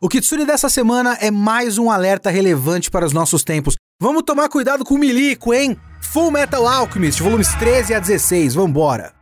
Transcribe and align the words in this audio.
O 0.00 0.08
Kitsune 0.08 0.44
dessa 0.44 0.68
semana 0.68 1.18
é 1.20 1.28
mais 1.28 1.76
um 1.76 1.90
alerta 1.90 2.30
relevante 2.30 2.88
para 2.88 3.04
os 3.04 3.12
nossos 3.12 3.42
tempos. 3.42 3.74
Vamos 4.00 4.22
tomar 4.22 4.48
cuidado 4.48 4.84
com 4.84 4.94
o 4.94 4.98
milico, 4.98 5.52
hein? 5.52 5.76
Full 6.12 6.30
Metal 6.30 6.68
Alchemist, 6.68 7.20
volumes 7.20 7.52
13 7.54 7.94
a 7.94 7.98
16, 7.98 8.54
vambora! 8.54 9.17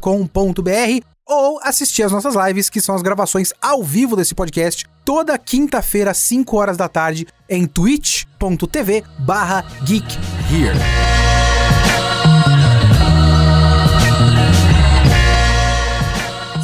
ou 1.27 1.59
assistir 1.63 2.03
as 2.03 2.13
nossas 2.13 2.35
lives, 2.35 2.69
que 2.69 2.81
são 2.81 2.95
as 2.95 3.03
gravações 3.03 3.53
ao 3.61 3.83
vivo 3.83 4.15
desse 4.17 4.35
podcast, 4.35 4.85
toda 5.05 5.39
quinta-feira, 5.39 6.11
às 6.11 6.19
5 6.19 6.57
horas 6.57 6.77
da 6.77 6.89
tarde, 6.89 7.27
em 7.49 7.67
twitch.tv 7.67 9.05
barra 9.21 9.65
geekhere. 9.85 11.34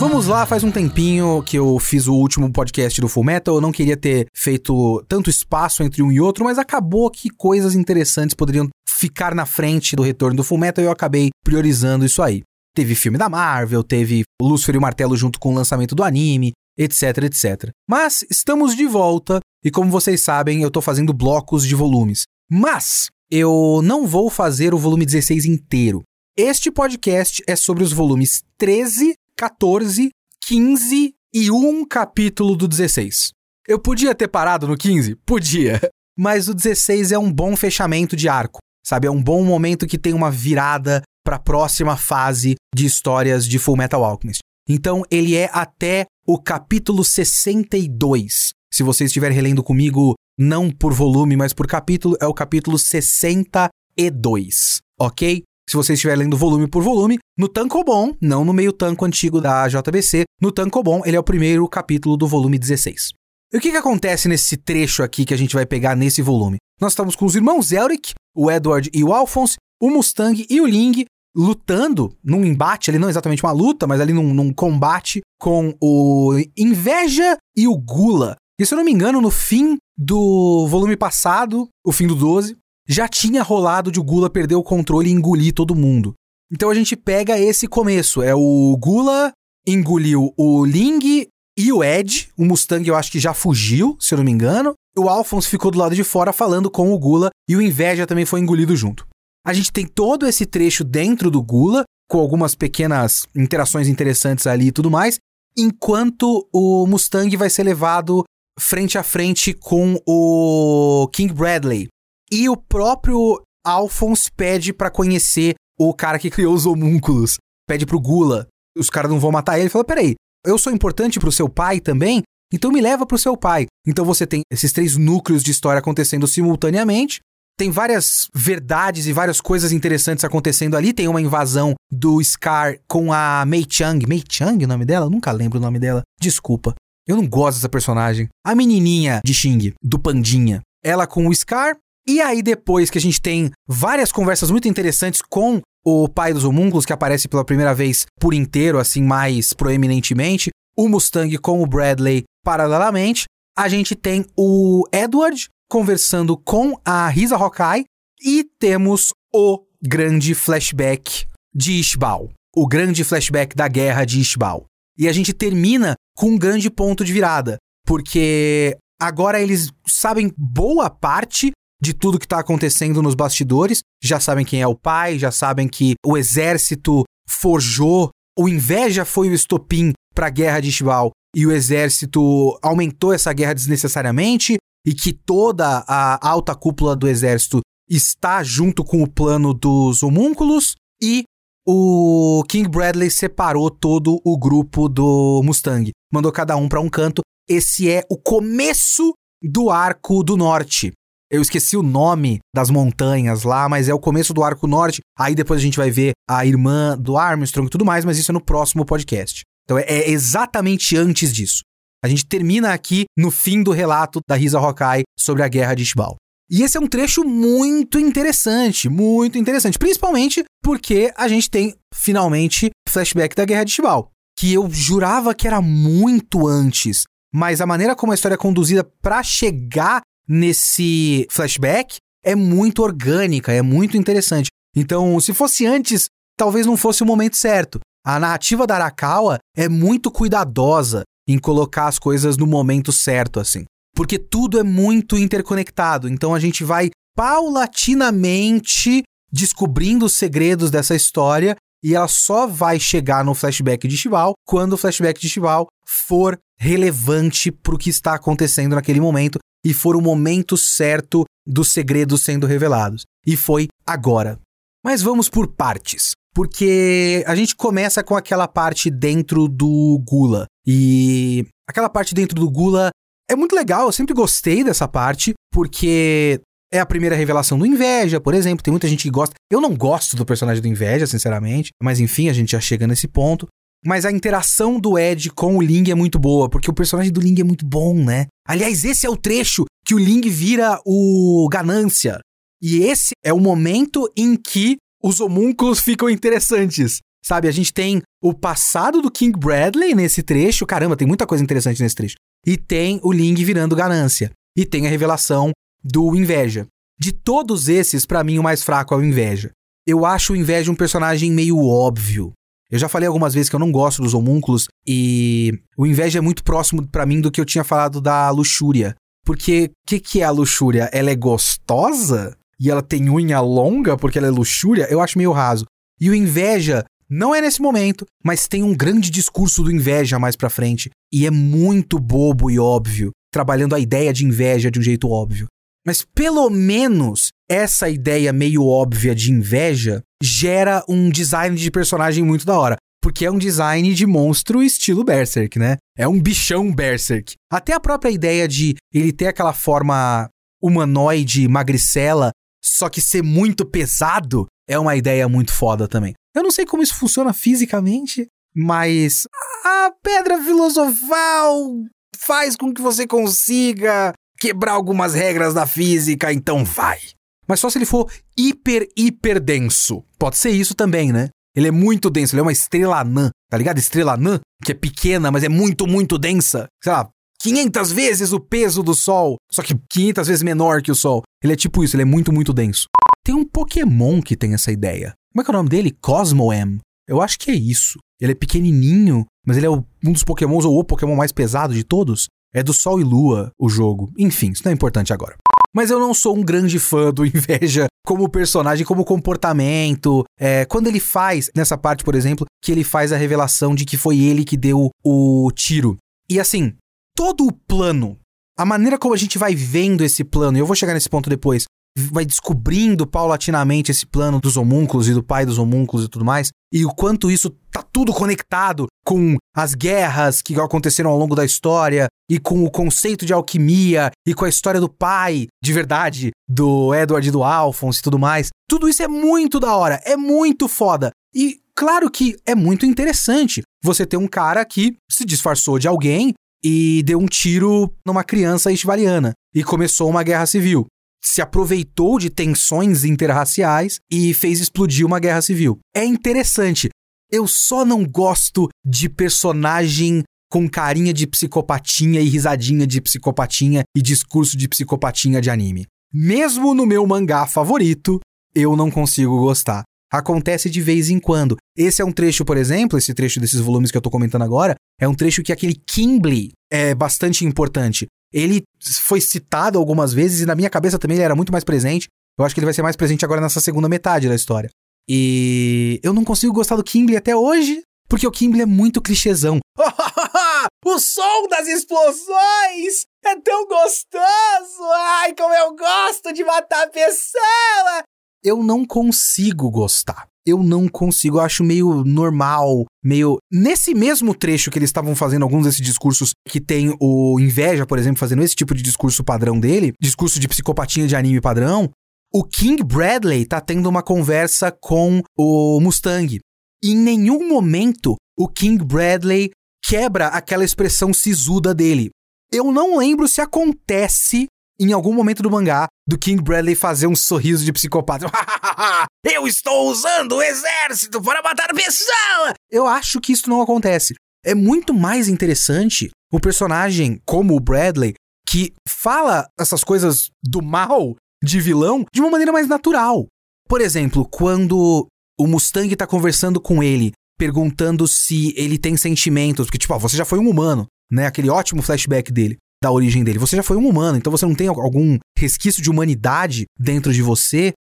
Vamos 0.01 0.29
lá, 0.29 0.47
faz 0.47 0.65
um 0.65 0.71
tempinho 0.71 1.43
que 1.43 1.59
eu 1.59 1.79
fiz 1.79 2.07
o 2.07 2.15
último 2.15 2.51
podcast 2.51 2.99
do 3.03 3.07
Full 3.07 3.23
Metal. 3.23 3.55
Eu 3.55 3.61
não 3.61 3.71
queria 3.71 3.99
ter 3.99 4.29
feito 4.35 5.05
tanto 5.07 5.29
espaço 5.29 5.83
entre 5.83 6.03
um 6.03 6.11
e 6.11 6.19
outro, 6.19 6.43
mas 6.43 6.59
acabou 6.59 7.11
que 7.11 7.29
coisas 7.29 7.75
interessantes 7.75 8.35
poderiam 8.35 8.67
ficar 8.89 9.35
na 9.35 9.45
frente 9.45 9.95
do 9.95 10.03
retorno 10.03 10.39
do 10.39 10.43
Fullmetal 10.43 10.83
e 10.83 10.87
eu 10.87 10.91
acabei 10.91 11.29
priorizando 11.45 12.07
isso 12.07 12.23
aí. 12.23 12.41
Teve 12.75 12.95
filme 12.95 13.19
da 13.19 13.29
Marvel, 13.29 13.85
teve 13.85 14.23
Lúcifer 14.41 14.75
e 14.75 14.79
o 14.79 14.81
Martelo 14.81 15.15
junto 15.19 15.39
com 15.39 15.51
o 15.51 15.55
lançamento 15.55 15.95
do 15.95 16.03
anime, 16.03 16.53
etc, 16.79 17.19
etc. 17.25 17.69
Mas 17.87 18.25
estamos 18.31 18.75
de 18.75 18.87
volta 18.87 19.39
e 19.63 19.71
como 19.71 19.91
vocês 19.91 20.23
sabem, 20.23 20.63
eu 20.63 20.69
estou 20.69 20.81
fazendo 20.81 21.13
blocos 21.13 21.67
de 21.67 21.75
volumes. 21.75 22.23
Mas 22.51 23.09
eu 23.31 23.83
não 23.85 24.07
vou 24.07 24.31
fazer 24.31 24.73
o 24.73 24.79
volume 24.79 25.05
16 25.05 25.45
inteiro. 25.45 26.01
Este 26.39 26.71
podcast 26.71 27.43
é 27.47 27.55
sobre 27.55 27.85
os 27.85 27.93
volumes 27.93 28.43
13, 28.57 29.13
14, 29.41 30.11
15 30.45 31.15
e 31.33 31.51
um 31.51 31.83
capítulo 31.87 32.55
do 32.55 32.69
16. 32.69 33.31
Eu 33.67 33.79
podia 33.79 34.15
ter 34.15 34.29
parado 34.29 34.69
no 34.69 34.77
15? 34.77 35.15
Podia. 35.25 35.81
Mas 36.15 36.47
o 36.47 36.53
16 36.53 37.11
é 37.11 37.19
um 37.19 37.33
bom 37.33 37.57
fechamento 37.57 38.15
de 38.15 38.29
arco. 38.29 38.59
Sabe, 38.87 39.07
é 39.07 39.11
um 39.11 39.23
bom 39.23 39.43
momento 39.43 39.87
que 39.87 39.97
tem 39.97 40.13
uma 40.13 40.31
virada 40.31 41.01
para 41.25 41.37
a 41.37 41.39
próxima 41.39 41.97
fase 41.97 42.57
de 42.75 42.85
histórias 42.85 43.47
de 43.47 43.59
Full 43.59 43.79
Metal 43.79 44.05
Alchemist. 44.05 44.41
Então, 44.69 45.05
ele 45.11 45.35
é 45.35 45.49
até 45.55 46.05
o 46.27 46.39
capítulo 46.39 47.03
62. 47.03 48.51
Se 48.71 48.83
você 48.83 49.07
estiver 49.07 49.33
relendo 49.33 49.63
comigo, 49.63 50.17
não 50.39 50.71
por 50.71 50.93
volume, 50.93 51.35
mas 51.35 51.55
por 51.55 51.67
capítulo, 51.67 52.15
é 52.21 52.27
o 52.27 52.35
capítulo 52.35 52.79
62, 52.79 54.81
ok? 55.01 55.43
Se 55.67 55.77
você 55.79 55.95
estiver 55.95 56.17
lendo 56.17 56.37
volume 56.37 56.69
por 56.69 56.83
volume, 56.83 57.19
no 57.39 57.49
Tankobon, 57.49 58.15
não 58.21 58.45
no 58.45 58.53
meio 58.53 58.73
tanco 58.73 59.05
antigo 59.05 59.41
da 59.41 59.67
JBC, 59.69 60.25
no 60.41 60.53
Tankobon, 60.53 61.03
ele 61.05 61.17
é 61.17 61.21
o 61.21 61.25
primeiro 61.25 61.69
capítulo 61.69 62.17
do 62.17 62.27
volume 62.27 62.59
16. 62.59 63.11
E 63.53 63.57
o 63.57 63.61
que, 63.61 63.71
que 63.71 63.77
acontece 63.77 64.29
nesse 64.29 64.57
trecho 64.57 65.03
aqui 65.03 65.25
que 65.25 65.35
a 65.35 65.37
gente 65.37 65.55
vai 65.55 65.67
pegar 65.67 65.97
nesse 65.97 66.23
volume? 66.23 66.59
Nós 66.81 66.93
estamos 66.93 67.17
com 67.17 67.25
os 67.25 67.35
irmãos 67.35 67.73
Elric, 67.73 68.13
o 68.35 68.51
Edward 68.51 68.91
e 68.95 69.03
o 69.03 69.13
Alphonse, 69.13 69.57
o 69.83 69.91
Mustang 69.91 70.47
e 70.49 70.61
o 70.61 70.67
Ling 70.67 71.05
lutando 71.35 72.17
num 72.23 72.45
embate 72.45 72.91
ali, 72.91 72.99
não 72.99 73.09
exatamente 73.09 73.43
uma 73.43 73.53
luta, 73.53 73.87
mas 73.87 74.01
ali 74.01 74.13
num, 74.13 74.35
num 74.35 74.53
combate 74.53 75.21
com 75.39 75.75
o 75.81 76.37
Inveja 76.57 77.37
e 77.57 77.67
o 77.67 77.77
Gula. 77.77 78.37
E 78.61 78.67
se 78.67 78.75
eu 78.75 78.77
não 78.77 78.85
me 78.85 78.93
engano, 78.93 79.21
no 79.21 79.31
fim 79.31 79.77
do 79.97 80.67
volume 80.69 80.97
passado, 80.97 81.69
o 81.85 81.93
fim 81.93 82.07
do 82.07 82.15
12, 82.15 82.57
já 82.87 83.09
tinha 83.09 83.43
rolado 83.43 83.91
de 83.91 84.01
o 84.01 84.05
Gula 84.05 84.29
perder 84.29 84.57
o 84.57 84.63
controle 84.63 85.09
e 85.09 85.13
engolir 85.13 85.55
todo 85.55 85.75
mundo. 85.75 86.15
Então 86.53 86.71
a 86.71 86.75
gente 86.75 86.97
pega 86.97 87.39
esse 87.39 87.67
começo, 87.67 88.23
é 88.23 88.35
o 88.35 88.77
Gula 88.79 89.33
engoliu 89.67 90.33
o 90.37 90.65
Ling 90.65 91.27
e 91.57 91.73
o 91.73 91.85
Ed, 91.85 92.31
o 92.37 92.45
Mustang 92.45 92.87
eu 92.89 92.97
acho 92.97 93.13
que 93.13 93.21
já 93.21 93.35
fugiu, 93.35 93.97
se 94.01 94.15
eu 94.15 94.19
não 94.19 94.25
me 94.25 94.31
engano. 94.31 94.75
O 94.97 95.09
Alphonse 95.09 95.49
ficou 95.49 95.71
do 95.71 95.79
lado 95.79 95.95
de 95.95 96.03
fora 96.03 96.33
falando 96.33 96.71
com 96.71 96.93
o 96.93 96.99
Gula 96.99 97.31
e 97.49 97.57
o 97.57 97.63
Inveja 97.63 98.07
também 98.07 98.25
foi 98.25 98.41
engolido 98.41 98.75
junto. 98.77 99.07
A 99.47 99.53
gente 99.53 99.73
tem 99.73 99.87
todo 99.87 100.27
esse 100.27 100.45
trecho 100.45 100.85
dentro 100.85 101.31
do 101.31 101.43
Gula, 101.43 101.85
com 102.09 102.19
algumas 102.19 102.55
pequenas 102.55 103.27
interações 103.35 103.89
interessantes 103.89 104.47
ali 104.47 104.69
e 104.69 104.73
tudo 104.73 104.91
mais, 104.91 105.19
enquanto 105.57 106.49
o 106.53 106.87
Mustang 106.87 107.35
vai 107.37 107.49
ser 107.49 107.63
levado 107.63 108.25
frente 108.59 108.99
a 108.99 109.03
frente 109.03 109.55
com 109.55 110.01
o 110.07 111.09
King 111.13 111.33
Bradley. 111.33 111.89
E 112.31 112.49
o 112.49 112.57
próprio 112.57 113.43
Alphonse 113.65 114.31
pede 114.37 114.73
para 114.73 114.91
conhecer 114.91 115.55
o 115.89 115.95
cara 115.95 116.19
que 116.19 116.31
criou 116.31 116.55
os 116.55 116.67
homúnculos. 116.67 117.39
Pede 117.67 117.87
pro 117.87 117.99
Gula. 117.99 118.47
Os 118.77 118.91
caras 118.91 119.11
não 119.11 119.19
vão 119.19 119.33
matar 119.33 119.55
ele. 119.55 119.63
Ele 119.63 119.71
fala: 119.71 119.85
peraí, 119.85 120.15
eu 120.45 120.59
sou 120.59 120.73
importante 120.73 121.19
pro 121.19 121.33
seu 121.33 121.49
pai 121.49 121.81
também? 121.81 122.23
Então 122.53 122.71
me 122.71 122.81
leva 122.81 123.07
pro 123.07 123.17
seu 123.17 123.37
pai. 123.37 123.67
Então 123.87 124.05
você 124.05 124.27
tem 124.27 124.43
esses 124.53 124.73
três 124.73 124.97
núcleos 124.97 125.43
de 125.43 125.51
história 125.51 125.79
acontecendo 125.79 126.27
simultaneamente. 126.27 127.21
Tem 127.57 127.71
várias 127.71 128.29
verdades 128.35 129.07
e 129.07 129.13
várias 129.13 129.41
coisas 129.41 129.71
interessantes 129.71 130.25
acontecendo 130.25 130.77
ali. 130.77 130.93
Tem 130.93 131.09
uma 131.09 131.21
invasão 131.21 131.75
do 131.91 132.23
Scar 132.23 132.79
com 132.89 133.13
a 133.13 133.45
Mei 133.47 133.67
Chang. 133.69 134.07
Mei 134.07 134.23
Chang, 134.29 134.65
o 134.65 134.69
nome 134.69 134.85
dela? 134.85 135.07
Eu 135.07 135.11
nunca 135.11 135.31
lembro 135.31 135.59
o 135.59 135.63
nome 135.63 135.79
dela. 135.79 136.03
Desculpa. 136.21 136.75
Eu 137.07 137.17
não 137.17 137.27
gosto 137.27 137.59
dessa 137.59 137.69
personagem. 137.69 138.29
A 138.45 138.55
menininha 138.55 139.21
de 139.25 139.35
Xing, 139.35 139.73
do 139.83 139.99
Pandinha. 139.99 140.63
Ela 140.83 141.07
com 141.07 141.27
o 141.27 141.35
Scar. 141.35 141.77
E 142.07 142.21
aí 142.21 142.43
depois 142.43 142.91
que 142.91 142.99
a 142.99 143.01
gente 143.01 143.21
tem 143.21 143.51
várias 143.69 144.11
conversas 144.11 144.51
muito 144.51 144.67
interessantes 144.67 145.21
com 145.29 145.61
o 145.85 146.09
pai 146.09 146.33
dos 146.33 146.45
homúnculos, 146.45 146.85
que 146.85 146.93
aparece 146.93 147.29
pela 147.29 147.45
primeira 147.45 147.75
vez 147.75 148.07
por 148.19 148.35
inteiro, 148.35 148.79
assim, 148.79 149.03
mais 149.03 149.53
proeminentemente, 149.53 150.51
o 150.77 150.89
Mustang 150.89 151.37
com 151.39 151.63
o 151.63 151.67
Bradley 151.67 152.25
paralelamente, 152.45 153.25
a 153.57 153.69
gente 153.69 153.95
tem 153.95 154.25
o 154.37 154.85
Edward 154.93 155.49
conversando 155.69 156.37
com 156.37 156.75
a 156.85 157.09
Risa 157.09 157.37
Hokai 157.37 157.85
e 158.23 158.45
temos 158.59 159.13
o 159.33 159.65
grande 159.83 160.35
flashback 160.35 161.27
de 161.55 161.73
Ishbal, 161.73 162.31
o 162.55 162.67
grande 162.67 163.05
flashback 163.05 163.55
da 163.55 163.69
guerra 163.69 164.05
de 164.05 164.21
Ishbal. 164.21 164.65
E 164.99 165.09
a 165.09 165.13
gente 165.13 165.33
termina 165.33 165.95
com 166.17 166.31
um 166.31 166.39
grande 166.39 166.71
ponto 166.71 167.05
de 167.05 167.13
virada, 167.13 167.57
porque 167.87 168.77
agora 169.01 169.41
eles 169.41 169.71
sabem 169.87 170.33
boa 170.37 170.91
parte 170.91 171.53
de 171.81 171.95
tudo 171.95 172.19
que 172.19 172.27
está 172.27 172.39
acontecendo 172.39 173.03
nos 173.03 173.15
bastidores, 173.15 173.81
já 174.03 174.21
sabem 174.21 174.45
quem 174.45 174.61
é 174.61 174.67
o 174.67 174.75
pai, 174.75 175.19
já 175.19 175.31
sabem 175.31 175.67
que 175.67 175.95
o 176.05 176.17
exército 176.17 177.05
forjou, 177.29 178.11
o 178.39 178.49
inveja 178.49 179.05
foi 179.05 179.29
o 179.29 179.35
estopim 179.35 179.93
para 180.15 180.27
a 180.27 180.31
guerra 180.31 180.61
de 180.61 180.69
Ishbal 180.69 181.11
e 181.35 181.47
o 181.47 181.53
exército 181.53 182.59
aumentou 182.63 183.13
essa 183.13 183.33
guerra 183.33 183.55
desnecessariamente 183.55 184.57
e 184.87 184.95
que 184.95 185.13
toda 185.13 185.85
a 185.87 186.29
alta 186.29 186.55
cúpula 186.55 186.97
do 186.97 187.09
exército 187.09 187.61
está 187.89 188.43
junto 188.43 188.85
com 188.85 189.03
o 189.03 189.11
plano 189.11 189.53
dos 189.55 190.03
homúnculos 190.03 190.75
e 191.03 191.25
o 191.67 192.43
King 192.49 192.69
Bradley 192.69 193.11
separou 193.11 193.71
todo 193.71 194.21
o 194.25 194.39
grupo 194.39 194.89
do 194.89 195.43
Mustang, 195.45 195.91
mandou 196.13 196.33
cada 196.33 196.57
um 196.57 196.69
para 196.69 196.81
um 196.81 196.89
canto. 196.89 197.23
Esse 197.49 197.91
é 197.91 198.03
o 198.11 198.17
começo 198.17 199.13
do 199.43 199.71
Arco 199.71 200.23
do 200.23 200.37
Norte. 200.37 200.93
Eu 201.31 201.41
esqueci 201.41 201.77
o 201.77 201.83
nome 201.83 202.41
das 202.53 202.71
montanhas 202.71 203.45
lá, 203.45 203.69
mas 203.69 203.89
é 203.89 203.95
o 203.95 204.01
começo 204.01 204.35
do 204.35 204.43
Arco 204.43 204.67
Norte. 204.67 205.01
Aí 205.17 205.33
depois 205.33 205.61
a 205.61 205.63
gente 205.63 205.77
vai 205.77 205.89
ver 205.89 206.11
a 206.29 206.45
irmã 206.45 206.99
do 206.99 207.17
Armstrong 207.17 207.69
e 207.69 207.71
tudo 207.71 207.85
mais, 207.85 208.05
mas 208.05 208.19
isso 208.19 208.33
é 208.33 208.35
no 208.35 208.45
próximo 208.45 208.85
podcast. 208.85 209.43
Então 209.65 209.79
é, 209.79 209.83
é 209.83 210.11
exatamente 210.11 210.97
antes 210.97 211.33
disso. 211.33 211.61
A 212.05 212.09
gente 212.09 212.27
termina 212.27 212.73
aqui 212.73 213.05
no 213.17 213.31
fim 213.31 213.63
do 213.63 213.71
relato 213.71 214.19
da 214.29 214.35
Risa 214.35 214.59
Hokai 214.59 215.03
sobre 215.17 215.45
a 215.45 215.49
guerra 215.49 215.75
de 215.75 215.85
Ishbal. 215.85 216.17
E 216.51 216.65
esse 216.65 216.77
é 216.77 216.81
um 216.81 216.89
trecho 216.89 217.23
muito 217.23 218.01
interessante, 218.01 218.89
muito 218.89 219.39
interessante, 219.39 219.79
principalmente 219.79 220.43
porque 220.61 221.13
a 221.17 221.29
gente 221.29 221.49
tem 221.49 221.77
finalmente 221.95 222.71
flashback 222.89 223.37
da 223.37 223.45
Guerra 223.45 223.63
de 223.63 223.71
Chibal, 223.71 224.11
que 224.37 224.53
eu 224.53 224.69
jurava 224.69 225.33
que 225.33 225.47
era 225.47 225.61
muito 225.61 226.49
antes, 226.49 227.05
mas 227.33 227.61
a 227.61 227.67
maneira 227.67 227.95
como 227.95 228.11
a 228.11 228.17
história 228.17 228.35
é 228.35 228.39
conduzida 228.39 228.83
para 229.01 229.23
chegar 229.23 230.01
nesse 230.31 231.27
flashback 231.29 231.97
é 232.25 232.37
muito 232.37 232.85
orgânica, 232.85 233.53
é 233.53 233.61
muito 233.61 233.97
interessante. 233.97 234.47
Então, 234.77 235.19
se 235.19 235.35
fosse 235.35 235.67
antes, 235.67 236.09
talvez 236.37 236.67
não 236.67 236.77
fosse 236.77 237.03
o 237.03 237.07
momento 237.07 237.37
certo. 237.37 237.81
A 238.07 238.21
narrativa 238.21 238.65
da 238.65 238.77
Arakawa 238.77 239.39
é 239.57 239.69
muito 239.69 240.09
cuidadosa 240.11 241.03
em 241.27 241.37
colocar 241.37 241.89
as 241.89 241.99
coisas 241.99 242.37
no 242.37 242.47
momento 242.47 242.93
certo, 242.93 243.41
assim. 243.41 243.65
Porque 243.95 244.19
tudo 244.19 244.61
é 244.61 244.63
muito 244.63 245.19
interconectado. 245.19 246.09
Então 246.09 246.33
a 246.33 246.39
gente 246.39 246.63
vai 246.63 246.91
paulatinamente 247.17 249.03
descobrindo 249.33 250.07
os 250.07 250.15
segredos 250.15 250.71
dessa 250.71 250.95
história 250.95 251.57
e 251.83 251.95
ela 251.95 252.09
só 252.09 252.47
vai 252.47 252.79
chegar 252.79 253.25
no 253.25 253.35
flashback 253.35 253.89
de 253.89 253.97
Chival 253.97 254.35
quando 254.47 254.75
o 254.75 254.77
flashback 254.77 255.21
de 255.21 255.29
Chival 255.29 255.67
for 255.87 256.39
relevante 256.59 257.51
para 257.51 257.75
o 257.75 257.79
que 257.79 257.91
está 257.91 258.15
acontecendo 258.15 258.75
naquele 258.75 259.01
momento 259.01 259.39
e 259.65 259.75
for 259.75 259.97
o 259.97 260.01
momento 260.01 260.57
certo 260.57 261.25
dos 261.47 261.73
segredos 261.73 262.23
sendo 262.23 262.47
revelados. 262.47 263.05
E 263.27 263.37
foi 263.37 263.69
agora. 263.87 264.39
Mas 264.85 265.03
vamos 265.03 265.29
por 265.29 265.49
partes. 265.49 266.13
Porque 266.35 267.25
a 267.27 267.35
gente 267.35 267.57
começa 267.57 268.03
com 268.05 268.17
aquela 268.17 268.47
parte 268.47 268.91
dentro 268.91 269.49
do 269.49 270.03
Gula. 270.07 270.47
E 270.67 271.45
aquela 271.69 271.89
parte 271.89 272.15
dentro 272.15 272.37
do 272.37 272.51
Gula 272.51 272.91
é 273.29 273.37
muito 273.37 273.55
legal, 273.55 273.87
eu 273.87 273.93
sempre 273.93 274.15
gostei 274.15 274.65
dessa 274.65 274.89
parte, 274.89 275.35
porque 275.53 276.41
é 276.73 276.81
a 276.81 276.87
primeira 276.87 277.17
revelação 277.17 277.59
do 277.59 277.67
Inveja, 277.67 278.21
por 278.21 278.35
exemplo. 278.35 278.63
Tem 278.63 278.73
muita 278.73 278.89
gente 278.89 279.03
que 279.03 279.11
gosta. 279.11 279.35
Eu 279.51 279.61
não 279.61 279.77
gosto 279.77 280.17
do 280.17 280.25
personagem 280.25 280.63
do 280.63 280.69
Inveja, 280.69 281.07
sinceramente. 281.07 281.71
Mas 281.83 281.99
enfim, 281.99 282.29
a 282.29 282.33
gente 282.33 282.53
já 282.53 282.61
chega 282.61 282.87
nesse 282.87 283.09
ponto. 283.09 283.47
Mas 283.85 284.05
a 284.05 284.13
interação 284.13 284.79
do 284.79 284.99
Ed 284.99 285.31
com 285.31 285.57
o 285.57 285.63
Ling 285.63 285.91
é 285.91 285.95
muito 285.95 286.19
boa, 286.19 286.49
porque 286.49 286.71
o 286.71 286.75
personagem 286.75 287.13
do 287.13 287.21
Ling 287.21 287.41
é 287.41 287.45
muito 287.45 287.65
bom, 287.65 287.95
né? 287.95 288.27
Aliás, 288.47 288.85
esse 288.85 289.07
é 289.07 289.11
o 289.11 289.17
trecho 289.17 289.65
que 289.85 289.95
o 289.95 289.99
Ling 289.99 290.29
vira 290.29 290.81
o 290.85 291.49
Ganância. 291.51 292.21
E 292.63 292.83
esse 292.83 293.13
é 293.25 293.33
o 293.33 293.41
momento 293.41 294.11
em 294.17 294.37
que 294.37 294.77
os 295.03 295.21
homúnculos 295.21 295.81
ficam 295.85 296.11
interessantes. 296.11 296.99
Sabe, 297.25 297.49
a 297.49 297.53
gente 297.53 297.73
tem 297.73 298.03
o 298.23 298.33
passado 298.33 299.03
do 299.03 299.11
King 299.11 299.39
Bradley 299.39 299.95
nesse 299.95 300.23
trecho. 300.23 300.67
Caramba, 300.67 300.97
tem 300.97 301.07
muita 301.07 301.27
coisa 301.27 301.45
interessante 301.45 301.83
nesse 301.83 301.95
trecho. 301.95 302.17
E 302.47 302.57
tem 302.57 302.99
o 303.03 303.13
Ling 303.13 303.35
virando 303.35 303.77
ganância. 303.77 304.31
E 304.57 304.65
tem 304.65 304.87
a 304.87 304.91
revelação 304.91 305.53
do 305.83 306.15
Inveja. 306.17 306.67
De 306.99 307.13
todos 307.13 307.69
esses, 307.69 308.05
para 308.05 308.25
mim, 308.25 308.39
o 308.39 308.43
mais 308.43 308.63
fraco 308.63 308.95
é 308.95 308.97
o 308.97 309.03
Inveja. 309.03 309.51
Eu 309.87 310.05
acho 310.05 310.33
o 310.33 310.37
Inveja 310.37 310.71
um 310.71 310.75
personagem 310.75 311.31
meio 311.33 311.59
óbvio. 311.59 312.33
Eu 312.71 312.79
já 312.79 312.89
falei 312.89 313.07
algumas 313.07 313.35
vezes 313.35 313.49
que 313.49 313.57
eu 313.57 313.61
não 313.61 313.73
gosto 313.73 314.03
dos 314.03 314.15
homúnculos 314.15 314.69
e 314.87 315.53
o 315.77 315.87
Inveja 315.87 316.19
é 316.19 316.23
muito 316.23 316.45
próximo 316.45 316.87
para 316.87 317.05
mim 317.05 317.21
do 317.21 317.31
que 317.31 317.41
eu 317.41 317.45
tinha 317.45 317.65
falado 317.65 318.01
da 318.01 318.31
Luxúria. 318.31 318.95
Porque 319.25 319.65
o 319.65 319.71
que, 319.87 320.01
que 320.01 320.21
é 320.21 320.25
a 320.25 320.31
Luxúria? 320.31 320.89
Ela 320.93 321.11
é 321.11 321.17
gostosa? 321.17 322.37
e 322.61 322.71
ela 322.71 322.83
tem 322.83 323.09
unha 323.09 323.41
longa 323.41 323.97
porque 323.97 324.19
ela 324.19 324.27
é 324.27 324.31
luxúria, 324.31 324.87
eu 324.91 325.01
acho 325.01 325.17
meio 325.17 325.33
raso. 325.33 325.65
E 325.99 326.11
o 326.11 326.15
inveja 326.15 326.85
não 327.09 327.35
é 327.35 327.41
nesse 327.41 327.63
momento, 327.63 328.05
mas 328.23 328.47
tem 328.47 328.63
um 328.63 328.77
grande 328.77 329.11
discurso 329.11 329.63
do 329.63 329.73
inveja 329.73 330.19
mais 330.19 330.37
pra 330.37 330.51
frente. 330.51 330.91
E 331.11 331.27
é 331.27 331.31
muito 331.31 331.99
bobo 331.99 332.51
e 332.51 332.59
óbvio, 332.59 333.11
trabalhando 333.33 333.75
a 333.75 333.81
ideia 333.81 334.13
de 334.13 334.27
inveja 334.27 334.71
de 334.71 334.79
um 334.79 334.83
jeito 334.83 335.09
óbvio. 335.09 335.47
Mas 335.87 336.03
pelo 336.03 336.49
menos 336.51 337.31
essa 337.49 337.89
ideia 337.89 338.33
meio 338.33 338.67
óbvia 338.67 339.15
de 339.15 339.33
inveja 339.33 340.03
gera 340.23 340.85
um 340.89 341.11
design 341.11 341.57
de 341.57 341.71
personagem 341.71 342.25
muito 342.25 342.45
da 342.45 342.59
hora. 342.59 342.77
Porque 343.03 343.25
é 343.25 343.31
um 343.31 343.39
design 343.39 343.95
de 343.95 344.07
monstro 344.07 344.63
estilo 344.63 345.03
Berserk, 345.03 345.59
né? 345.59 345.79
É 345.97 346.07
um 346.07 346.21
bichão 346.21 346.71
Berserk. 346.71 347.35
Até 347.51 347.73
a 347.73 347.81
própria 347.81 348.11
ideia 348.11 348.47
de 348.47 348.75
ele 348.93 349.11
ter 349.11 349.29
aquela 349.29 349.55
forma 349.55 350.29
humanoide, 350.63 351.49
magricela, 351.49 352.31
só 352.63 352.91
que 352.91 353.01
ser 353.01 353.23
muito 353.23 353.65
pesado 353.65 354.47
é 354.69 354.79
uma 354.79 354.95
ideia 354.97 355.29
muito 355.29 355.53
foda 355.53 355.89
também. 355.89 356.15
Eu 356.35 356.43
não 356.43 356.51
sei 356.51 356.67
como 356.67 356.83
isso 356.83 356.95
funciona 356.95 357.33
fisicamente, 357.33 358.27
mas 358.55 359.27
a 359.65 359.91
pedra 360.03 360.39
filosofal 360.43 361.73
faz 362.17 362.55
com 362.55 362.73
que 362.73 362.83
você 362.83 363.07
consiga 363.07 364.13
quebrar 364.41 364.73
algumas 364.73 365.13
regras 365.15 365.53
da 365.53 365.67
física, 365.67 366.33
então 366.33 366.65
vai. 366.65 366.99
Mas 367.47 367.61
só 367.61 367.69
se 367.69 367.79
ele 367.79 367.85
for 367.85 368.11
hiper, 368.37 368.89
hiper 368.97 369.39
denso. 369.39 370.03
Pode 370.19 370.39
ser 370.39 370.51
isso 370.51 370.75
também, 370.75 371.13
né? 371.13 371.29
Ele 371.55 371.69
é 371.69 371.71
muito 371.71 372.09
denso, 372.09 372.35
ele 372.35 372.41
é 372.41 372.43
uma 372.43 372.53
estrela 372.53 373.01
anã, 373.01 373.31
tá 373.51 373.59
ligado? 373.59 373.79
Estrela 373.79 374.15
anã, 374.15 374.41
que 374.65 374.73
é 374.73 374.75
pequena, 374.75 375.31
mas 375.31 375.43
é 375.43 375.49
muito, 375.49 375.87
muito 375.87 376.17
densa. 376.17 376.67
Sei 376.83 376.93
lá, 376.93 377.09
500 377.43 377.93
vezes 377.93 378.33
o 378.33 378.41
peso 378.41 378.83
do 378.83 378.95
Sol, 378.95 379.37
só 379.51 379.63
que 379.63 379.75
500 379.91 380.29
vezes 380.29 380.43
menor 380.43 380.81
que 380.81 380.93
o 380.93 380.95
Sol. 380.95 381.23
Ele 381.43 381.53
é 381.53 381.57
tipo 381.57 381.83
isso, 381.83 381.97
ele 381.97 382.03
é 382.03 382.07
muito, 382.07 382.33
muito 382.33 382.53
denso. 382.53 382.87
Tem 383.25 383.35
um 383.35 383.45
Pokémon 383.45 384.23
que 384.23 384.37
tem 384.37 384.55
essa 384.55 384.71
ideia. 384.71 385.13
Como 385.33 385.43
é 385.43 385.45
que 385.45 385.51
é 385.51 385.55
o 385.55 385.57
nome 385.57 385.69
dele? 385.69 385.97
Cosmoem. 386.01 386.79
Eu 387.09 387.21
acho 387.21 387.39
que 387.39 387.51
é 387.51 387.55
isso. 387.55 387.99
Ele 388.21 388.33
é 388.33 388.35
pequenininho, 388.35 389.27
mas 389.45 389.57
ele 389.57 389.67
é 389.67 389.71
um 389.71 390.13
dos 390.13 390.23
Pokémons 390.23 390.65
ou 390.65 390.79
o 390.79 390.85
Pokémon 390.85 391.17
mais 391.17 391.33
pesado 391.33 391.75
de 391.75 391.83
todos. 391.83 392.27
É 392.53 392.63
do 392.63 392.73
Sol 392.73 393.01
e 393.01 393.05
Lua 393.05 393.53
o 393.59 393.69
jogo. 393.69 394.13
Enfim, 394.19 394.51
isso 394.51 394.63
não 394.65 394.71
é 394.71 394.75
importante 394.75 395.13
agora. 395.13 395.37
Mas 395.73 395.91
eu 395.91 396.01
não 396.01 396.13
sou 396.13 396.37
um 396.37 396.43
grande 396.43 396.79
fã 396.79 397.13
do 397.13 397.25
Inveja 397.27 397.87
como 398.05 398.29
personagem, 398.29 398.85
como 398.85 399.05
comportamento. 399.05 400.25
É, 400.39 400.65
quando 400.65 400.89
ele 400.89 401.01
faz, 401.01 401.51
nessa 401.55 401.79
parte, 401.79 402.03
por 402.03 402.15
exemplo, 402.15 402.47
que 402.63 402.73
ele 402.73 402.83
faz 402.83 403.13
a 403.13 403.17
revelação 403.17 403.75
de 403.75 403.85
que 403.85 403.97
foi 403.97 404.19
ele 404.19 404.45
que 404.45 404.57
deu 404.57 404.91
o 405.05 405.51
tiro. 405.55 405.97
E 406.29 406.41
assim, 406.41 406.75
todo 407.17 407.47
o 407.47 407.53
plano, 407.53 408.17
a 408.59 408.65
maneira 408.65 408.99
como 408.99 409.15
a 409.15 409.17
gente 409.17 409.39
vai 409.39 409.55
vendo 409.55 410.03
esse 410.03 410.25
plano, 410.25 410.59
e 410.59 410.61
eu 410.61 410.67
vou 410.67 410.77
chegar 410.77 410.95
nesse 410.95 411.09
ponto 411.09 411.31
depois, 411.31 411.65
vai 411.97 412.25
descobrindo 412.25 413.07
paulatinamente 413.07 413.91
esse 413.91 414.07
plano 414.07 414.41
dos 414.41 414.57
homúnculos 414.57 415.09
e 415.09 415.15
do 415.15 415.23
pai 415.23 415.45
dos 415.45 415.59
homúnculos 415.59 416.07
e 416.07 416.09
tudo 416.09 416.25
mais, 416.25 416.51
e 416.73 416.85
o 416.85 416.91
quanto 416.91 417.31
isso 417.31 417.51
tá 417.71 417.83
tudo 417.83 418.13
conectado 418.13 418.87
com 419.05 419.37
as 419.55 419.75
guerras 419.75 420.41
que 420.41 420.55
aconteceram 420.61 421.11
ao 421.11 421.19
longo 421.19 421.35
da 421.35 421.45
história 421.45 422.07
e 422.31 422.39
com 422.39 422.65
o 422.65 422.71
conceito 422.71 423.27
de 423.27 423.33
alquimia 423.33 424.11
e 424.27 424.35
com 424.35 424.45
a 424.45 424.49
história 424.49 424.81
do 424.81 424.89
pai 424.89 425.49
de 425.63 425.73
verdade 425.73 426.31
do 426.49 426.95
Edward 426.95 427.27
e 427.27 427.33
do 427.33 427.43
Alphonse 427.43 427.99
e 427.99 428.03
tudo 428.03 428.19
mais. 428.19 428.49
Tudo 428.69 428.89
isso 428.89 429.03
é 429.03 429.09
muito 429.09 429.59
da 429.59 429.75
hora, 429.75 430.01
é 430.05 430.17
muito 430.17 430.69
foda. 430.69 431.11
E 431.35 431.61
claro 431.75 432.11
que 432.11 432.37
é 432.47 432.55
muito 432.55 432.87
interessante 432.87 433.63
você 433.83 434.07
ter 434.07 434.17
um 434.17 434.29
cara 434.29 434.65
que 434.65 434.97
se 435.11 435.25
disfarçou 435.25 435.79
de 435.79 435.89
alguém 435.89 436.35
e 436.63 437.03
deu 437.05 437.19
um 437.19 437.27
tiro 437.27 437.93
numa 438.07 438.23
criança 438.23 438.71
estivaliana 438.71 439.33
e 439.55 439.65
começou 439.65 440.09
uma 440.09 440.23
guerra 440.23 440.47
civil. 440.47 440.87
Se 441.23 441.43
aproveitou 441.43 442.19
de 442.19 442.31
tensões 442.31 443.05
interraciais 443.05 443.99
e 444.11 444.33
fez 444.35 444.61
explodir 444.61 445.07
uma 445.07 445.21
guerra 445.21 445.43
civil. 445.43 445.79
É 445.95 446.05
interessante. 446.05 446.89
Eu 447.31 447.47
só 447.47 447.85
não 447.85 448.05
gosto 448.05 448.69
de 448.85 449.09
personagem 449.09 450.23
com 450.51 450.69
carinha 450.69 451.13
de 451.13 451.27
psicopatinha 451.27 452.21
e 452.21 452.29
risadinha 452.29 452.87
de 452.87 453.01
psicopatinha 453.01 453.85
e 453.97 454.03
discurso 454.03 454.57
de 454.57 454.69
psicopatinha 454.69 455.41
de 455.41 455.49
anime. 455.49 455.87
Mesmo 456.13 456.75
no 456.75 456.85
meu 456.85 457.07
mangá 457.07 457.47
favorito, 457.47 458.19
eu 458.53 458.75
não 458.75 458.91
consigo 458.91 459.39
gostar. 459.39 459.85
Acontece 460.13 460.69
de 460.69 460.81
vez 460.81 461.09
em 461.09 461.21
quando. 461.21 461.57
Esse 461.77 462.03
é 462.03 462.05
um 462.05 462.11
trecho, 462.11 462.45
por 462.45 462.57
exemplo, 462.57 462.99
esse 462.99 463.15
trecho 463.15 463.39
desses 463.39 463.61
volumes 463.61 463.93
que 463.93 463.97
eu 463.97 464.03
tô 464.03 464.11
comentando 464.11 464.43
agora, 464.43 464.75
é 465.01 465.07
um 465.07 465.15
trecho 465.15 465.43
que 465.43 465.53
aquele 465.53 465.75
Kimble 465.87 466.51
é 466.69 466.97
bastante 466.97 467.45
importante. 467.45 468.09
Ele 468.33 468.63
foi 469.01 469.21
citado 469.21 469.79
algumas 469.79 470.13
vezes 470.13 470.41
e 470.41 470.47
na 470.47 470.55
minha 470.55 470.71
cabeça 470.71 470.99
também 470.99 471.17
ele 471.17 471.25
era 471.25 471.35
muito 471.35 471.53
mais 471.53 471.65
presente. 471.65 472.09
Eu 472.39 472.45
acho 472.45 472.55
que 472.55 472.61
ele 472.61 472.67
vai 472.67 472.75
ser 472.75 472.83
mais 472.83 472.97
presente 472.97 473.25
agora 473.25 473.41
nessa 473.41 473.61
segunda 473.61 473.89
metade 473.89 474.29
da 474.29 474.35
história. 474.35 474.71
E 475.09 476.01
eu 476.03 476.13
não 476.13 476.25
consigo 476.25 476.53
gostar 476.53 476.77
do 476.77 476.85
Kimble 476.85 477.17
até 477.17 477.35
hoje, 477.35 477.83
porque 478.09 478.27
o 478.27 478.31
Kimble 478.31 478.63
é 478.63 478.67
muito 478.67 479.03
clichêzão. 479.03 479.59
o 480.85 480.99
som 480.99 481.49
das 481.49 481.67
explosões 481.67 483.05
é 483.25 483.41
tão 483.41 483.67
gostoso! 483.67 484.93
Ai, 484.95 485.35
como 485.35 485.53
eu 485.53 485.75
gosto 485.75 486.33
de 486.33 486.45
matar 486.45 486.85
a 486.85 486.91
pessoa! 486.91 488.05
eu 488.43 488.63
não 488.63 488.85
consigo 488.85 489.71
gostar. 489.71 490.29
Eu 490.47 490.63
não 490.63 490.89
consigo, 490.89 491.37
eu 491.37 491.43
acho 491.43 491.63
meio 491.63 492.03
normal, 492.05 492.87
meio. 493.05 493.39
Nesse 493.53 493.95
mesmo 493.95 494.35
trecho 494.35 494.71
que 494.71 494.79
eles 494.79 494.89
estavam 494.89 495.15
fazendo 495.15 495.43
alguns 495.43 495.65
desses 495.65 495.81
discursos 495.81 496.33
que 496.49 496.61
tem 496.61 496.95
o 497.01 497.39
Inveja, 497.39 497.87
por 497.87 497.99
exemplo, 497.99 498.19
fazendo 498.19 498.43
esse 498.43 498.57
tipo 498.57 498.75
de 498.75 498.83
discurso 498.83 499.23
padrão 499.23 499.61
dele, 499.61 499.93
discurso 500.01 500.41
de 500.41 500.49
psicopatia 500.49 501.07
de 501.07 501.15
anime 501.15 501.41
padrão, 501.41 501.91
o 502.33 502.45
King 502.45 502.83
Bradley 502.83 503.45
tá 503.45 503.61
tendo 503.61 503.89
uma 503.89 504.03
conversa 504.03 504.71
com 504.71 505.23
o 505.37 505.81
Mustang. 505.81 506.39
E 506.83 506.93
em 506.93 506.97
nenhum 506.97 507.49
momento 507.49 508.17
o 508.39 508.49
King 508.49 508.83
Bradley 508.83 509.51
quebra 509.85 510.29
aquela 510.29 510.65
expressão 510.65 511.13
sisuda 511.13 511.75
dele. 511.75 512.11
Eu 512.53 512.73
não 512.73 512.99
lembro 512.99 513.29
se 513.29 513.41
acontece 513.41 514.47
em 514.81 514.93
algum 514.93 515.13
momento 515.13 515.43
do 515.43 515.51
mangá, 515.51 515.87
do 516.09 516.19
King 516.19 516.43
Bradley 516.43 516.75
fazer 516.75 517.07
um 517.07 517.15
sorriso 517.15 517.65
de 517.65 517.73
psicopata. 517.73 518.27
Eu 519.23 519.47
estou 519.47 519.91
usando 519.91 520.37
o 520.37 520.43
exército 520.43 521.21
para 521.21 521.43
matar 521.43 521.69
pessoas! 521.75 522.55
Eu 522.71 522.87
acho 522.87 523.21
que 523.21 523.33
isso 523.33 523.51
não 523.51 523.61
acontece. 523.61 524.15
É 524.45 524.55
muito 524.55 524.95
mais 524.95 525.29
interessante 525.29 526.11
o 526.33 526.41
personagem 526.41 527.21
como 527.27 527.55
o 527.55 527.61
Bradley, 527.61 528.15
que 528.49 528.73
fala 528.89 529.47
essas 529.59 529.85
coisas 529.85 530.31
do 530.43 530.63
mal, 530.63 531.15
de 531.45 531.61
vilão, 531.61 532.05
de 532.13 532.21
uma 532.21 532.31
maneira 532.31 532.53
mais 532.53 532.67
natural. 532.67 533.27
Por 533.69 533.83
exemplo, 533.83 534.27
quando 534.27 535.07
o 535.39 535.47
Mustang 535.47 535.95
tá 535.95 536.07
conversando 536.07 536.61
com 536.61 536.83
ele, 536.83 537.13
perguntando 537.39 538.09
se 538.09 538.55
ele 538.57 538.79
tem 538.79 538.97
sentimentos, 538.97 539.67
porque, 539.67 539.79
tipo, 539.79 539.95
ó, 539.95 539.99
você 539.99 540.17
já 540.17 540.25
foi 540.25 540.39
um 540.39 540.49
humano, 540.49 540.87
né? 541.11 541.27
Aquele 541.27 541.51
ótimo 541.51 541.83
flashback 541.83 542.33
dele, 542.33 542.57
da 542.83 542.91
origem 542.91 543.23
dele. 543.23 543.39
Você 543.39 543.57
já 543.57 543.63
foi 543.63 543.77
um 543.77 543.87
humano, 543.87 544.17
então 544.17 544.31
você 544.31 544.47
não 544.47 544.55
tem 544.55 544.69
algum 544.69 545.19
resquício 545.37 545.83
de 545.83 545.91
humanidade 545.91 546.65
dentro 546.79 547.13
de 547.13 547.23
você. 547.23 547.73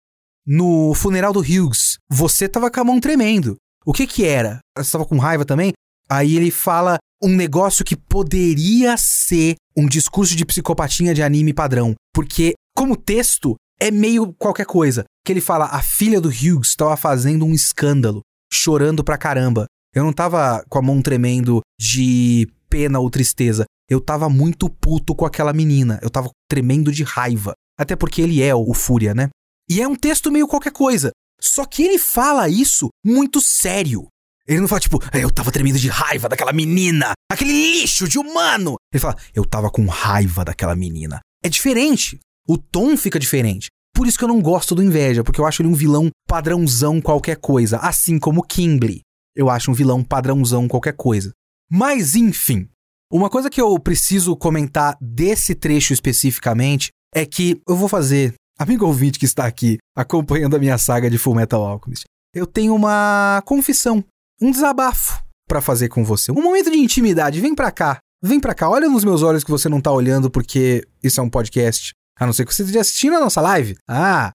No 0.45 0.93
funeral 0.93 1.31
do 1.31 1.41
Hughes, 1.41 1.97
você 2.09 2.47
tava 2.47 2.71
com 2.71 2.79
a 2.79 2.83
mão 2.83 2.99
tremendo. 2.99 3.55
O 3.85 3.93
que 3.93 4.05
que 4.05 4.25
era? 4.25 4.59
Você 4.77 4.91
tava 4.91 5.05
com 5.05 5.17
raiva 5.17 5.45
também? 5.45 5.73
Aí 6.09 6.35
ele 6.35 6.51
fala 6.51 6.97
um 7.21 7.35
negócio 7.35 7.85
que 7.85 7.95
poderia 7.95 8.97
ser 8.97 9.55
um 9.77 9.87
discurso 9.87 10.35
de 10.35 10.45
psicopatia 10.45 11.13
de 11.13 11.21
anime 11.21 11.53
padrão. 11.53 11.93
Porque, 12.13 12.53
como 12.75 12.95
texto, 12.95 13.55
é 13.79 13.91
meio 13.91 14.33
qualquer 14.33 14.65
coisa. 14.65 15.05
Que 15.25 15.31
ele 15.31 15.41
fala: 15.41 15.65
a 15.65 15.81
filha 15.81 16.19
do 16.19 16.29
Hughes 16.29 16.69
estava 16.69 16.97
fazendo 16.97 17.45
um 17.45 17.53
escândalo, 17.53 18.21
chorando 18.51 19.03
pra 19.03 19.17
caramba. 19.17 19.65
Eu 19.93 20.03
não 20.03 20.13
tava 20.13 20.63
com 20.67 20.79
a 20.79 20.81
mão 20.81 21.01
tremendo 21.01 21.61
de 21.79 22.47
pena 22.69 22.99
ou 22.99 23.09
tristeza. 23.09 23.65
Eu 23.89 23.99
tava 23.99 24.29
muito 24.29 24.69
puto 24.69 25.15
com 25.15 25.25
aquela 25.25 25.51
menina. 25.51 25.99
Eu 26.01 26.09
tava 26.09 26.29
tremendo 26.47 26.91
de 26.91 27.03
raiva. 27.03 27.53
Até 27.77 27.95
porque 27.95 28.21
ele 28.21 28.41
é 28.41 28.53
o 28.53 28.73
Fúria, 28.73 29.13
né? 29.13 29.29
E 29.69 29.81
é 29.81 29.87
um 29.87 29.95
texto 29.95 30.31
meio 30.31 30.47
qualquer 30.47 30.71
coisa. 30.71 31.11
Só 31.41 31.65
que 31.65 31.83
ele 31.83 31.97
fala 31.97 32.49
isso 32.49 32.89
muito 33.03 33.41
sério. 33.41 34.07
Ele 34.47 34.61
não 34.61 34.67
fala, 34.67 34.81
tipo, 34.81 34.99
eu 35.13 35.31
tava 35.31 35.51
tremendo 35.51 35.77
de 35.77 35.87
raiva 35.87 36.27
daquela 36.27 36.51
menina, 36.51 37.13
aquele 37.31 37.51
lixo 37.51 38.07
de 38.07 38.17
humano. 38.17 38.75
Ele 38.91 38.99
fala, 38.99 39.15
eu 39.33 39.45
tava 39.45 39.69
com 39.69 39.85
raiva 39.85 40.43
daquela 40.43 40.75
menina. 40.75 41.19
É 41.43 41.49
diferente. 41.49 42.19
O 42.47 42.57
tom 42.57 42.97
fica 42.97 43.19
diferente. 43.19 43.67
Por 43.93 44.07
isso 44.07 44.17
que 44.17 44.23
eu 44.23 44.27
não 44.27 44.41
gosto 44.41 44.73
do 44.73 44.83
Inveja, 44.83 45.23
porque 45.23 45.39
eu 45.39 45.45
acho 45.45 45.61
ele 45.61 45.69
um 45.69 45.75
vilão 45.75 46.09
padrãozão 46.27 46.99
qualquer 46.99 47.37
coisa. 47.37 47.77
Assim 47.77 48.17
como 48.17 48.43
Kingsley. 48.43 49.01
Eu 49.35 49.49
acho 49.49 49.69
um 49.69 49.73
vilão 49.73 50.03
padrãozão 50.03 50.67
qualquer 50.67 50.93
coisa. 50.93 51.31
Mas, 51.69 52.15
enfim. 52.15 52.67
Uma 53.11 53.27
coisa 53.27 53.49
que 53.49 53.59
eu 53.59 53.79
preciso 53.79 54.35
comentar 54.35 54.95
desse 55.01 55.55
trecho 55.55 55.93
especificamente 55.93 56.89
é 57.13 57.25
que 57.25 57.59
eu 57.67 57.75
vou 57.75 57.87
fazer. 57.87 58.35
Amigo 58.59 58.85
ouvinte 58.85 59.17
que 59.17 59.25
está 59.25 59.47
aqui 59.47 59.77
acompanhando 59.97 60.55
a 60.55 60.59
minha 60.59 60.77
saga 60.77 61.09
de 61.09 61.17
Full 61.17 61.33
Metal 61.33 61.59
Alchemist, 61.65 62.03
eu 62.35 62.45
tenho 62.45 62.75
uma 62.75 63.41
confissão 63.45 64.03
um 64.39 64.51
desabafo 64.51 65.23
para 65.47 65.59
fazer 65.59 65.89
com 65.89 66.03
você. 66.03 66.31
Um 66.31 66.43
momento 66.43 66.69
de 66.69 66.77
intimidade. 66.77 67.41
Vem 67.41 67.55
pra 67.55 67.71
cá. 67.71 67.97
Vem 68.21 68.39
pra 68.39 68.53
cá. 68.53 68.69
Olha 68.69 68.87
nos 68.87 69.03
meus 69.03 69.23
olhos 69.23 69.43
que 69.43 69.49
você 69.49 69.67
não 69.67 69.81
tá 69.81 69.91
olhando 69.91 70.29
porque 70.29 70.85
isso 71.03 71.19
é 71.19 71.23
um 71.23 71.29
podcast. 71.29 71.93
A 72.19 72.27
não 72.27 72.33
ser 72.33 72.45
que 72.45 72.53
você 72.53 72.61
esteja 72.61 72.81
assistindo 72.81 73.15
a 73.15 73.19
nossa 73.19 73.41
live. 73.41 73.75
Ah, 73.89 74.31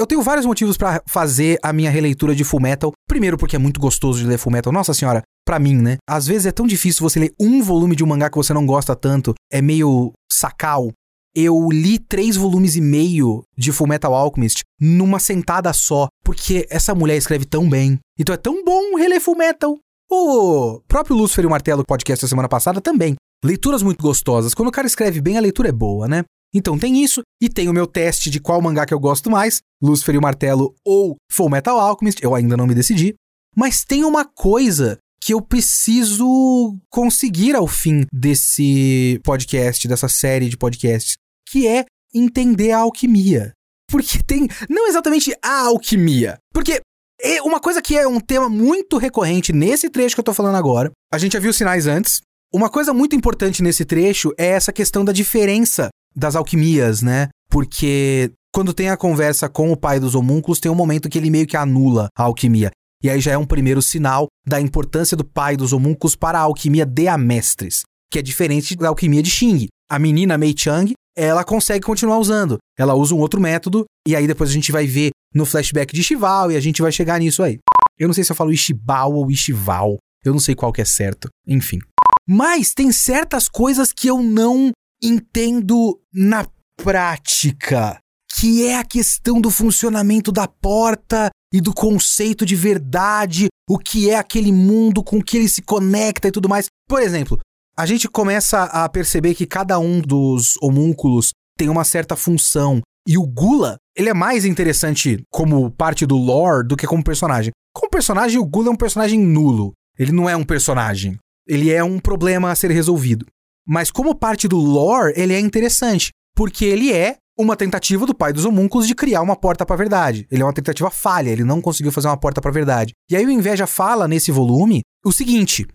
eu 0.00 0.06
tenho 0.06 0.22
vários 0.22 0.46
motivos 0.46 0.78
para 0.78 1.02
fazer 1.06 1.58
a 1.62 1.70
minha 1.70 1.90
releitura 1.90 2.34
de 2.34 2.44
Full 2.44 2.60
Metal. 2.60 2.92
Primeiro, 3.06 3.36
porque 3.36 3.56
é 3.56 3.58
muito 3.58 3.78
gostoso 3.78 4.20
de 4.20 4.26
ler 4.26 4.38
Full 4.38 4.52
Metal. 4.52 4.72
Nossa 4.72 4.94
senhora, 4.94 5.22
para 5.46 5.60
mim, 5.60 5.76
né? 5.76 5.96
Às 6.08 6.26
vezes 6.26 6.46
é 6.46 6.52
tão 6.52 6.66
difícil 6.66 7.08
você 7.08 7.20
ler 7.20 7.34
um 7.40 7.62
volume 7.62 7.94
de 7.94 8.02
um 8.02 8.06
mangá 8.06 8.28
que 8.28 8.36
você 8.36 8.52
não 8.52 8.66
gosta 8.66 8.96
tanto. 8.96 9.32
É 9.50 9.62
meio 9.62 10.12
sacal. 10.30 10.90
Eu 11.34 11.68
li 11.70 11.98
três 11.98 12.34
volumes 12.34 12.76
e 12.76 12.80
meio 12.80 13.44
de 13.56 13.70
Full 13.70 13.86
Metal 13.86 14.12
Alchemist 14.12 14.62
numa 14.80 15.18
sentada 15.18 15.72
só, 15.72 16.08
porque 16.24 16.66
essa 16.70 16.94
mulher 16.94 17.16
escreve 17.16 17.44
tão 17.44 17.68
bem. 17.68 17.98
Então 18.18 18.34
é 18.34 18.38
tão 18.38 18.64
bom 18.64 18.96
reler 18.96 19.20
Full 19.20 19.36
Metal. 19.36 19.78
O 20.10 20.80
próprio 20.88 21.16
Lúcifer 21.16 21.44
e 21.44 21.46
o 21.46 21.50
Martelo 21.50 21.84
podcast 21.84 22.24
da 22.24 22.28
semana 22.28 22.48
passada 22.48 22.80
também. 22.80 23.14
Leituras 23.44 23.82
muito 23.82 24.02
gostosas. 24.02 24.54
Quando 24.54 24.68
o 24.68 24.72
cara 24.72 24.86
escreve 24.86 25.20
bem, 25.20 25.36
a 25.36 25.40
leitura 25.40 25.68
é 25.68 25.72
boa, 25.72 26.08
né? 26.08 26.24
Então 26.54 26.78
tem 26.78 27.02
isso, 27.04 27.20
e 27.42 27.48
tem 27.48 27.68
o 27.68 27.72
meu 27.72 27.86
teste 27.86 28.30
de 28.30 28.40
qual 28.40 28.62
mangá 28.62 28.86
que 28.86 28.94
eu 28.94 29.00
gosto 29.00 29.30
mais, 29.30 29.60
Lúcifer 29.82 30.14
e 30.14 30.18
o 30.18 30.22
Martelo 30.22 30.74
ou 30.84 31.16
Full 31.30 31.50
Metal 31.50 31.78
Alchemist, 31.78 32.22
eu 32.22 32.34
ainda 32.34 32.56
não 32.56 32.66
me 32.66 32.74
decidi. 32.74 33.14
Mas 33.54 33.84
tem 33.84 34.04
uma 34.04 34.24
coisa 34.24 34.96
que 35.26 35.34
eu 35.34 35.42
preciso 35.42 36.78
conseguir 36.88 37.56
ao 37.56 37.66
fim 37.66 38.04
desse 38.12 39.20
podcast, 39.24 39.88
dessa 39.88 40.08
série 40.08 40.48
de 40.48 40.56
podcasts, 40.56 41.16
que 41.50 41.66
é 41.66 41.84
entender 42.14 42.70
a 42.70 42.78
alquimia. 42.78 43.50
Porque 43.90 44.22
tem 44.22 44.46
não 44.70 44.86
exatamente 44.86 45.36
a 45.42 45.62
alquimia, 45.62 46.38
porque 46.54 46.80
é 47.20 47.42
uma 47.42 47.58
coisa 47.58 47.82
que 47.82 47.98
é 47.98 48.06
um 48.06 48.20
tema 48.20 48.48
muito 48.48 48.98
recorrente 48.98 49.52
nesse 49.52 49.90
trecho 49.90 50.14
que 50.14 50.20
eu 50.20 50.24
tô 50.24 50.32
falando 50.32 50.54
agora. 50.54 50.92
A 51.12 51.18
gente 51.18 51.32
já 51.32 51.40
viu 51.40 51.52
sinais 51.52 51.88
antes. 51.88 52.20
Uma 52.54 52.70
coisa 52.70 52.94
muito 52.94 53.16
importante 53.16 53.64
nesse 53.64 53.84
trecho 53.84 54.32
é 54.38 54.46
essa 54.50 54.72
questão 54.72 55.04
da 55.04 55.12
diferença 55.12 55.88
das 56.14 56.36
alquimias, 56.36 57.02
né? 57.02 57.30
Porque 57.50 58.30
quando 58.54 58.72
tem 58.72 58.90
a 58.90 58.96
conversa 58.96 59.48
com 59.48 59.72
o 59.72 59.76
pai 59.76 59.98
dos 59.98 60.14
homúnculos, 60.14 60.60
tem 60.60 60.70
um 60.70 60.76
momento 60.76 61.08
que 61.08 61.18
ele 61.18 61.30
meio 61.30 61.48
que 61.48 61.56
anula 61.56 62.06
a 62.16 62.22
alquimia. 62.22 62.70
E 63.06 63.10
aí 63.10 63.20
já 63.20 63.30
é 63.30 63.38
um 63.38 63.46
primeiro 63.46 63.80
sinal 63.80 64.26
da 64.44 64.60
importância 64.60 65.16
do 65.16 65.24
pai 65.24 65.56
dos 65.56 65.72
homúnculos 65.72 66.16
para 66.16 66.40
a 66.40 66.42
alquimia 66.42 66.84
de 66.84 67.06
Amestres, 67.06 67.82
que 68.10 68.18
é 68.18 68.22
diferente 68.22 68.74
da 68.74 68.88
alquimia 68.88 69.22
de 69.22 69.30
Xing. 69.30 69.68
A 69.88 69.96
menina 69.96 70.36
Mei 70.36 70.52
Chang, 70.58 70.92
ela 71.16 71.44
consegue 71.44 71.86
continuar 71.86 72.18
usando. 72.18 72.58
Ela 72.76 72.96
usa 72.96 73.14
um 73.14 73.18
outro 73.18 73.40
método, 73.40 73.84
e 74.08 74.16
aí 74.16 74.26
depois 74.26 74.50
a 74.50 74.52
gente 74.52 74.72
vai 74.72 74.88
ver 74.88 75.10
no 75.32 75.46
flashback 75.46 75.94
de 75.94 76.02
Shival 76.02 76.50
e 76.50 76.56
a 76.56 76.60
gente 76.60 76.82
vai 76.82 76.90
chegar 76.90 77.20
nisso 77.20 77.44
aí. 77.44 77.60
Eu 77.96 78.08
não 78.08 78.12
sei 78.12 78.24
se 78.24 78.32
eu 78.32 78.36
falo 78.36 78.52
Ishibal 78.52 79.12
ou 79.14 79.30
Ishival. 79.30 79.98
Eu 80.24 80.32
não 80.32 80.40
sei 80.40 80.56
qual 80.56 80.72
que 80.72 80.82
é 80.82 80.84
certo. 80.84 81.28
Enfim. 81.46 81.78
Mas 82.26 82.74
tem 82.74 82.90
certas 82.90 83.48
coisas 83.48 83.92
que 83.92 84.08
eu 84.08 84.20
não 84.20 84.72
entendo 85.00 85.96
na 86.12 86.44
prática, 86.82 88.00
que 88.34 88.66
é 88.66 88.76
a 88.76 88.84
questão 88.84 89.40
do 89.40 89.48
funcionamento 89.48 90.32
da 90.32 90.48
porta 90.48 91.30
e 91.52 91.60
do 91.60 91.72
conceito 91.72 92.44
de 92.44 92.56
verdade, 92.56 93.48
o 93.68 93.78
que 93.78 94.10
é 94.10 94.16
aquele 94.16 94.52
mundo 94.52 95.02
com 95.02 95.22
que 95.22 95.36
ele 95.36 95.48
se 95.48 95.62
conecta 95.62 96.28
e 96.28 96.32
tudo 96.32 96.48
mais. 96.48 96.66
Por 96.88 97.00
exemplo, 97.00 97.38
a 97.76 97.84
gente 97.84 98.08
começa 98.08 98.64
a 98.64 98.88
perceber 98.88 99.34
que 99.34 99.46
cada 99.46 99.78
um 99.78 100.00
dos 100.00 100.54
homúnculos 100.62 101.32
tem 101.56 101.68
uma 101.68 101.84
certa 101.84 102.16
função. 102.16 102.80
E 103.06 103.16
o 103.16 103.26
Gula, 103.26 103.76
ele 103.96 104.08
é 104.08 104.14
mais 104.14 104.44
interessante 104.44 105.22
como 105.30 105.70
parte 105.70 106.04
do 106.04 106.16
lore 106.16 106.66
do 106.66 106.76
que 106.76 106.86
como 106.86 107.04
personagem. 107.04 107.52
Como 107.74 107.90
personagem, 107.90 108.38
o 108.38 108.44
Gula 108.44 108.68
é 108.68 108.72
um 108.72 108.76
personagem 108.76 109.20
nulo. 109.20 109.72
Ele 109.98 110.12
não 110.12 110.28
é 110.28 110.36
um 110.36 110.44
personagem. 110.44 111.18
Ele 111.46 111.70
é 111.70 111.84
um 111.84 111.98
problema 111.98 112.50
a 112.50 112.54
ser 112.54 112.70
resolvido. 112.70 113.26
Mas 113.66 113.90
como 113.90 114.14
parte 114.14 114.48
do 114.48 114.56
lore, 114.56 115.12
ele 115.16 115.34
é 115.34 115.40
interessante, 115.40 116.10
porque 116.34 116.64
ele 116.64 116.92
é 116.92 117.16
uma 117.38 117.56
tentativa 117.56 118.06
do 118.06 118.14
pai 118.14 118.32
dos 118.32 118.44
homúnculos 118.44 118.86
de 118.86 118.94
criar 118.94 119.20
uma 119.20 119.36
porta 119.36 119.66
para 119.66 119.74
a 119.74 119.78
verdade. 119.78 120.26
Ele 120.30 120.42
é 120.42 120.44
uma 120.44 120.52
tentativa 120.52 120.90
falha, 120.90 121.30
ele 121.30 121.44
não 121.44 121.60
conseguiu 121.60 121.92
fazer 121.92 122.08
uma 122.08 122.16
porta 122.16 122.40
para 122.40 122.50
a 122.50 122.54
verdade. 122.54 122.92
E 123.10 123.16
aí 123.16 123.26
o 123.26 123.30
Inveja 123.30 123.66
fala 123.66 124.08
nesse 124.08 124.32
volume 124.32 124.80
o 125.04 125.12
seguinte: 125.12 125.66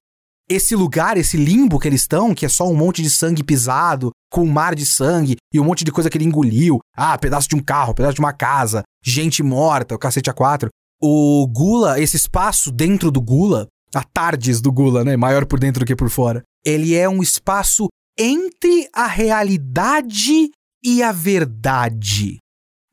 esse 0.49 0.75
lugar, 0.75 1.17
esse 1.17 1.37
limbo 1.37 1.79
que 1.79 1.87
eles 1.87 2.01
estão, 2.01 2.33
que 2.33 2.45
é 2.45 2.49
só 2.49 2.67
um 2.67 2.75
monte 2.75 3.01
de 3.01 3.09
sangue 3.09 3.43
pisado, 3.43 4.11
com 4.31 4.41
um 4.41 4.51
mar 4.51 4.75
de 4.75 4.85
sangue 4.85 5.37
e 5.53 5.59
um 5.59 5.63
monte 5.63 5.85
de 5.85 5.91
coisa 5.91 6.09
que 6.09 6.17
ele 6.17 6.25
engoliu. 6.25 6.79
Ah, 6.95 7.17
pedaço 7.17 7.47
de 7.47 7.55
um 7.55 7.63
carro, 7.63 7.93
pedaço 7.93 8.15
de 8.15 8.19
uma 8.19 8.33
casa, 8.33 8.83
gente 9.03 9.43
morta, 9.43 9.95
o 9.95 9.99
cacete 9.99 10.29
a 10.29 10.33
quatro. 10.33 10.69
O 11.01 11.47
Gula, 11.47 11.99
esse 11.99 12.17
espaço 12.17 12.71
dentro 12.71 13.09
do 13.09 13.21
Gula, 13.21 13.67
a 13.95 14.03
Tardes 14.03 14.61
do 14.61 14.71
Gula, 14.71 15.03
né? 15.03 15.15
Maior 15.15 15.45
por 15.45 15.59
dentro 15.59 15.81
do 15.81 15.85
que 15.85 15.95
por 15.95 16.09
fora. 16.09 16.43
Ele 16.65 16.95
é 16.95 17.07
um 17.07 17.23
espaço 17.23 17.87
entre 18.17 18.87
a 18.93 19.07
realidade 19.07 20.51
e 20.83 21.03
a 21.03 21.11
verdade. 21.11 22.37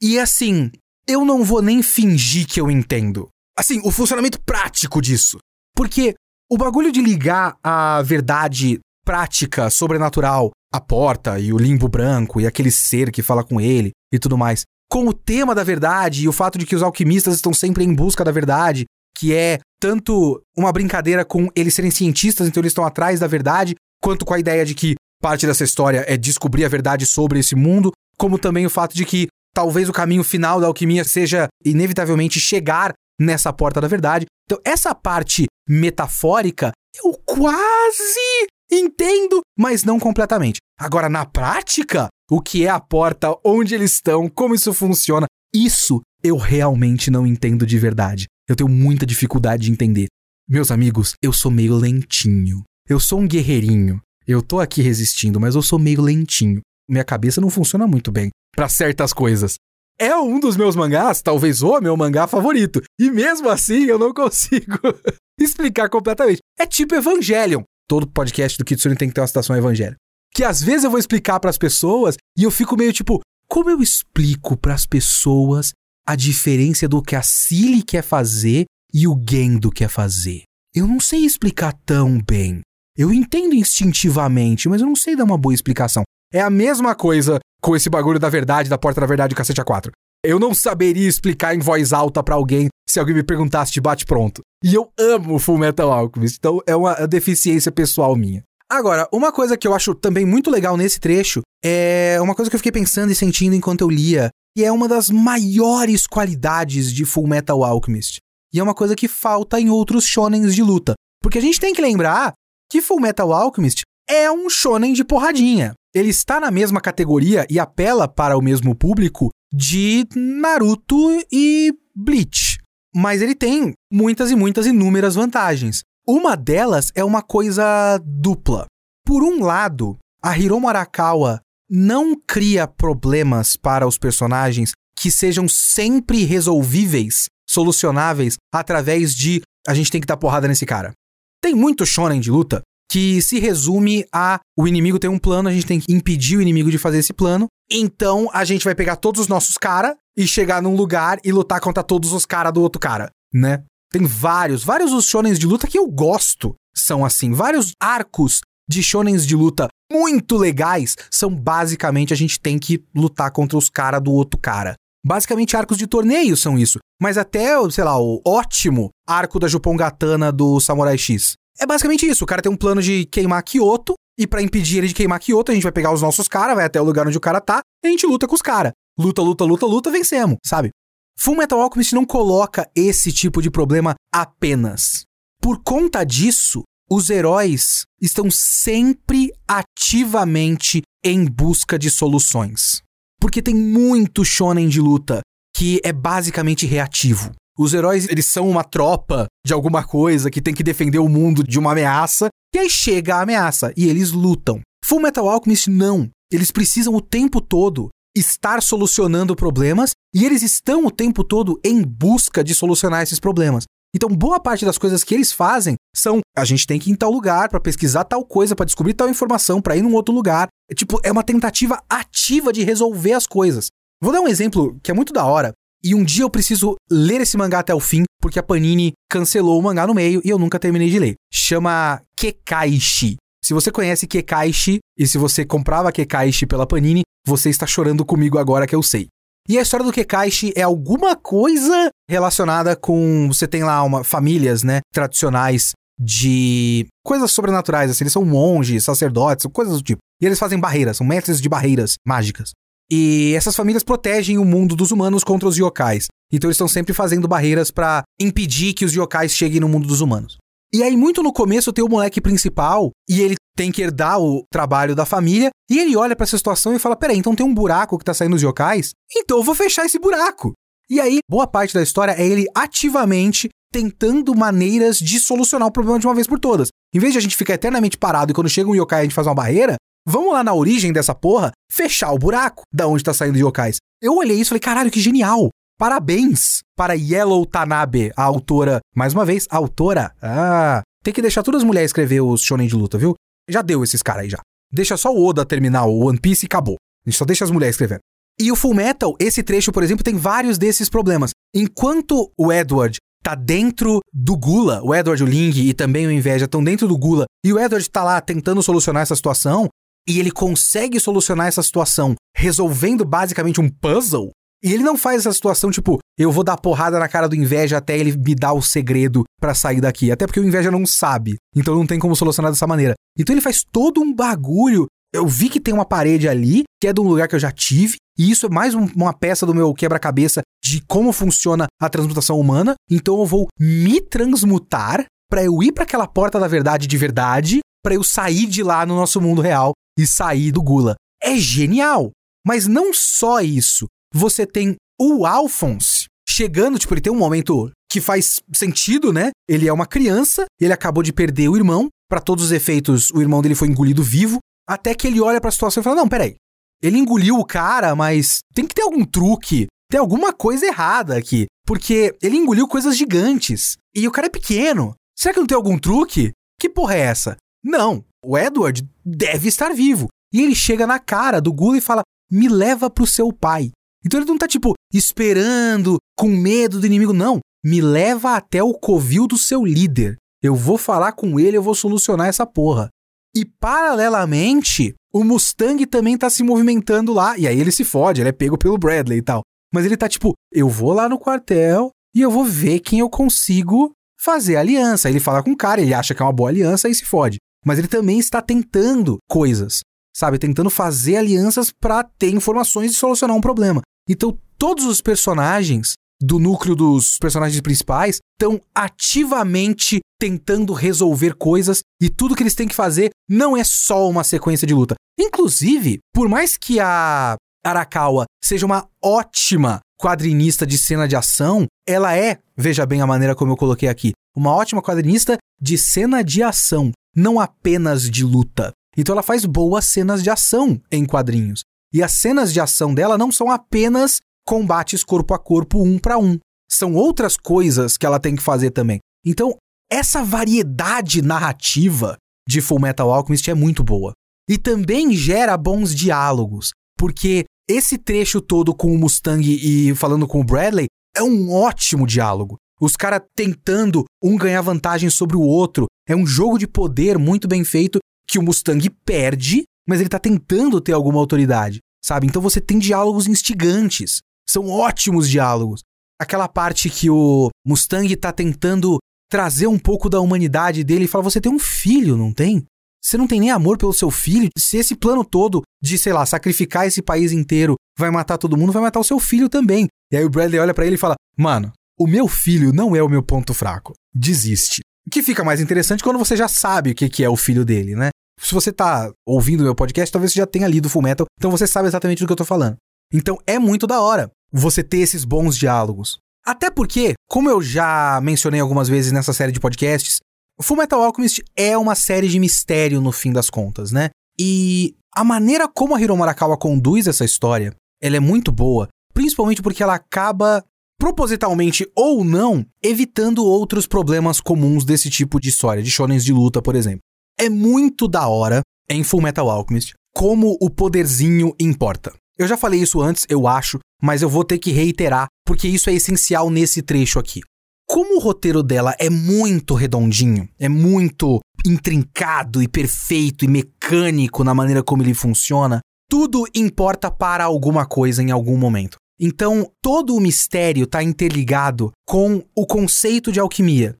E 0.00 0.18
assim, 0.18 0.70
eu 1.06 1.24
não 1.24 1.42
vou 1.42 1.62
nem 1.62 1.82
fingir 1.82 2.46
que 2.46 2.60
eu 2.60 2.70
entendo. 2.70 3.28
Assim, 3.56 3.80
o 3.84 3.90
funcionamento 3.90 4.40
prático 4.40 5.00
disso. 5.00 5.38
Porque 5.74 6.14
o 6.50 6.56
bagulho 6.56 6.92
de 6.92 7.00
ligar 7.00 7.56
a 7.62 8.02
verdade 8.02 8.78
prática, 9.04 9.70
sobrenatural, 9.70 10.50
a 10.72 10.80
porta 10.80 11.38
e 11.38 11.52
o 11.52 11.58
limbo 11.58 11.88
branco 11.88 12.40
e 12.40 12.46
aquele 12.46 12.70
ser 12.70 13.10
que 13.10 13.22
fala 13.22 13.42
com 13.42 13.60
ele 13.60 13.90
e 14.12 14.18
tudo 14.18 14.36
mais, 14.36 14.64
com 14.90 15.06
o 15.06 15.12
tema 15.12 15.54
da 15.54 15.64
verdade 15.64 16.24
e 16.24 16.28
o 16.28 16.32
fato 16.32 16.58
de 16.58 16.66
que 16.66 16.76
os 16.76 16.82
alquimistas 16.82 17.34
estão 17.34 17.52
sempre 17.52 17.84
em 17.84 17.94
busca 17.94 18.24
da 18.24 18.30
verdade, 18.30 18.84
que 19.16 19.34
é 19.34 19.58
tanto 19.80 20.42
uma 20.56 20.72
brincadeira 20.72 21.24
com 21.24 21.48
eles 21.54 21.74
serem 21.74 21.90
cientistas, 21.90 22.46
então 22.46 22.60
eles 22.60 22.70
estão 22.70 22.84
atrás 22.84 23.20
da 23.20 23.26
verdade, 23.26 23.74
quanto 24.02 24.24
com 24.24 24.34
a 24.34 24.38
ideia 24.38 24.64
de 24.64 24.74
que 24.74 24.94
parte 25.20 25.46
dessa 25.46 25.64
história 25.64 26.04
é 26.06 26.16
descobrir 26.16 26.64
a 26.64 26.68
verdade 26.68 27.06
sobre 27.06 27.38
esse 27.38 27.54
mundo, 27.54 27.92
como 28.16 28.38
também 28.38 28.66
o 28.66 28.70
fato 28.70 28.94
de 28.94 29.04
que 29.04 29.28
talvez 29.54 29.88
o 29.88 29.92
caminho 29.92 30.24
final 30.24 30.60
da 30.60 30.66
alquimia 30.66 31.04
seja 31.04 31.48
inevitavelmente 31.64 32.38
chegar 32.40 32.92
nessa 33.20 33.52
porta 33.52 33.80
da 33.80 33.88
verdade. 33.88 34.26
Então, 34.44 34.60
essa 34.64 34.94
parte 34.94 35.46
metafórica 35.68 36.72
eu 37.04 37.12
quase 37.24 38.48
entendo, 38.70 39.40
mas 39.58 39.84
não 39.84 39.98
completamente. 39.98 40.58
Agora, 40.78 41.08
na 41.08 41.26
prática, 41.26 42.08
o 42.30 42.40
que 42.40 42.64
é 42.64 42.68
a 42.68 42.80
porta, 42.80 43.34
onde 43.44 43.74
eles 43.74 43.94
estão, 43.94 44.28
como 44.28 44.54
isso 44.54 44.72
funciona. 44.72 45.26
Isso 45.54 46.00
eu 46.22 46.36
realmente 46.36 47.10
não 47.10 47.26
entendo 47.26 47.66
de 47.66 47.78
verdade. 47.78 48.26
Eu 48.48 48.56
tenho 48.56 48.68
muita 48.68 49.06
dificuldade 49.06 49.64
de 49.64 49.72
entender. 49.72 50.06
Meus 50.48 50.70
amigos, 50.70 51.14
eu 51.22 51.32
sou 51.32 51.50
meio 51.50 51.74
lentinho. 51.74 52.62
Eu 52.88 53.00
sou 53.00 53.20
um 53.20 53.26
guerreirinho. 53.26 54.00
Eu 54.28 54.42
tô 54.42 54.60
aqui 54.60 54.82
resistindo, 54.82 55.40
mas 55.40 55.54
eu 55.54 55.62
sou 55.62 55.78
meio 55.78 56.02
lentinho. 56.02 56.60
Minha 56.86 57.02
cabeça 57.02 57.40
não 57.40 57.48
funciona 57.48 57.86
muito 57.86 58.12
bem 58.12 58.28
para 58.54 58.68
certas 58.68 59.14
coisas. 59.14 59.54
É 59.98 60.14
um 60.16 60.38
dos 60.38 60.54
meus 60.54 60.76
mangás, 60.76 61.22
talvez 61.22 61.62
o 61.62 61.80
meu 61.80 61.96
mangá 61.96 62.26
favorito. 62.26 62.82
E 63.00 63.10
mesmo 63.10 63.48
assim 63.48 63.84
eu 63.84 63.98
não 63.98 64.12
consigo 64.12 64.78
explicar 65.40 65.88
completamente. 65.88 66.40
É 66.58 66.66
tipo 66.66 66.94
Evangelion. 66.94 67.62
Todo 67.88 68.06
podcast 68.06 68.58
do 68.58 68.66
Kitsune 68.66 68.96
tem 68.96 69.08
que 69.08 69.14
ter 69.14 69.22
uma 69.22 69.26
citação 69.26 69.56
Evangelho. 69.56 69.96
Que 70.34 70.44
às 70.44 70.62
vezes 70.62 70.84
eu 70.84 70.90
vou 70.90 71.00
explicar 71.00 71.40
para 71.40 71.48
as 71.48 71.56
pessoas 71.56 72.16
e 72.36 72.42
eu 72.42 72.50
fico 72.50 72.76
meio 72.76 72.92
tipo, 72.92 73.22
como 73.48 73.70
eu 73.70 73.80
explico 73.80 74.58
para 74.58 74.74
as 74.74 74.84
pessoas 74.84 75.72
a 76.06 76.14
diferença 76.14 76.86
do 76.86 77.00
que 77.00 77.16
a 77.16 77.22
Silly 77.22 77.82
quer 77.82 78.02
fazer 78.02 78.66
e 78.92 79.08
o 79.08 79.18
Gendo 79.26 79.70
quer 79.70 79.88
fazer? 79.88 80.42
Eu 80.74 80.86
não 80.86 81.00
sei 81.00 81.24
explicar 81.24 81.72
tão 81.86 82.20
bem. 82.20 82.60
Eu 82.98 83.12
entendo 83.12 83.54
instintivamente, 83.54 84.68
mas 84.68 84.80
eu 84.80 84.86
não 84.88 84.96
sei 84.96 85.14
dar 85.14 85.22
uma 85.22 85.38
boa 85.38 85.54
explicação. 85.54 86.02
É 86.34 86.40
a 86.40 86.50
mesma 86.50 86.96
coisa 86.96 87.38
com 87.62 87.76
esse 87.76 87.88
bagulho 87.88 88.18
da 88.18 88.28
verdade, 88.28 88.68
da 88.68 88.76
porta 88.76 89.00
da 89.00 89.06
verdade, 89.06 89.32
do 89.32 89.38
cacete 89.38 89.62
A4. 89.62 89.92
Eu 90.24 90.40
não 90.40 90.52
saberia 90.52 91.08
explicar 91.08 91.54
em 91.54 91.60
voz 91.60 91.92
alta 91.92 92.24
para 92.24 92.34
alguém 92.34 92.66
se 92.90 92.98
alguém 92.98 93.14
me 93.14 93.22
perguntasse 93.22 93.70
de 93.70 93.80
bate 93.80 94.04
pronto. 94.04 94.42
E 94.64 94.74
eu 94.74 94.90
amo 94.98 95.38
Full 95.38 95.58
Metal 95.58 95.92
Alchemist, 95.92 96.38
então 96.38 96.60
é 96.66 96.74
uma 96.74 97.06
deficiência 97.06 97.70
pessoal 97.70 98.16
minha. 98.16 98.42
Agora, 98.68 99.08
uma 99.12 99.30
coisa 99.30 99.56
que 99.56 99.68
eu 99.68 99.74
acho 99.74 99.94
também 99.94 100.24
muito 100.24 100.50
legal 100.50 100.76
nesse 100.76 100.98
trecho 100.98 101.42
é 101.64 102.18
uma 102.20 102.34
coisa 102.34 102.50
que 102.50 102.56
eu 102.56 102.58
fiquei 102.58 102.72
pensando 102.72 103.12
e 103.12 103.14
sentindo 103.14 103.54
enquanto 103.54 103.82
eu 103.82 103.88
lia, 103.88 104.28
e 104.56 104.64
é 104.64 104.72
uma 104.72 104.88
das 104.88 105.08
maiores 105.08 106.04
qualidades 106.04 106.92
de 106.92 107.04
Full 107.04 107.28
Metal 107.28 107.62
Alchemist. 107.62 108.18
E 108.52 108.58
é 108.58 108.62
uma 108.62 108.74
coisa 108.74 108.96
que 108.96 109.06
falta 109.06 109.60
em 109.60 109.70
outros 109.70 110.04
shonens 110.04 110.52
de 110.52 110.64
luta. 110.64 110.94
Porque 111.22 111.38
a 111.38 111.42
gente 111.42 111.60
tem 111.60 111.72
que 111.72 111.80
lembrar 111.80 112.32
que 112.70 112.82
Full 112.82 113.00
Metal 113.00 113.32
Alchemist 113.32 113.82
é 114.08 114.30
um 114.30 114.48
shonen 114.48 114.92
de 114.92 115.04
porradinha. 115.04 115.74
Ele 115.94 116.08
está 116.08 116.38
na 116.40 116.50
mesma 116.50 116.80
categoria 116.80 117.46
e 117.50 117.58
apela 117.58 118.06
para 118.06 118.36
o 118.36 118.42
mesmo 118.42 118.74
público 118.74 119.30
de 119.52 120.06
Naruto 120.14 121.22
e 121.32 121.72
Bleach. 121.94 122.58
Mas 122.94 123.22
ele 123.22 123.34
tem 123.34 123.72
muitas 123.92 124.30
e 124.30 124.36
muitas 124.36 124.66
inúmeras 124.66 125.14
vantagens. 125.14 125.82
Uma 126.06 126.36
delas 126.36 126.90
é 126.94 127.04
uma 127.04 127.22
coisa 127.22 127.98
dupla. 128.04 128.66
Por 129.04 129.22
um 129.22 129.42
lado, 129.42 129.96
a 130.22 130.38
Hiromu 130.38 130.68
Arakawa 130.68 131.40
não 131.70 132.14
cria 132.14 132.66
problemas 132.66 133.56
para 133.56 133.86
os 133.86 133.98
personagens 133.98 134.72
que 134.98 135.10
sejam 135.10 135.46
sempre 135.46 136.24
resolvíveis, 136.24 137.26
solucionáveis 137.48 138.36
através 138.52 139.14
de 139.14 139.42
a 139.66 139.74
gente 139.74 139.90
tem 139.90 140.00
que 140.00 140.06
dar 140.06 140.16
porrada 140.16 140.48
nesse 140.48 140.64
cara. 140.64 140.92
Tem 141.42 141.54
muito 141.54 141.86
shonen 141.86 142.20
de 142.20 142.30
luta 142.30 142.62
que 142.90 143.20
se 143.20 143.38
resume 143.38 144.06
a 144.12 144.40
o 144.56 144.66
inimigo 144.66 144.98
tem 144.98 145.10
um 145.10 145.18
plano, 145.18 145.48
a 145.48 145.52
gente 145.52 145.66
tem 145.66 145.78
que 145.78 145.92
impedir 145.92 146.38
o 146.38 146.42
inimigo 146.42 146.70
de 146.70 146.78
fazer 146.78 146.98
esse 146.98 147.12
plano. 147.12 147.46
Então 147.70 148.30
a 148.32 148.44
gente 148.44 148.64
vai 148.64 148.74
pegar 148.74 148.96
todos 148.96 149.20
os 149.20 149.28
nossos 149.28 149.56
caras 149.58 149.94
e 150.16 150.26
chegar 150.26 150.62
num 150.62 150.74
lugar 150.74 151.18
e 151.22 151.30
lutar 151.30 151.60
contra 151.60 151.82
todos 151.82 152.12
os 152.12 152.24
caras 152.24 152.52
do 152.52 152.62
outro 152.62 152.80
cara, 152.80 153.10
né? 153.32 153.62
Tem 153.90 154.04
vários, 154.04 154.64
vários 154.64 154.92
os 154.92 155.06
shonens 155.06 155.38
de 155.38 155.46
luta 155.46 155.66
que 155.66 155.78
eu 155.78 155.86
gosto 155.86 156.54
são 156.74 157.04
assim. 157.04 157.32
Vários 157.32 157.72
arcos 157.80 158.40
de 158.68 158.82
shonens 158.82 159.26
de 159.26 159.34
luta 159.34 159.68
muito 159.90 160.36
legais 160.36 160.96
são 161.10 161.34
basicamente 161.34 162.12
a 162.12 162.16
gente 162.16 162.38
tem 162.38 162.58
que 162.58 162.84
lutar 162.94 163.30
contra 163.30 163.56
os 163.56 163.68
caras 163.68 164.02
do 164.02 164.12
outro 164.12 164.38
cara. 164.38 164.74
Basicamente, 165.08 165.56
arcos 165.56 165.78
de 165.78 165.86
torneio 165.86 166.36
são 166.36 166.58
isso. 166.58 166.80
Mas 167.00 167.16
até, 167.16 167.54
sei 167.70 167.82
lá, 167.82 167.98
o 167.98 168.20
ótimo 168.26 168.90
arco 169.08 169.38
da 169.38 169.48
Jupongatana 169.48 170.30
do 170.30 170.60
Samurai 170.60 170.98
X. 170.98 171.32
É 171.58 171.64
basicamente 171.64 172.06
isso. 172.06 172.24
O 172.24 172.26
cara 172.26 172.42
tem 172.42 172.52
um 172.52 172.56
plano 172.56 172.82
de 172.82 173.06
queimar 173.06 173.42
Kyoto. 173.42 173.94
E 174.18 174.26
para 174.26 174.42
impedir 174.42 174.78
ele 174.78 174.88
de 174.88 174.92
queimar 174.92 175.18
Kyoto, 175.18 175.50
a 175.50 175.54
gente 175.54 175.62
vai 175.62 175.72
pegar 175.72 175.94
os 175.94 176.02
nossos 176.02 176.28
caras, 176.28 176.54
vai 176.54 176.66
até 176.66 176.78
o 176.78 176.84
lugar 176.84 177.06
onde 177.06 177.16
o 177.16 177.22
cara 177.22 177.40
tá, 177.40 177.62
e 177.82 177.86
a 177.86 177.90
gente 177.90 178.04
luta 178.04 178.26
com 178.26 178.34
os 178.34 178.42
caras. 178.42 178.72
Luta, 178.98 179.22
luta, 179.22 179.44
luta, 179.44 179.64
luta, 179.64 179.90
vencemos, 179.90 180.36
sabe? 180.44 180.70
Full 181.18 181.36
Metal 181.36 181.58
Alchemist 181.58 181.94
não 181.94 182.04
coloca 182.04 182.68
esse 182.76 183.10
tipo 183.10 183.40
de 183.40 183.50
problema 183.50 183.94
apenas. 184.12 185.04
Por 185.40 185.62
conta 185.62 186.04
disso, 186.04 186.64
os 186.90 187.08
heróis 187.08 187.84
estão 187.98 188.30
sempre 188.30 189.30
ativamente 189.46 190.82
em 191.02 191.24
busca 191.24 191.78
de 191.78 191.88
soluções. 191.88 192.82
Porque 193.20 193.42
tem 193.42 193.54
muito 193.54 194.24
shonen 194.24 194.68
de 194.68 194.80
luta 194.80 195.20
que 195.56 195.80
é 195.84 195.92
basicamente 195.92 196.66
reativo. 196.66 197.32
Os 197.58 197.74
heróis, 197.74 198.08
eles 198.08 198.26
são 198.26 198.48
uma 198.48 198.62
tropa 198.62 199.26
de 199.44 199.52
alguma 199.52 199.82
coisa 199.82 200.30
que 200.30 200.40
tem 200.40 200.54
que 200.54 200.62
defender 200.62 201.00
o 201.00 201.08
mundo 201.08 201.42
de 201.42 201.58
uma 201.58 201.72
ameaça, 201.72 202.28
e 202.54 202.58
aí 202.58 202.70
chega 202.70 203.16
a 203.16 203.22
ameaça 203.22 203.72
e 203.76 203.88
eles 203.88 204.12
lutam. 204.12 204.60
Full 204.84 205.00
Metal 205.00 205.28
Alchemist 205.28 205.68
não. 205.68 206.08
Eles 206.32 206.52
precisam 206.52 206.94
o 206.94 207.00
tempo 207.00 207.40
todo 207.40 207.88
estar 208.16 208.62
solucionando 208.62 209.34
problemas 209.34 209.90
e 210.14 210.24
eles 210.24 210.42
estão 210.42 210.86
o 210.86 210.90
tempo 210.90 211.24
todo 211.24 211.60
em 211.64 211.82
busca 211.82 212.44
de 212.44 212.54
solucionar 212.54 213.02
esses 213.02 213.18
problemas. 213.18 213.64
Então, 213.94 214.08
boa 214.08 214.38
parte 214.38 214.64
das 214.64 214.78
coisas 214.78 215.02
que 215.02 215.14
eles 215.14 215.32
fazem 215.32 215.76
são 215.94 216.20
a 216.36 216.44
gente 216.44 216.66
tem 216.66 216.78
que 216.78 216.90
ir 216.90 216.92
em 216.92 216.96
tal 216.96 217.10
lugar 217.10 217.48
para 217.48 217.60
pesquisar 217.60 218.04
tal 218.04 218.24
coisa, 218.24 218.54
para 218.54 218.66
descobrir 218.66 218.94
tal 218.94 219.08
informação, 219.08 219.60
para 219.60 219.76
ir 219.76 219.82
num 219.82 219.94
outro 219.94 220.14
lugar. 220.14 220.48
É 220.70 220.74
tipo, 220.74 221.00
é 221.02 221.10
uma 221.10 221.22
tentativa 221.22 221.82
ativa 221.88 222.52
de 222.52 222.62
resolver 222.62 223.14
as 223.14 223.26
coisas. 223.26 223.68
Vou 224.00 224.12
dar 224.12 224.20
um 224.20 224.28
exemplo 224.28 224.78
que 224.82 224.90
é 224.90 224.94
muito 224.94 225.12
da 225.12 225.24
hora. 225.24 225.52
E 225.82 225.94
um 225.94 226.04
dia 226.04 226.24
eu 226.24 226.30
preciso 226.30 226.76
ler 226.90 227.20
esse 227.20 227.36
mangá 227.36 227.60
até 227.60 227.74
o 227.74 227.80
fim, 227.80 228.04
porque 228.20 228.38
a 228.38 228.42
Panini 228.42 228.92
cancelou 229.08 229.58
o 229.58 229.62
mangá 229.62 229.86
no 229.86 229.94
meio 229.94 230.20
e 230.24 230.28
eu 230.28 230.38
nunca 230.38 230.58
terminei 230.58 230.90
de 230.90 230.98
ler. 230.98 231.14
Chama 231.32 232.02
Kekaishi. 232.16 233.16
Se 233.42 233.54
você 233.54 233.70
conhece 233.70 234.06
Kekaishi 234.06 234.78
e 234.98 235.06
se 235.06 235.16
você 235.16 235.44
comprava 235.44 235.92
Kekaishi 235.92 236.46
pela 236.46 236.66
Panini, 236.66 237.02
você 237.26 237.48
está 237.48 237.66
chorando 237.66 238.04
comigo 238.04 238.38
agora 238.38 238.66
que 238.66 238.74
eu 238.74 238.82
sei. 238.82 239.08
E 239.48 239.58
a 239.58 239.62
história 239.62 239.84
do 239.84 239.92
Kekaishi 239.92 240.52
é 240.54 240.62
alguma 240.62 241.16
coisa 241.16 241.88
relacionada 242.08 242.76
com. 242.76 243.28
Você 243.28 243.48
tem 243.48 243.64
lá 243.64 243.82
uma, 243.82 244.04
famílias, 244.04 244.62
né? 244.62 244.80
Tradicionais 244.92 245.72
de 245.98 246.86
coisas 247.02 247.32
sobrenaturais, 247.32 247.90
assim. 247.90 248.04
Eles 248.04 248.12
são 248.12 248.24
monges, 248.24 248.84
sacerdotes, 248.84 249.46
coisas 249.50 249.78
do 249.78 249.82
tipo. 249.82 250.00
E 250.20 250.26
eles 250.26 250.38
fazem 250.38 250.60
barreiras, 250.60 250.98
são 250.98 251.06
mestres 251.06 251.40
de 251.40 251.48
barreiras 251.48 251.94
mágicas. 252.06 252.50
E 252.90 253.32
essas 253.34 253.56
famílias 253.56 253.82
protegem 253.82 254.36
o 254.36 254.44
mundo 254.44 254.76
dos 254.76 254.90
humanos 254.90 255.24
contra 255.24 255.48
os 255.48 255.56
yokais. 255.56 256.08
Então 256.30 256.48
eles 256.48 256.56
estão 256.56 256.68
sempre 256.68 256.92
fazendo 256.92 257.26
barreiras 257.26 257.70
para 257.70 258.02
impedir 258.20 258.74
que 258.74 258.84
os 258.84 258.92
yokais 258.92 259.32
cheguem 259.32 259.60
no 259.60 259.68
mundo 259.68 259.86
dos 259.88 260.02
humanos. 260.02 260.36
E 260.72 260.82
aí, 260.82 260.96
muito 260.96 261.22
no 261.22 261.32
começo, 261.32 261.72
tem 261.72 261.84
o 261.84 261.88
moleque 261.88 262.20
principal 262.20 262.90
e 263.08 263.22
ele 263.22 263.36
tem 263.56 263.72
que 263.72 263.82
herdar 263.82 264.20
o 264.20 264.44
trabalho 264.50 264.94
da 264.94 265.06
família. 265.06 265.50
E 265.70 265.78
ele 265.78 265.96
olha 265.96 266.14
para 266.14 266.24
essa 266.24 266.36
situação 266.36 266.74
e 266.74 266.78
fala: 266.78 266.94
Peraí, 266.94 267.16
então 267.16 267.34
tem 267.34 267.44
um 267.44 267.54
buraco 267.54 267.98
que 267.98 268.04
tá 268.04 268.12
saindo 268.12 268.36
os 268.36 268.42
yokais? 268.42 268.92
Então 269.16 269.38
eu 269.38 269.42
vou 269.42 269.54
fechar 269.54 269.86
esse 269.86 269.98
buraco. 269.98 270.52
E 270.90 271.00
aí, 271.00 271.18
boa 271.28 271.46
parte 271.46 271.74
da 271.74 271.82
história 271.82 272.12
é 272.12 272.26
ele 272.26 272.46
ativamente 272.54 273.48
tentando 273.72 274.34
maneiras 274.34 274.98
de 274.98 275.20
solucionar 275.20 275.68
o 275.68 275.72
problema 275.72 275.98
de 275.98 276.06
uma 276.06 276.14
vez 276.14 276.26
por 276.26 276.38
todas. 276.38 276.68
Em 276.94 276.98
vez 276.98 277.12
de 277.12 277.18
a 277.18 277.22
gente 277.22 277.36
ficar 277.36 277.54
eternamente 277.54 277.98
parado 277.98 278.32
e 278.32 278.34
quando 278.34 278.48
chega 278.48 278.70
um 278.70 278.74
yokai 278.74 279.00
a 279.00 279.02
gente 279.02 279.14
faz 279.14 279.26
uma 279.26 279.34
barreira, 279.34 279.76
vamos 280.06 280.32
lá 280.32 280.42
na 280.42 280.54
origem 280.54 280.92
dessa 280.92 281.14
porra, 281.14 281.52
fechar 281.70 282.12
o 282.12 282.18
buraco 282.18 282.62
da 282.72 282.86
onde 282.86 283.04
tá 283.04 283.12
saindo 283.12 283.34
os 283.34 283.40
yokais. 283.40 283.76
Eu 284.00 284.16
olhei 284.16 284.36
isso 284.36 284.48
e 284.48 284.50
falei, 284.50 284.60
caralho, 284.60 284.90
que 284.90 285.00
genial! 285.00 285.50
Parabéns 285.78 286.64
para 286.76 286.94
Yellow 286.94 287.46
Tanabe, 287.46 288.10
a 288.16 288.24
autora, 288.24 288.80
mais 288.96 289.14
uma 289.14 289.24
vez, 289.24 289.46
autora. 289.48 290.12
Ah, 290.20 290.82
tem 291.04 291.14
que 291.14 291.22
deixar 291.22 291.44
todas 291.44 291.60
as 291.60 291.64
mulheres 291.64 291.90
escrever 291.90 292.20
os 292.20 292.42
shonen 292.42 292.66
de 292.66 292.74
luta, 292.74 292.98
viu? 292.98 293.14
Já 293.48 293.62
deu 293.62 293.84
esses 293.84 294.02
caras 294.02 294.24
aí 294.24 294.28
já. 294.28 294.40
Deixa 294.72 294.96
só 294.96 295.14
o 295.14 295.24
Oda 295.24 295.46
terminar 295.46 295.84
o 295.84 296.06
One 296.06 296.18
Piece 296.18 296.46
e 296.46 296.48
acabou. 296.48 296.74
A 297.06 297.08
gente 297.08 297.16
só 297.16 297.24
deixa 297.24 297.44
as 297.44 297.52
mulheres 297.52 297.74
escrevendo. 297.74 298.00
E 298.40 298.50
o 298.50 298.56
Full 298.56 298.74
Metal, 298.74 299.14
esse 299.20 299.40
trecho, 299.40 299.70
por 299.70 299.84
exemplo, 299.84 300.02
tem 300.02 300.16
vários 300.16 300.58
desses 300.58 300.88
problemas. 300.88 301.30
Enquanto 301.54 302.28
o 302.36 302.52
Edward 302.52 302.98
tá 303.22 303.36
dentro 303.36 304.00
do 304.12 304.36
Gula, 304.36 304.82
o 304.82 304.92
Edward, 304.92 305.22
o 305.22 305.26
Ling 305.26 305.60
e 305.60 305.72
também 305.72 306.08
o 306.08 306.10
Inveja 306.10 306.46
estão 306.46 306.62
dentro 306.62 306.88
do 306.88 306.98
Gula, 306.98 307.24
e 307.46 307.52
o 307.52 307.58
Edward 307.58 307.88
tá 307.88 308.02
lá 308.02 308.20
tentando 308.20 308.60
solucionar 308.64 309.04
essa 309.04 309.14
situação, 309.14 309.68
e 310.08 310.18
ele 310.18 310.32
consegue 310.32 310.98
solucionar 310.98 311.46
essa 311.46 311.62
situação 311.62 312.16
resolvendo 312.34 313.04
basicamente 313.04 313.60
um 313.60 313.68
puzzle, 313.68 314.30
e 314.62 314.72
ele 314.72 314.82
não 314.82 314.96
faz 314.96 315.20
essa 315.20 315.32
situação 315.32 315.70
tipo, 315.70 315.98
eu 316.18 316.32
vou 316.32 316.42
dar 316.42 316.56
porrada 316.56 316.98
na 316.98 317.08
cara 317.08 317.28
do 317.28 317.36
inveja 317.36 317.78
até 317.78 317.96
ele 317.96 318.16
me 318.16 318.34
dar 318.34 318.52
o 318.52 318.62
segredo 318.62 319.24
para 319.40 319.54
sair 319.54 319.80
daqui. 319.80 320.10
Até 320.10 320.26
porque 320.26 320.40
o 320.40 320.44
inveja 320.44 320.70
não 320.70 320.84
sabe. 320.84 321.36
Então 321.54 321.74
não 321.74 321.86
tem 321.86 321.98
como 321.98 322.16
solucionar 322.16 322.50
dessa 322.50 322.66
maneira. 322.66 322.94
Então 323.16 323.34
ele 323.34 323.40
faz 323.40 323.62
todo 323.62 324.00
um 324.00 324.12
bagulho. 324.12 324.86
Eu 325.12 325.26
vi 325.26 325.48
que 325.48 325.60
tem 325.60 325.72
uma 325.72 325.86
parede 325.86 326.28
ali, 326.28 326.64
que 326.80 326.88
é 326.88 326.92
de 326.92 327.00
um 327.00 327.08
lugar 327.08 327.28
que 327.28 327.34
eu 327.34 327.40
já 327.40 327.50
tive, 327.50 327.96
e 328.18 328.30
isso 328.30 328.46
é 328.46 328.48
mais 328.50 328.74
um, 328.74 328.84
uma 328.94 329.14
peça 329.14 329.46
do 329.46 329.54
meu 329.54 329.72
quebra-cabeça 329.72 330.42
de 330.62 330.82
como 330.86 331.12
funciona 331.12 331.66
a 331.80 331.88
transmutação 331.88 332.38
humana. 332.38 332.74
Então 332.90 333.18
eu 333.18 333.24
vou 333.24 333.48
me 333.58 334.00
transmutar 334.00 335.06
para 335.30 335.44
eu 335.44 335.62
ir 335.62 335.72
para 335.72 335.84
aquela 335.84 336.06
porta 336.06 336.38
da 336.40 336.48
verdade 336.48 336.86
de 336.86 336.96
verdade, 336.96 337.60
para 337.82 337.94
eu 337.94 338.02
sair 338.02 338.46
de 338.46 338.62
lá 338.62 338.84
no 338.84 338.96
nosso 338.96 339.20
mundo 339.20 339.40
real 339.40 339.72
e 339.98 340.06
sair 340.06 340.50
do 340.50 340.62
Gula. 340.62 340.94
É 341.22 341.36
genial! 341.36 342.10
Mas 342.46 342.66
não 342.66 342.92
só 342.94 343.40
isso. 343.40 343.86
Você 344.14 344.46
tem 344.46 344.76
o 345.00 345.26
Alphonse 345.26 346.06
chegando, 346.28 346.78
tipo, 346.78 346.94
ele 346.94 347.00
tem 347.00 347.12
um 347.12 347.18
momento 347.18 347.70
que 347.90 348.00
faz 348.00 348.40
sentido, 348.54 349.12
né? 349.12 349.30
Ele 349.48 349.66
é 349.66 349.72
uma 349.72 349.86
criança, 349.86 350.44
ele 350.60 350.72
acabou 350.72 351.02
de 351.02 351.12
perder 351.12 351.48
o 351.48 351.56
irmão, 351.56 351.88
para 352.08 352.20
todos 352.20 352.46
os 352.46 352.52
efeitos, 352.52 353.10
o 353.10 353.20
irmão 353.20 353.42
dele 353.42 353.54
foi 353.54 353.68
engolido 353.68 354.02
vivo, 354.02 354.38
até 354.68 354.94
que 354.94 355.06
ele 355.06 355.20
olha 355.20 355.40
para 355.40 355.48
a 355.48 355.52
situação 355.52 355.80
e 355.80 355.84
fala: 355.84 355.96
"Não, 355.96 356.08
peraí. 356.08 356.36
Ele 356.82 356.98
engoliu 356.98 357.36
o 357.36 357.44
cara, 357.44 357.96
mas 357.96 358.38
tem 358.54 358.66
que 358.66 358.74
ter 358.74 358.82
algum 358.82 359.04
truque, 359.04 359.66
tem 359.90 359.98
alguma 359.98 360.32
coisa 360.32 360.66
errada 360.66 361.16
aqui, 361.16 361.46
porque 361.66 362.14
ele 362.22 362.36
engoliu 362.36 362.68
coisas 362.68 362.96
gigantes 362.96 363.76
e 363.94 364.06
o 364.06 364.12
cara 364.12 364.28
é 364.28 364.30
pequeno. 364.30 364.94
Será 365.18 365.34
que 365.34 365.40
não 365.40 365.46
tem 365.46 365.56
algum 365.56 365.78
truque? 365.78 366.30
Que 366.60 366.68
porra 366.68 366.94
é 366.94 367.00
essa? 367.00 367.36
Não, 367.64 368.04
o 368.24 368.38
Edward 368.38 368.88
deve 369.04 369.48
estar 369.48 369.74
vivo. 369.74 370.08
E 370.32 370.42
ele 370.42 370.54
chega 370.54 370.86
na 370.86 370.98
cara 370.98 371.40
do 371.40 371.52
Gula 371.52 371.78
e 371.78 371.80
fala: 371.80 372.02
"Me 372.30 372.48
leva 372.48 372.88
pro 372.88 373.06
seu 373.06 373.32
pai". 373.32 373.70
Então 374.04 374.20
ele 374.20 374.28
não 374.28 374.38
tá 374.38 374.46
tipo 374.46 374.74
esperando, 374.92 375.98
com 376.16 376.28
medo 376.28 376.80
do 376.80 376.86
inimigo, 376.86 377.12
não. 377.12 377.40
Me 377.64 377.80
leva 377.80 378.36
até 378.36 378.62
o 378.62 378.74
covil 378.74 379.26
do 379.26 379.36
seu 379.36 379.64
líder. 379.64 380.16
Eu 380.42 380.54
vou 380.54 380.78
falar 380.78 381.12
com 381.12 381.38
ele, 381.40 381.56
eu 381.56 381.62
vou 381.62 381.74
solucionar 381.74 382.28
essa 382.28 382.46
porra. 382.46 382.88
E 383.34 383.44
paralelamente, 383.44 384.94
o 385.12 385.24
Mustang 385.24 385.84
também 385.86 386.16
tá 386.16 386.30
se 386.30 386.42
movimentando 386.42 387.12
lá. 387.12 387.36
E 387.36 387.46
aí 387.46 387.58
ele 387.58 387.72
se 387.72 387.84
fode, 387.84 388.20
ele 388.20 388.28
é 388.28 388.32
pego 388.32 388.56
pelo 388.56 388.78
Bradley 388.78 389.18
e 389.18 389.22
tal. 389.22 389.42
Mas 389.72 389.84
ele 389.84 389.96
tá 389.96 390.08
tipo, 390.08 390.34
eu 390.52 390.68
vou 390.68 390.92
lá 390.92 391.08
no 391.08 391.18
quartel 391.18 391.90
e 392.14 392.20
eu 392.20 392.30
vou 392.30 392.44
ver 392.44 392.80
quem 392.80 393.00
eu 393.00 393.10
consigo 393.10 393.92
fazer 394.20 394.56
aliança. 394.56 395.10
Ele 395.10 395.20
fala 395.20 395.42
com 395.42 395.50
o 395.50 395.56
cara, 395.56 395.80
ele 395.80 395.94
acha 395.94 396.14
que 396.14 396.22
é 396.22 396.24
uma 396.24 396.32
boa 396.32 396.48
aliança 396.48 396.88
e 396.88 396.94
se 396.94 397.04
fode. 397.04 397.38
Mas 397.64 397.78
ele 397.78 397.88
também 397.88 398.18
está 398.18 398.40
tentando 398.40 399.18
coisas, 399.28 399.80
sabe? 400.18 400.38
Tentando 400.38 400.68
fazer 400.68 401.16
alianças 401.16 401.70
para 401.70 402.02
ter 402.02 402.30
informações 402.30 402.90
e 402.90 402.94
solucionar 402.94 403.36
um 403.36 403.40
problema. 403.40 403.82
Então, 404.08 404.36
todos 404.58 404.84
os 404.84 405.00
personagens 405.00 405.92
do 406.20 406.40
núcleo 406.40 406.74
dos 406.74 407.16
personagens 407.20 407.60
principais 407.60 408.18
estão 408.34 408.60
ativamente 408.74 410.00
tentando 410.18 410.72
resolver 410.72 411.34
coisas 411.34 411.80
e 412.02 412.10
tudo 412.10 412.34
que 412.34 412.42
eles 412.42 412.56
têm 412.56 412.66
que 412.66 412.74
fazer 412.74 413.10
não 413.30 413.56
é 413.56 413.62
só 413.62 414.08
uma 414.08 414.24
sequência 414.24 414.66
de 414.66 414.74
luta. 414.74 414.96
Inclusive, 415.18 415.98
por 416.12 416.28
mais 416.28 416.56
que 416.56 416.80
a 416.80 417.36
Arakawa 417.64 418.24
seja 418.42 418.66
uma 418.66 418.88
ótima 419.02 419.78
quadrinista 420.00 420.66
de 420.66 420.76
cena 420.76 421.06
de 421.06 421.14
ação, 421.14 421.66
ela 421.86 422.16
é, 422.16 422.38
veja 422.56 422.84
bem 422.84 423.00
a 423.00 423.06
maneira 423.06 423.36
como 423.36 423.52
eu 423.52 423.56
coloquei 423.56 423.88
aqui, 423.88 424.12
uma 424.34 424.52
ótima 424.52 424.82
quadrinista 424.82 425.36
de 425.60 425.78
cena 425.78 426.22
de 426.22 426.42
ação, 426.42 426.90
não 427.14 427.38
apenas 427.38 428.08
de 428.08 428.24
luta. 428.24 428.72
Então 428.98 429.12
ela 429.12 429.22
faz 429.22 429.44
boas 429.44 429.84
cenas 429.84 430.24
de 430.24 430.28
ação 430.28 430.80
em 430.90 431.06
quadrinhos. 431.06 431.62
E 431.94 432.02
as 432.02 432.12
cenas 432.12 432.52
de 432.52 432.60
ação 432.60 432.92
dela 432.92 433.16
não 433.16 433.30
são 433.30 433.48
apenas 433.48 434.20
combates 434.44 435.04
corpo 435.04 435.32
a 435.32 435.38
corpo, 435.38 435.80
um 435.80 435.98
para 435.98 436.18
um. 436.18 436.36
São 436.68 436.94
outras 436.94 437.36
coisas 437.36 437.96
que 437.96 438.04
ela 438.04 438.18
tem 438.18 438.34
que 438.34 438.42
fazer 438.42 438.72
também. 438.72 438.98
Então, 439.24 439.56
essa 439.90 440.24
variedade 440.24 441.22
narrativa 441.22 442.16
de 442.46 442.60
Full 442.60 442.80
Metal 442.80 443.10
Alchemist 443.10 443.48
é 443.48 443.54
muito 443.54 443.84
boa. 443.84 444.12
E 444.48 444.58
também 444.58 445.12
gera 445.12 445.56
bons 445.56 445.94
diálogos, 445.94 446.72
porque 446.98 447.44
esse 447.68 447.98
trecho 447.98 448.40
todo 448.40 448.74
com 448.74 448.92
o 448.92 448.98
Mustang 448.98 449.46
e 449.46 449.94
falando 449.94 450.26
com 450.26 450.40
o 450.40 450.44
Bradley 450.44 450.86
é 451.14 451.22
um 451.22 451.52
ótimo 451.52 452.06
diálogo. 452.06 452.56
Os 452.80 452.96
caras 452.96 453.20
tentando 453.36 454.04
um 454.22 454.36
ganhar 454.36 454.62
vantagem 454.62 455.10
sobre 455.10 455.36
o 455.36 455.42
outro. 455.42 455.86
É 456.08 456.16
um 456.16 456.26
jogo 456.26 456.58
de 456.58 456.66
poder 456.66 457.18
muito 457.18 457.46
bem 457.46 457.64
feito 457.64 457.98
que 458.28 458.38
o 458.38 458.42
Mustang 458.42 458.88
perde, 459.04 459.64
mas 459.88 460.00
ele 460.00 460.08
tá 460.08 460.18
tentando 460.18 460.80
ter 460.80 460.92
alguma 460.92 461.18
autoridade, 461.18 461.78
sabe? 462.04 462.26
Então 462.26 462.42
você 462.42 462.60
tem 462.60 462.78
diálogos 462.78 463.26
instigantes. 463.26 464.20
São 464.48 464.68
ótimos 464.68 465.28
diálogos. 465.28 465.82
Aquela 466.20 466.48
parte 466.48 466.90
que 466.90 467.08
o 467.08 467.48
Mustang 467.66 468.14
tá 468.16 468.32
tentando 468.32 468.98
trazer 469.30 469.66
um 469.66 469.78
pouco 469.78 470.08
da 470.08 470.20
humanidade 470.20 470.84
dele 470.84 471.04
e 471.04 471.08
fala: 471.08 471.24
Você 471.24 471.40
tem 471.40 471.52
um 471.52 471.58
filho, 471.58 472.16
não 472.16 472.32
tem? 472.32 472.64
Você 473.02 473.16
não 473.16 473.26
tem 473.26 473.40
nem 473.40 473.50
amor 473.50 473.78
pelo 473.78 473.92
seu 473.94 474.10
filho? 474.10 474.48
Se 474.58 474.76
esse 474.76 474.96
plano 474.96 475.24
todo 475.24 475.62
de, 475.80 475.96
sei 475.96 476.12
lá, 476.12 476.26
sacrificar 476.26 476.86
esse 476.86 477.00
país 477.00 477.32
inteiro 477.32 477.76
vai 477.96 478.10
matar 478.10 478.36
todo 478.36 478.56
mundo, 478.56 478.72
vai 478.72 478.82
matar 478.82 479.00
o 479.00 479.04
seu 479.04 479.20
filho 479.20 479.48
também. 479.48 479.86
E 480.12 480.16
aí 480.16 480.24
o 480.24 480.30
Bradley 480.30 480.60
olha 480.60 480.74
para 480.74 480.86
ele 480.86 480.96
e 480.96 480.98
fala: 480.98 481.14
Mano, 481.36 481.72
o 481.98 482.06
meu 482.06 482.26
filho 482.26 482.72
não 482.72 482.96
é 482.96 483.02
o 483.02 483.08
meu 483.08 483.22
ponto 483.22 483.54
fraco. 483.54 483.94
Desiste. 484.14 484.80
O 485.06 485.10
que 485.10 485.22
fica 485.22 485.44
mais 485.44 485.60
interessante 485.60 486.02
quando 486.02 486.18
você 486.18 486.36
já 486.36 486.48
sabe 486.48 486.90
o 486.90 486.94
que 486.94 487.24
é 487.24 487.30
o 487.30 487.36
filho 487.36 487.64
dele, 487.64 487.94
né? 487.94 488.10
Se 488.40 488.54
você 488.54 488.72
tá 488.72 489.10
ouvindo 489.26 489.64
meu 489.64 489.74
podcast, 489.74 490.12
talvez 490.12 490.32
você 490.32 490.38
já 490.38 490.46
tenha 490.46 490.68
lido 490.68 490.88
Full 490.88 491.02
Metal, 491.02 491.26
então 491.38 491.50
você 491.50 491.66
sabe 491.66 491.88
exatamente 491.88 492.20
do 492.20 492.26
que 492.26 492.32
eu 492.32 492.36
tô 492.36 492.44
falando. 492.44 492.76
Então 493.12 493.38
é 493.46 493.58
muito 493.58 493.86
da 493.86 494.00
hora 494.00 494.30
você 494.52 494.82
ter 494.82 494.98
esses 494.98 495.24
bons 495.24 495.56
diálogos. 495.56 496.18
Até 496.46 496.70
porque, 496.70 497.14
como 497.28 497.50
eu 497.50 497.60
já 497.60 498.20
mencionei 498.22 498.60
algumas 498.60 498.88
vezes 498.88 499.12
nessa 499.12 499.32
série 499.32 499.52
de 499.52 499.60
podcasts, 499.60 500.18
Full 500.60 500.76
Metal 500.76 501.02
Alchemist 501.02 501.42
é 501.56 501.76
uma 501.76 501.94
série 501.94 502.28
de 502.28 502.38
mistério 502.38 503.00
no 503.00 503.12
fim 503.12 503.32
das 503.32 503.50
contas, 503.50 503.92
né? 503.92 504.10
E 504.38 504.94
a 505.14 505.24
maneira 505.24 505.68
como 505.68 505.94
a 505.94 506.00
Hiro 506.00 506.16
Marakawa 506.16 506.56
conduz 506.56 507.06
essa 507.06 507.24
história, 507.24 507.74
ela 508.00 508.16
é 508.16 508.20
muito 508.20 508.50
boa, 508.52 508.88
principalmente 509.12 509.60
porque 509.60 509.82
ela 509.82 509.94
acaba 509.94 510.64
propositalmente 510.98 511.88
ou 511.94 512.24
não 512.24 512.64
evitando 512.82 513.44
outros 513.44 513.86
problemas 513.86 514.40
comuns 514.40 514.84
desse 514.84 515.08
tipo 515.08 515.40
de 515.40 515.48
história, 515.48 515.82
de 515.82 515.90
shonens 515.90 516.24
de 516.24 516.32
luta, 516.32 516.60
por 516.60 516.74
exemplo. 516.74 517.00
É 517.40 517.48
muito 517.48 518.08
da 518.08 518.26
hora 518.26 518.62
em 518.90 519.04
Full 519.04 519.22
Metal 519.22 519.48
Alchemist 519.48 519.94
como 520.14 520.56
o 520.60 520.68
poderzinho 520.68 521.54
importa. 521.60 522.12
Eu 522.36 522.48
já 522.48 522.56
falei 522.56 522.80
isso 522.80 523.00
antes, 523.00 523.24
eu 523.28 523.46
acho, 523.46 523.78
mas 524.02 524.22
eu 524.22 524.28
vou 524.28 524.44
ter 524.44 524.58
que 524.58 524.72
reiterar 524.72 525.28
porque 525.46 525.68
isso 525.68 525.88
é 525.88 525.94
essencial 525.94 526.50
nesse 526.50 526.82
trecho 526.82 527.18
aqui. 527.18 527.40
Como 527.86 528.16
o 528.16 528.20
roteiro 528.20 528.62
dela 528.62 528.94
é 528.98 529.08
muito 529.08 529.74
redondinho, 529.74 530.48
é 530.58 530.68
muito 530.68 531.40
intrincado 531.64 532.62
e 532.62 532.68
perfeito 532.68 533.44
e 533.44 533.48
mecânico 533.48 534.42
na 534.42 534.54
maneira 534.54 534.82
como 534.82 535.02
ele 535.02 535.14
funciona, 535.14 535.80
tudo 536.10 536.44
importa 536.54 537.10
para 537.10 537.44
alguma 537.44 537.86
coisa 537.86 538.22
em 538.22 538.30
algum 538.30 538.58
momento. 538.58 538.96
Então, 539.20 539.70
todo 539.82 540.14
o 540.14 540.20
mistério 540.20 540.84
está 540.84 541.02
interligado 541.02 541.92
com 542.06 542.44
o 542.54 542.66
conceito 542.66 543.32
de 543.32 543.40
alquimia. 543.40 543.96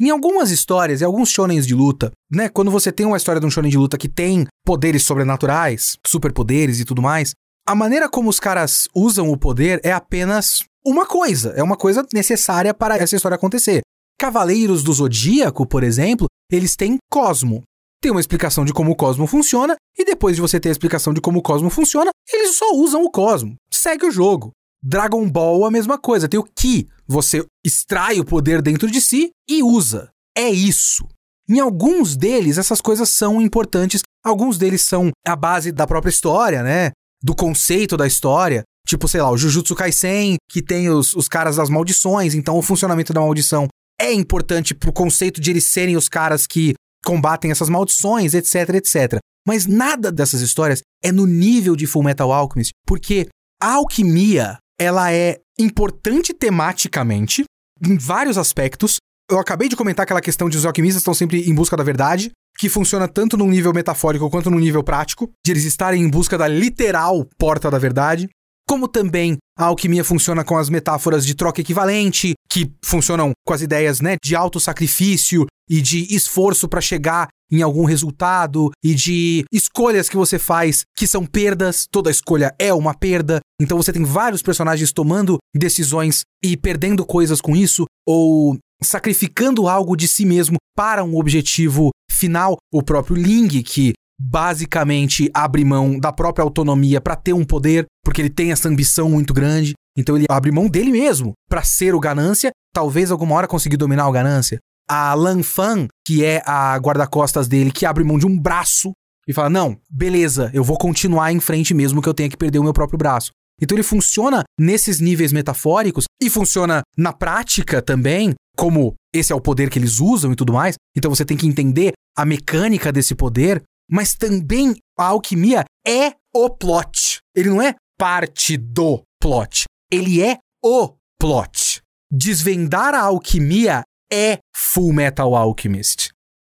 Em 0.00 0.10
algumas 0.10 0.52
histórias 0.52 1.00
e 1.00 1.04
alguns 1.04 1.28
shonens 1.28 1.66
de 1.66 1.74
luta, 1.74 2.12
né, 2.30 2.48
quando 2.48 2.70
você 2.70 2.92
tem 2.92 3.04
uma 3.04 3.16
história 3.16 3.40
de 3.40 3.46
um 3.46 3.50
shonen 3.50 3.68
de 3.68 3.76
luta 3.76 3.98
que 3.98 4.08
tem 4.08 4.46
poderes 4.64 5.02
sobrenaturais, 5.02 5.96
superpoderes 6.06 6.78
e 6.78 6.84
tudo 6.84 7.02
mais, 7.02 7.32
a 7.66 7.74
maneira 7.74 8.08
como 8.08 8.30
os 8.30 8.38
caras 8.38 8.86
usam 8.94 9.28
o 9.28 9.36
poder 9.36 9.80
é 9.82 9.90
apenas 9.90 10.62
uma 10.86 11.04
coisa, 11.04 11.52
é 11.56 11.62
uma 11.64 11.76
coisa 11.76 12.06
necessária 12.14 12.72
para 12.72 12.96
essa 12.96 13.16
história 13.16 13.34
acontecer. 13.34 13.80
Cavaleiros 14.16 14.84
do 14.84 14.92
Zodíaco, 14.92 15.66
por 15.66 15.82
exemplo, 15.82 16.28
eles 16.50 16.76
têm 16.76 16.96
cosmo. 17.10 17.62
Tem 18.00 18.12
uma 18.12 18.20
explicação 18.20 18.64
de 18.64 18.72
como 18.72 18.92
o 18.92 18.96
cosmo 18.96 19.26
funciona, 19.26 19.74
e 19.98 20.04
depois 20.04 20.36
de 20.36 20.42
você 20.42 20.60
ter 20.60 20.68
a 20.68 20.72
explicação 20.72 21.12
de 21.12 21.20
como 21.20 21.40
o 21.40 21.42
cosmo 21.42 21.68
funciona, 21.70 22.10
eles 22.32 22.56
só 22.56 22.72
usam 22.72 23.02
o 23.02 23.10
cosmo. 23.10 23.56
Segue 23.68 24.06
o 24.06 24.12
jogo. 24.12 24.52
Dragon 24.82 25.28
Ball, 25.28 25.64
a 25.64 25.70
mesma 25.70 25.98
coisa. 25.98 26.28
Tem 26.28 26.38
o 26.38 26.44
Ki. 26.44 26.88
Você 27.06 27.44
extrai 27.64 28.20
o 28.20 28.24
poder 28.24 28.62
dentro 28.62 28.90
de 28.90 29.00
si 29.00 29.30
e 29.48 29.62
usa. 29.62 30.10
É 30.36 30.48
isso. 30.48 31.06
Em 31.48 31.60
alguns 31.60 32.16
deles, 32.16 32.58
essas 32.58 32.80
coisas 32.80 33.08
são 33.08 33.40
importantes. 33.40 34.02
Alguns 34.24 34.58
deles 34.58 34.82
são 34.82 35.10
a 35.26 35.34
base 35.34 35.72
da 35.72 35.86
própria 35.86 36.10
história, 36.10 36.62
né? 36.62 36.90
Do 37.22 37.34
conceito 37.34 37.96
da 37.96 38.06
história. 38.06 38.62
Tipo, 38.86 39.08
sei 39.08 39.20
lá, 39.20 39.30
o 39.30 39.36
Jujutsu 39.36 39.74
Kaisen, 39.74 40.36
que 40.50 40.62
tem 40.62 40.88
os, 40.88 41.14
os 41.14 41.28
caras 41.28 41.56
das 41.56 41.68
maldições. 41.68 42.34
Então, 42.34 42.56
o 42.56 42.62
funcionamento 42.62 43.12
da 43.12 43.20
maldição 43.20 43.66
é 44.00 44.12
importante 44.12 44.74
pro 44.74 44.92
conceito 44.92 45.40
de 45.40 45.50
eles 45.50 45.64
serem 45.64 45.96
os 45.96 46.08
caras 46.08 46.46
que 46.46 46.74
combatem 47.04 47.50
essas 47.50 47.68
maldições, 47.68 48.34
etc, 48.34 48.74
etc. 48.74 49.18
Mas 49.46 49.66
nada 49.66 50.12
dessas 50.12 50.40
histórias 50.40 50.82
é 51.02 51.10
no 51.10 51.26
nível 51.26 51.74
de 51.74 51.86
Full 51.86 52.02
Metal 52.02 52.30
Alchemist, 52.30 52.72
porque 52.86 53.28
a 53.60 53.74
alquimia 53.74 54.58
ela 54.80 55.12
é 55.12 55.40
importante 55.58 56.32
tematicamente, 56.32 57.44
em 57.84 57.96
vários 57.96 58.38
aspectos. 58.38 58.96
Eu 59.30 59.38
acabei 59.38 59.68
de 59.68 59.76
comentar 59.76 60.04
aquela 60.04 60.20
questão 60.20 60.48
de 60.48 60.56
os 60.56 60.64
alquimistas 60.64 61.00
estão 61.00 61.14
sempre 61.14 61.48
em 61.48 61.54
busca 61.54 61.76
da 61.76 61.84
verdade, 61.84 62.30
que 62.58 62.68
funciona 62.68 63.06
tanto 63.06 63.36
num 63.36 63.48
nível 63.48 63.72
metafórico 63.72 64.30
quanto 64.30 64.50
num 64.50 64.58
nível 64.58 64.82
prático, 64.82 65.30
de 65.44 65.52
eles 65.52 65.64
estarem 65.64 66.02
em 66.02 66.08
busca 66.08 66.38
da 66.38 66.48
literal 66.48 67.26
porta 67.38 67.70
da 67.70 67.78
verdade. 67.78 68.28
Como 68.66 68.88
também 68.88 69.38
a 69.58 69.64
alquimia 69.64 70.04
funciona 70.04 70.44
com 70.44 70.56
as 70.56 70.68
metáforas 70.68 71.24
de 71.24 71.34
troca 71.34 71.60
equivalente, 71.60 72.34
que 72.50 72.70
funcionam 72.84 73.32
com 73.46 73.54
as 73.54 73.62
ideias 73.62 74.00
né, 74.00 74.16
de 74.22 74.36
autossacrifício 74.36 75.46
e 75.70 75.80
de 75.80 76.14
esforço 76.14 76.68
para 76.68 76.80
chegar 76.80 77.28
em 77.50 77.62
algum 77.62 77.84
resultado 77.84 78.70
e 78.82 78.94
de 78.94 79.44
escolhas 79.52 80.08
que 80.08 80.16
você 80.16 80.38
faz 80.38 80.82
que 80.96 81.06
são 81.06 81.24
perdas, 81.24 81.86
toda 81.90 82.10
escolha 82.10 82.54
é 82.58 82.72
uma 82.72 82.94
perda. 82.94 83.40
Então 83.60 83.76
você 83.76 83.92
tem 83.92 84.04
vários 84.04 84.42
personagens 84.42 84.92
tomando 84.92 85.38
decisões 85.54 86.22
e 86.42 86.56
perdendo 86.56 87.04
coisas 87.04 87.40
com 87.40 87.56
isso 87.56 87.84
ou 88.06 88.56
sacrificando 88.82 89.68
algo 89.68 89.96
de 89.96 90.06
si 90.06 90.24
mesmo 90.24 90.56
para 90.76 91.02
um 91.02 91.16
objetivo 91.16 91.90
final. 92.10 92.56
O 92.72 92.82
próprio 92.82 93.16
Ling, 93.16 93.62
que 93.62 93.92
basicamente 94.20 95.30
abre 95.32 95.64
mão 95.64 95.98
da 95.98 96.12
própria 96.12 96.42
autonomia 96.42 97.00
para 97.00 97.16
ter 97.16 97.32
um 97.32 97.44
poder, 97.44 97.86
porque 98.04 98.20
ele 98.20 98.30
tem 98.30 98.50
essa 98.50 98.68
ambição 98.68 99.08
muito 99.08 99.32
grande. 99.32 99.72
Então 99.96 100.16
ele 100.16 100.26
abre 100.28 100.50
mão 100.50 100.68
dele 100.68 100.90
mesmo 100.90 101.32
para 101.48 101.62
ser 101.62 101.94
o 101.94 102.00
ganância, 102.00 102.50
talvez 102.72 103.10
alguma 103.10 103.34
hora 103.34 103.48
conseguir 103.48 103.76
dominar 103.76 104.08
o 104.08 104.12
ganância. 104.12 104.58
A 104.88 105.14
Lan 105.14 105.42
Fan, 105.42 105.86
que 106.06 106.24
é 106.24 106.42
a 106.46 106.76
guarda-costas 106.76 107.48
dele, 107.48 107.70
que 107.70 107.84
abre 107.86 108.04
mão 108.04 108.18
de 108.18 108.26
um 108.26 108.38
braço 108.38 108.92
e 109.26 109.32
fala: 109.32 109.50
"Não, 109.50 109.78
beleza, 109.90 110.50
eu 110.54 110.64
vou 110.64 110.78
continuar 110.78 111.32
em 111.32 111.40
frente 111.40 111.74
mesmo 111.74 112.00
que 112.00 112.08
eu 112.08 112.14
tenha 112.14 112.28
que 112.28 112.36
perder 112.36 112.58
o 112.58 112.64
meu 112.64 112.72
próprio 112.72 112.98
braço". 112.98 113.30
Então 113.60 113.76
ele 113.76 113.82
funciona 113.82 114.44
nesses 114.58 115.00
níveis 115.00 115.32
metafóricos 115.32 116.04
e 116.22 116.30
funciona 116.30 116.82
na 116.96 117.12
prática 117.12 117.82
também, 117.82 118.34
como 118.56 118.94
esse 119.14 119.32
é 119.32 119.36
o 119.36 119.40
poder 119.40 119.68
que 119.68 119.78
eles 119.78 119.98
usam 120.00 120.32
e 120.32 120.36
tudo 120.36 120.52
mais. 120.52 120.76
Então 120.96 121.12
você 121.14 121.24
tem 121.24 121.36
que 121.36 121.46
entender 121.46 121.92
a 122.16 122.24
mecânica 122.24 122.92
desse 122.92 123.14
poder, 123.14 123.62
mas 123.90 124.14
também 124.14 124.74
a 124.98 125.06
alquimia 125.06 125.64
é 125.86 126.12
o 126.34 126.50
plot. 126.50 127.18
Ele 127.34 127.50
não 127.50 127.60
é 127.60 127.74
parte 127.98 128.56
do 128.56 129.02
plot. 129.20 129.64
Ele 129.90 130.22
é 130.22 130.38
o 130.62 130.94
plot. 131.18 131.80
Desvendar 132.10 132.94
a 132.94 133.02
alquimia 133.02 133.82
é 134.12 134.38
Full 134.58 134.92
Metal 134.92 135.36
Alchemist. 135.36 136.10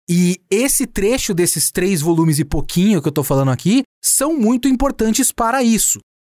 E 0.09 0.41
esse 0.49 0.87
trecho 0.87 1.35
desses 1.35 1.73
três 1.73 2.01
volumes 2.01 2.39
e 2.39 2.45
pouquinho 2.45 3.03
que 3.03 3.09
eu 3.09 3.13
tô 3.13 3.25
falando 3.25 3.51
aqui 3.51 3.83
são 4.03 4.39
muito 4.39 4.69
importantes 4.69 5.33
para 5.33 5.63
isso. 5.65 5.99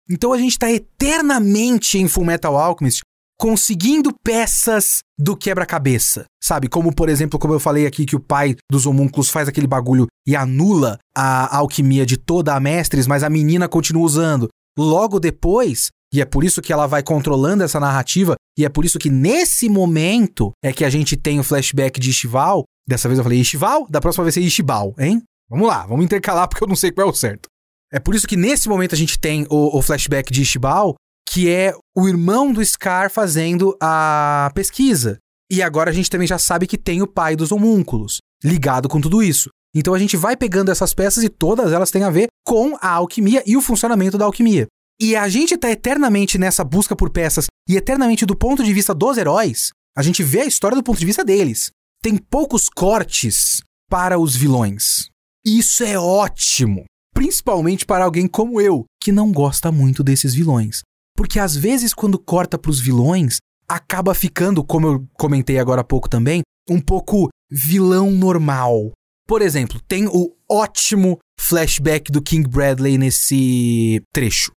Então 0.10 0.32
a 0.32 0.38
gente 0.38 0.54
está 0.54 0.72
eternamente 0.72 1.98
em 1.98 2.08
Full 2.08 2.24
Metal 2.24 2.56
Alchemist 2.56 3.02
conseguindo 3.38 4.12
peças 4.24 5.00
do 5.20 5.36
quebra-cabeça, 5.36 6.26
sabe? 6.44 6.68
Como, 6.68 6.94
por 6.96 7.08
exemplo, 7.08 7.38
como 7.38 7.54
eu 7.54 7.60
falei 7.60 7.86
aqui, 7.86 8.06
que 8.06 8.16
o 8.16 8.20
pai 8.20 8.56
dos 8.72 8.86
homúnculos 8.86 9.30
faz 9.30 9.48
aquele 9.48 9.68
bagulho 9.68 10.08
e 10.26 10.36
anula 10.36 10.98
a 11.16 11.58
alquimia 11.58 12.06
de 12.06 12.18
toda 12.18 12.56
a 12.56 12.60
Mestres, 12.60 13.06
mas 13.06 13.24
a 13.24 13.30
menina 13.30 13.68
continua 13.70 14.04
usando. 14.04 14.48
Logo 14.78 15.20
depois, 15.20 15.90
e 16.14 16.22
é 16.22 16.26
por 16.26 16.44
isso 16.44 16.62
que 16.62 16.72
ela 16.72 16.88
vai 16.88 17.04
controlando 17.04 17.64
essa 17.64 17.80
narrativa, 17.80 18.36
e 18.58 18.66
é 18.66 18.70
por 18.70 18.86
isso 18.86 18.98
que 18.98 19.10
nesse 19.10 19.70
momento 19.70 20.52
é 20.64 20.72
que 20.72 20.86
a 20.86 20.90
gente 20.90 21.16
tem 21.16 21.40
o 21.40 21.44
flashback 21.44 22.00
de 22.00 22.10
Ishival. 22.10 22.64
Dessa 22.88 23.08
vez 23.08 23.18
eu 23.18 23.24
falei 23.24 23.40
Ishival, 23.40 23.86
da 23.90 24.00
próxima 24.00 24.24
vez 24.24 24.34
ser 24.34 24.42
Ishibal, 24.42 24.96
hein? 24.98 25.22
Vamos 25.50 25.68
lá, 25.68 25.86
vamos 25.86 26.06
intercalar 26.06 26.48
porque 26.48 26.64
eu 26.64 26.68
não 26.68 26.76
sei 26.76 26.92
qual 26.92 27.08
é 27.08 27.12
o 27.12 27.14
certo. 27.14 27.48
É 27.92 28.00
por 28.00 28.16
isso 28.16 28.28
que 28.28 28.36
nesse 28.36 28.68
momento 28.68 28.96
a 28.96 28.98
gente 28.98 29.20
tem 29.20 29.46
o, 29.50 29.78
o 29.78 29.82
flashback 29.82 30.32
de 30.32 30.42
Ishibal, 30.42 30.96
que 31.30 31.50
é 31.50 31.74
o 31.96 32.08
irmão 32.08 32.52
do 32.52 32.64
Scar 32.66 33.12
fazendo 33.12 33.78
a 33.82 34.52
pesquisa. 34.56 35.18
E 35.52 35.62
agora 35.62 35.90
a 35.90 35.94
gente 35.94 36.10
também 36.10 36.28
já 36.28 36.38
sabe 36.38 36.68
que 36.68 36.78
tem 36.78 37.02
o 37.02 37.08
pai 37.08 37.36
dos 37.36 37.52
homúnculos, 37.52 38.18
ligado 38.44 38.90
com 38.90 39.00
tudo 39.00 39.22
isso. 39.24 39.50
Então 39.76 39.94
a 39.94 40.00
gente 40.00 40.18
vai 40.18 40.36
pegando 40.36 40.72
essas 40.72 40.94
peças 40.94 41.24
e 41.24 41.30
todas 41.30 41.72
elas 41.72 41.92
têm 41.92 42.04
a 42.04 42.10
ver 42.10 42.28
com 42.46 42.78
a 42.82 42.90
alquimia 42.90 43.44
e 43.46 43.56
o 43.56 43.62
funcionamento 43.62 44.18
da 44.18 44.26
alquimia. 44.26 44.68
E 45.00 45.16
a 45.16 45.28
gente 45.30 45.58
tá 45.58 45.70
eternamente 45.70 46.38
nessa 46.38 46.64
busca 46.64 46.96
por 46.96 47.10
peças 47.10 47.46
e 47.70 47.76
eternamente 47.78 48.26
do 48.26 48.36
ponto 48.36 48.64
de 48.64 48.74
vista 48.74 48.94
dos 48.94 49.18
heróis, 49.18 49.72
a 49.96 50.02
gente 50.02 50.24
vê 50.24 50.42
a 50.42 50.46
história 50.46 50.76
do 50.76 50.84
ponto 50.84 51.00
de 51.00 51.06
vista 51.06 51.24
deles. 51.24 51.70
Tem 52.02 52.18
poucos 52.18 52.68
cortes 52.70 53.62
para 53.90 54.20
os 54.20 54.36
vilões. 54.36 55.10
Isso 55.46 55.84
é 55.84 55.98
ótimo 55.98 56.86
principalmente 57.18 57.84
para 57.84 58.06
alguém 58.06 58.28
como 58.28 58.62
eu, 58.62 58.86
que 59.02 59.12
não 59.12 59.32
gosta 59.32 59.72
muito 59.72 60.04
desses 60.04 60.36
vilões. 60.36 60.82
Porque 61.16 61.40
às 61.40 61.56
vezes, 61.56 61.92
quando 61.92 62.20
corta 62.20 62.60
para 62.60 62.70
os 62.70 62.80
vilões, 62.80 63.38
acaba 63.68 64.14
ficando, 64.14 64.64
como 64.64 64.86
eu 64.86 65.08
comentei 65.14 65.58
agora 65.58 65.82
há 65.82 65.84
pouco 65.84 66.08
também, 66.08 66.44
um 66.70 66.80
pouco 66.80 67.30
vilão 67.50 68.12
normal. 68.12 68.92
Por 69.28 69.42
exemplo, 69.42 69.82
tem 69.88 70.06
o 70.06 70.32
ótimo 70.48 71.18
flashback 71.40 72.12
do 72.12 72.22
King 72.22 72.48
Bradley 72.48 73.00
nesse 73.00 74.00
trecho. 74.14 74.52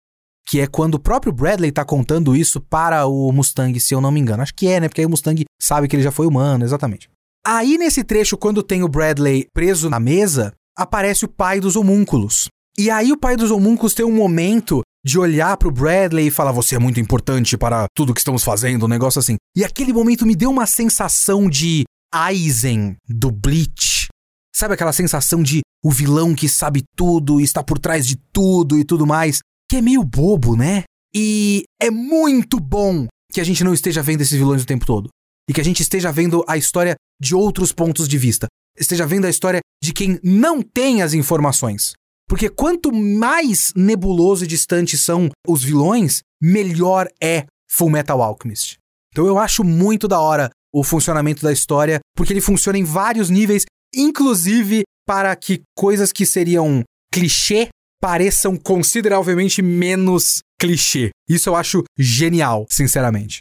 Que 0.49 0.61
é 0.61 0.67
quando 0.67 0.95
o 0.95 0.99
próprio 0.99 1.33
Bradley 1.33 1.71
tá 1.71 1.85
contando 1.85 2.35
isso 2.35 2.61
para 2.61 3.07
o 3.07 3.31
Mustang, 3.33 3.79
se 3.79 3.95
eu 3.95 4.01
não 4.01 4.11
me 4.11 4.19
engano. 4.19 4.43
Acho 4.43 4.55
que 4.55 4.67
é, 4.67 4.81
né? 4.81 4.89
Porque 4.89 5.03
aí 5.03 5.07
o 5.07 5.11
Mustang 5.11 5.45
sabe 5.61 5.87
que 5.87 5.95
ele 5.95 6.03
já 6.03 6.11
foi 6.11 6.27
humano, 6.27 6.65
exatamente. 6.65 7.09
Aí 7.47 7.77
nesse 7.77 8.03
trecho, 8.03 8.37
quando 8.37 8.63
tem 8.63 8.83
o 8.83 8.89
Bradley 8.89 9.47
preso 9.53 9.91
na 9.91 10.01
mesa, 10.01 10.53
aparece 10.77 11.25
o 11.25 11.29
pai 11.29 11.61
dos 11.61 11.77
homúnculos. 11.77 12.49
E 12.79 12.91
aí 12.91 13.13
o 13.13 13.19
pai 13.19 13.37
dos 13.37 13.51
homúnculos 13.51 13.93
tem 13.93 14.07
um 14.07 14.15
momento 14.15 14.83
de 15.05 15.19
olhar 15.19 15.57
pro 15.57 15.71
Bradley 15.71 16.29
e 16.29 16.31
falar: 16.31 16.53
Você 16.53 16.77
é 16.77 16.79
muito 16.79 17.01
importante 17.01 17.57
para 17.57 17.87
tudo 17.95 18.15
que 18.15 18.21
estamos 18.21 18.45
fazendo, 18.45 18.85
um 18.85 18.89
negócio 18.89 19.19
assim. 19.19 19.37
E 19.57 19.65
aquele 19.65 19.93
momento 19.93 20.27
me 20.27 20.37
deu 20.37 20.51
uma 20.51 20.67
sensação 20.67 21.49
de 21.49 21.85
Aizen 22.13 22.97
do 23.09 23.31
Bleach. 23.31 24.07
Sabe 24.55 24.75
aquela 24.75 24.93
sensação 24.93 25.43
de 25.43 25.61
o 25.85 25.91
vilão 25.91 26.35
que 26.35 26.49
sabe 26.49 26.83
tudo 26.97 27.41
e 27.41 27.45
está 27.45 27.63
por 27.63 27.79
trás 27.79 28.07
de 28.07 28.17
tudo 28.33 28.79
e 28.79 28.85
tudo 28.85 29.07
mais? 29.07 29.39
Que 29.69 29.77
é 29.77 29.83
meio 29.83 30.03
bobo, 30.03 30.57
né? 30.57 30.85
E 31.15 31.65
é 31.81 31.91
muito 31.91 32.59
bom 32.61 33.07
que 33.33 33.41
a 33.41 33.45
gente 33.45 33.65
não 33.65 33.75
esteja 33.75 34.03
vendo 34.03 34.23
esses 34.23 34.37
vilões 34.39 34.63
o 34.63 34.67
tempo 34.67 34.87
todo. 34.87 35.09
E 35.49 35.53
que 35.53 35.61
a 35.61 35.65
gente 35.65 35.81
esteja 35.83 36.13
vendo 36.13 36.45
a 36.47 36.57
história 36.57 36.95
de 37.21 37.35
outros 37.35 37.73
pontos 37.73 38.09
de 38.09 38.19
vista 38.19 38.47
esteja 38.79 39.07
vendo 39.07 39.27
a 39.27 39.31
história 39.31 39.61
de 39.83 39.93
quem 39.93 40.21
não 40.23 40.63
tem 40.63 41.03
as 41.03 41.15
informações. 41.15 41.93
Porque 42.29 42.49
quanto 42.49 42.93
mais 42.93 43.73
nebuloso 43.75 44.45
e 44.45 44.47
distante 44.47 44.97
são 44.97 45.31
os 45.47 45.63
vilões, 45.63 46.21
melhor 46.41 47.09
é 47.21 47.47
Full 47.71 47.91
Metal 47.91 48.23
Alchemist. 48.23 48.77
Então 49.13 49.27
eu 49.27 49.39
acho 49.39 49.65
muito 49.65 50.07
da 50.07 50.21
hora 50.21 50.51
o 50.73 50.85
funcionamento 50.85 51.43
da 51.43 51.53
história, 51.53 51.99
porque 52.15 52.33
ele 52.33 52.41
funciona 52.41 52.79
em 52.79 52.85
vários 52.85 53.31
níveis, 53.31 53.65
inclusive 53.95 54.83
para 55.07 55.35
que 55.35 55.63
coisas 55.77 56.13
que 56.13 56.27
seriam 56.27 56.83
clichê 57.13 57.69
pareçam 58.01 58.57
consideravelmente 58.57 59.63
menos 59.63 60.41
clichê. 60.59 61.11
Isso 61.29 61.49
eu 61.49 61.57
acho 61.57 61.85
genial, 61.97 62.67
sinceramente. 62.69 63.41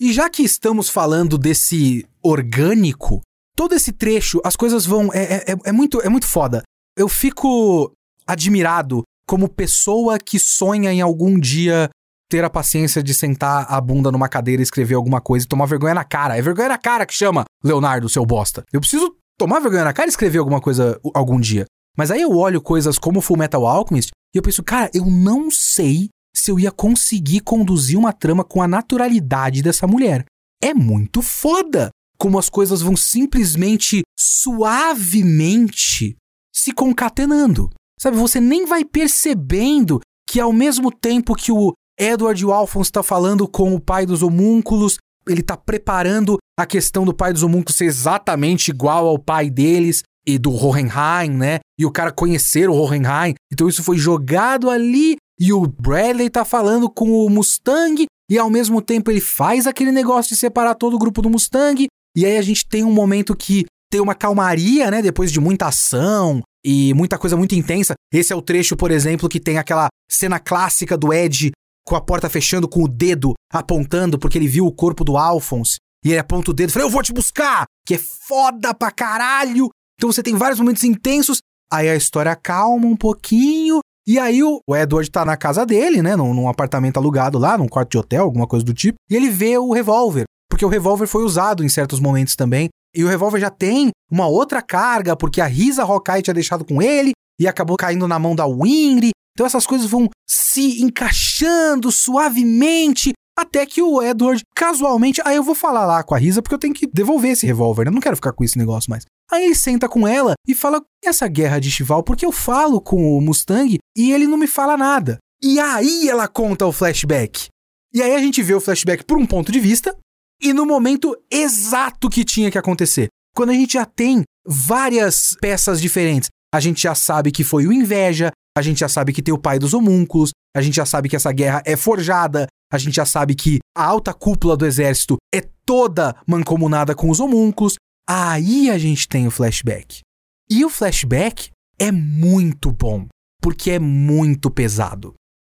E 0.00 0.12
já 0.12 0.28
que 0.28 0.42
estamos 0.42 0.90
falando 0.90 1.38
desse 1.38 2.04
orgânico, 2.22 3.22
todo 3.56 3.74
esse 3.74 3.92
trecho, 3.92 4.40
as 4.44 4.54
coisas 4.54 4.84
vão. 4.84 5.10
É, 5.12 5.22
é, 5.22 5.34
é, 5.52 5.56
é, 5.66 5.72
muito, 5.72 6.00
é 6.02 6.08
muito 6.08 6.26
foda. 6.26 6.62
Eu 6.96 7.08
fico 7.08 7.92
admirado 8.26 9.02
como 9.26 9.48
pessoa 9.48 10.18
que 10.18 10.38
sonha 10.38 10.92
em 10.92 11.00
algum 11.00 11.38
dia 11.38 11.88
ter 12.28 12.44
a 12.44 12.50
paciência 12.50 13.02
de 13.02 13.14
sentar 13.14 13.66
a 13.68 13.80
bunda 13.80 14.10
numa 14.10 14.28
cadeira 14.28 14.60
e 14.60 14.64
escrever 14.64 14.94
alguma 14.94 15.20
coisa 15.20 15.46
e 15.46 15.48
tomar 15.48 15.66
vergonha 15.66 15.94
na 15.94 16.04
cara. 16.04 16.36
É 16.36 16.42
vergonha 16.42 16.68
na 16.68 16.78
cara 16.78 17.06
que 17.06 17.14
chama, 17.14 17.44
Leonardo, 17.62 18.08
seu 18.08 18.26
bosta. 18.26 18.64
Eu 18.72 18.80
preciso 18.80 19.16
tomar 19.38 19.60
vergonha 19.60 19.84
na 19.84 19.92
cara 19.92 20.08
e 20.08 20.10
escrever 20.10 20.38
alguma 20.38 20.60
coisa 20.60 20.98
algum 21.14 21.40
dia. 21.40 21.66
Mas 21.96 22.10
aí 22.10 22.20
eu 22.20 22.36
olho 22.36 22.60
coisas 22.60 22.98
como 22.98 23.20
Full 23.20 23.38
Metal 23.38 23.66
Alchemist 23.66 24.10
e 24.34 24.38
eu 24.38 24.42
penso, 24.42 24.62
cara, 24.62 24.90
eu 24.92 25.06
não 25.06 25.50
sei 25.50 26.08
se 26.34 26.50
eu 26.50 26.58
ia 26.60 26.70
conseguir 26.70 27.40
conduzir 27.40 27.98
uma 27.98 28.12
trama 28.12 28.44
com 28.44 28.60
a 28.60 28.68
naturalidade 28.68 29.62
dessa 29.62 29.86
mulher. 29.86 30.26
É 30.62 30.74
muito 30.74 31.22
foda 31.22 31.90
como 32.18 32.38
as 32.38 32.50
coisas 32.50 32.82
vão 32.82 32.96
simplesmente 32.96 34.02
suavemente 34.18 36.16
se 36.54 36.72
concatenando. 36.72 37.70
Sabe, 37.98 38.16
você 38.16 38.40
nem 38.40 38.66
vai 38.66 38.84
percebendo 38.84 40.00
que 40.28 40.38
ao 40.40 40.52
mesmo 40.52 40.90
tempo 40.90 41.34
que 41.34 41.50
o 41.50 41.72
Edward 41.98 42.44
Alphonse 42.44 42.88
está 42.88 43.02
falando 43.02 43.48
com 43.48 43.74
o 43.74 43.80
pai 43.80 44.04
dos 44.04 44.22
homúnculos, 44.22 44.98
ele 45.26 45.40
está 45.40 45.56
preparando 45.56 46.36
a 46.58 46.66
questão 46.66 47.04
do 47.04 47.14
pai 47.14 47.32
dos 47.32 47.42
homúnculos 47.42 47.76
ser 47.76 47.86
exatamente 47.86 48.70
igual 48.70 49.06
ao 49.06 49.18
pai 49.18 49.48
deles 49.48 50.02
e 50.26 50.38
do 50.38 50.52
Hohenheim, 50.52 51.30
né? 51.30 51.60
E 51.78 51.86
o 51.86 51.90
cara 51.90 52.10
conhecer 52.10 52.68
o 52.68 52.74
Hohenheim. 52.74 53.34
Então 53.52 53.68
isso 53.68 53.82
foi 53.82 53.96
jogado 53.96 54.68
ali 54.68 55.16
e 55.38 55.52
o 55.52 55.66
Bradley 55.66 56.30
tá 56.30 56.44
falando 56.44 56.90
com 56.90 57.10
o 57.10 57.30
Mustang 57.30 58.06
e 58.30 58.38
ao 58.38 58.50
mesmo 58.50 58.82
tempo 58.82 59.10
ele 59.10 59.20
faz 59.20 59.66
aquele 59.66 59.92
negócio 59.92 60.34
de 60.34 60.40
separar 60.40 60.74
todo 60.74 60.94
o 60.94 60.98
grupo 60.98 61.22
do 61.22 61.30
Mustang 61.30 61.86
e 62.16 62.24
aí 62.24 62.38
a 62.38 62.42
gente 62.42 62.66
tem 62.66 62.82
um 62.82 62.92
momento 62.92 63.36
que 63.36 63.66
tem 63.90 64.00
uma 64.00 64.14
calmaria, 64.14 64.90
né? 64.90 65.02
Depois 65.02 65.30
de 65.30 65.38
muita 65.38 65.66
ação 65.66 66.42
e 66.64 66.92
muita 66.94 67.18
coisa 67.18 67.36
muito 67.36 67.54
intensa. 67.54 67.94
Esse 68.12 68.32
é 68.32 68.36
o 68.36 68.42
trecho, 68.42 68.74
por 68.76 68.90
exemplo, 68.90 69.28
que 69.28 69.38
tem 69.38 69.58
aquela 69.58 69.88
cena 70.10 70.40
clássica 70.40 70.96
do 70.96 71.12
Ed 71.12 71.52
com 71.86 71.94
a 71.94 72.00
porta 72.00 72.28
fechando 72.28 72.68
com 72.68 72.82
o 72.82 72.88
dedo 72.88 73.34
apontando 73.52 74.18
porque 74.18 74.38
ele 74.38 74.48
viu 74.48 74.66
o 74.66 74.72
corpo 74.72 75.04
do 75.04 75.16
Alphonse. 75.16 75.76
E 76.04 76.10
ele 76.10 76.18
aponta 76.18 76.50
o 76.50 76.54
dedo 76.54 76.70
e 76.70 76.72
fala, 76.72 76.86
eu 76.86 76.90
vou 76.90 77.02
te 77.02 77.12
buscar! 77.12 77.64
Que 77.86 77.94
é 77.94 77.98
foda 77.98 78.72
pra 78.72 78.90
caralho! 78.90 79.68
Então 79.96 80.12
você 80.12 80.22
tem 80.22 80.34
vários 80.34 80.60
momentos 80.60 80.84
intensos, 80.84 81.38
aí 81.72 81.88
a 81.88 81.96
história 81.96 82.34
calma 82.36 82.86
um 82.86 82.96
pouquinho, 82.96 83.80
e 84.06 84.20
aí 84.20 84.42
o, 84.42 84.60
Edward 84.70 85.10
tá 85.10 85.24
na 85.24 85.36
casa 85.36 85.66
dele, 85.66 86.00
né? 86.00 86.14
Num, 86.14 86.32
num, 86.32 86.48
apartamento 86.48 86.96
alugado 86.96 87.38
lá, 87.38 87.58
num 87.58 87.66
quarto 87.66 87.90
de 87.90 87.98
hotel, 87.98 88.22
alguma 88.22 88.46
coisa 88.46 88.64
do 88.64 88.72
tipo, 88.72 88.96
e 89.10 89.16
ele 89.16 89.28
vê 89.28 89.58
o 89.58 89.72
revólver. 89.72 90.24
Porque 90.48 90.64
o 90.64 90.68
revólver 90.68 91.08
foi 91.08 91.24
usado 91.24 91.64
em 91.64 91.68
certos 91.68 91.98
momentos 91.98 92.36
também. 92.36 92.68
E 92.94 93.02
o 93.04 93.08
revólver 93.08 93.40
já 93.40 93.50
tem 93.50 93.90
uma 94.10 94.28
outra 94.28 94.62
carga, 94.62 95.16
porque 95.16 95.40
a 95.40 95.46
Risa 95.46 95.82
Hawkeye 95.82 96.22
tinha 96.22 96.32
deixado 96.32 96.64
com 96.64 96.80
ele 96.80 97.12
e 97.38 97.48
acabou 97.48 97.76
caindo 97.76 98.06
na 98.06 98.18
mão 98.18 98.34
da 98.34 98.46
Winry. 98.46 99.10
Então 99.32 99.44
essas 99.44 99.66
coisas 99.66 99.90
vão 99.90 100.08
se 100.26 100.82
encaixando 100.82 101.90
suavemente 101.90 103.12
Até 103.38 103.66
que 103.66 103.82
o 103.82 104.02
Edward, 104.02 104.42
casualmente, 104.54 105.20
aí 105.24 105.36
eu 105.36 105.42
vou 105.42 105.54
falar 105.54 105.84
lá 105.84 106.02
com 106.02 106.14
a 106.14 106.18
Risa, 106.18 106.40
porque 106.40 106.54
eu 106.54 106.58
tenho 106.58 106.72
que 106.72 106.86
devolver 106.86 107.32
esse 107.32 107.46
revólver, 107.46 107.84
né? 107.84 107.90
Eu 107.90 107.94
não 107.94 108.00
quero 108.00 108.16
ficar 108.16 108.32
com 108.32 108.42
esse 108.42 108.56
negócio 108.56 108.90
mais. 108.90 109.04
Aí 109.30 109.44
ele 109.44 109.54
senta 109.54 109.88
com 109.88 110.08
ela 110.08 110.34
e 110.48 110.54
fala: 110.54 110.82
essa 111.04 111.28
guerra 111.28 111.58
de 111.58 111.70
Chival, 111.70 112.02
porque 112.02 112.24
eu 112.24 112.32
falo 112.32 112.80
com 112.80 113.16
o 113.16 113.20
Mustang 113.20 113.78
e 113.96 114.12
ele 114.12 114.26
não 114.26 114.38
me 114.38 114.46
fala 114.46 114.76
nada. 114.76 115.18
E 115.42 115.60
aí 115.60 116.08
ela 116.08 116.26
conta 116.26 116.66
o 116.66 116.72
flashback. 116.72 117.48
E 117.92 118.02
aí 118.02 118.14
a 118.14 118.18
gente 118.18 118.42
vê 118.42 118.54
o 118.54 118.60
flashback 118.60 119.04
por 119.04 119.18
um 119.18 119.26
ponto 119.26 119.52
de 119.52 119.60
vista 119.60 119.96
e 120.40 120.52
no 120.52 120.66
momento 120.66 121.16
exato 121.30 122.08
que 122.08 122.24
tinha 122.24 122.50
que 122.50 122.58
acontecer. 122.58 123.08
Quando 123.34 123.50
a 123.50 123.54
gente 123.54 123.74
já 123.74 123.84
tem 123.84 124.22
várias 124.46 125.36
peças 125.40 125.80
diferentes, 125.80 126.28
a 126.54 126.60
gente 126.60 126.82
já 126.82 126.94
sabe 126.94 127.30
que 127.30 127.44
foi 127.44 127.66
o 127.66 127.72
inveja, 127.72 128.30
a 128.56 128.62
gente 128.62 128.80
já 128.80 128.88
sabe 128.88 129.12
que 129.12 129.22
tem 129.22 129.34
o 129.34 129.38
pai 129.38 129.58
dos 129.58 129.74
homúnculos, 129.74 130.30
a 130.56 130.62
gente 130.62 130.76
já 130.76 130.86
sabe 130.86 131.10
que 131.10 131.16
essa 131.16 131.30
guerra 131.32 131.62
é 131.66 131.76
forjada, 131.76 132.46
a 132.72 132.78
gente 132.78 132.94
já 132.94 133.04
sabe 133.04 133.34
que 133.34 133.58
a 133.76 133.84
alta 133.84 134.14
cúpula 134.14 134.56
do 134.56 134.64
exército 134.64 135.18
é 135.30 135.42
toda 135.66 136.16
mancomunada 136.26 136.94
com 136.94 137.10
os 137.10 137.20
homúnculos. 137.20 137.74
Aí 138.08 138.70
a 138.70 138.78
gente 138.78 139.06
tem 139.06 139.26
o 139.26 139.30
flashback. 139.30 140.00
E 140.48 140.64
o 140.64 140.70
flashback 140.70 141.50
é 141.78 141.92
muito 141.92 142.72
bom, 142.72 143.06
porque 143.42 143.72
é 143.72 143.78
muito 143.78 144.50
pesado. 144.50 145.12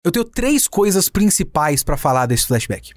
Eu 0.04 0.11
tenho 0.11 0.24
três 0.24 0.66
coisas 0.66 1.08
principais 1.08 1.84
para 1.84 1.96
falar 1.96 2.26
desse 2.26 2.48
flashback. 2.48 2.92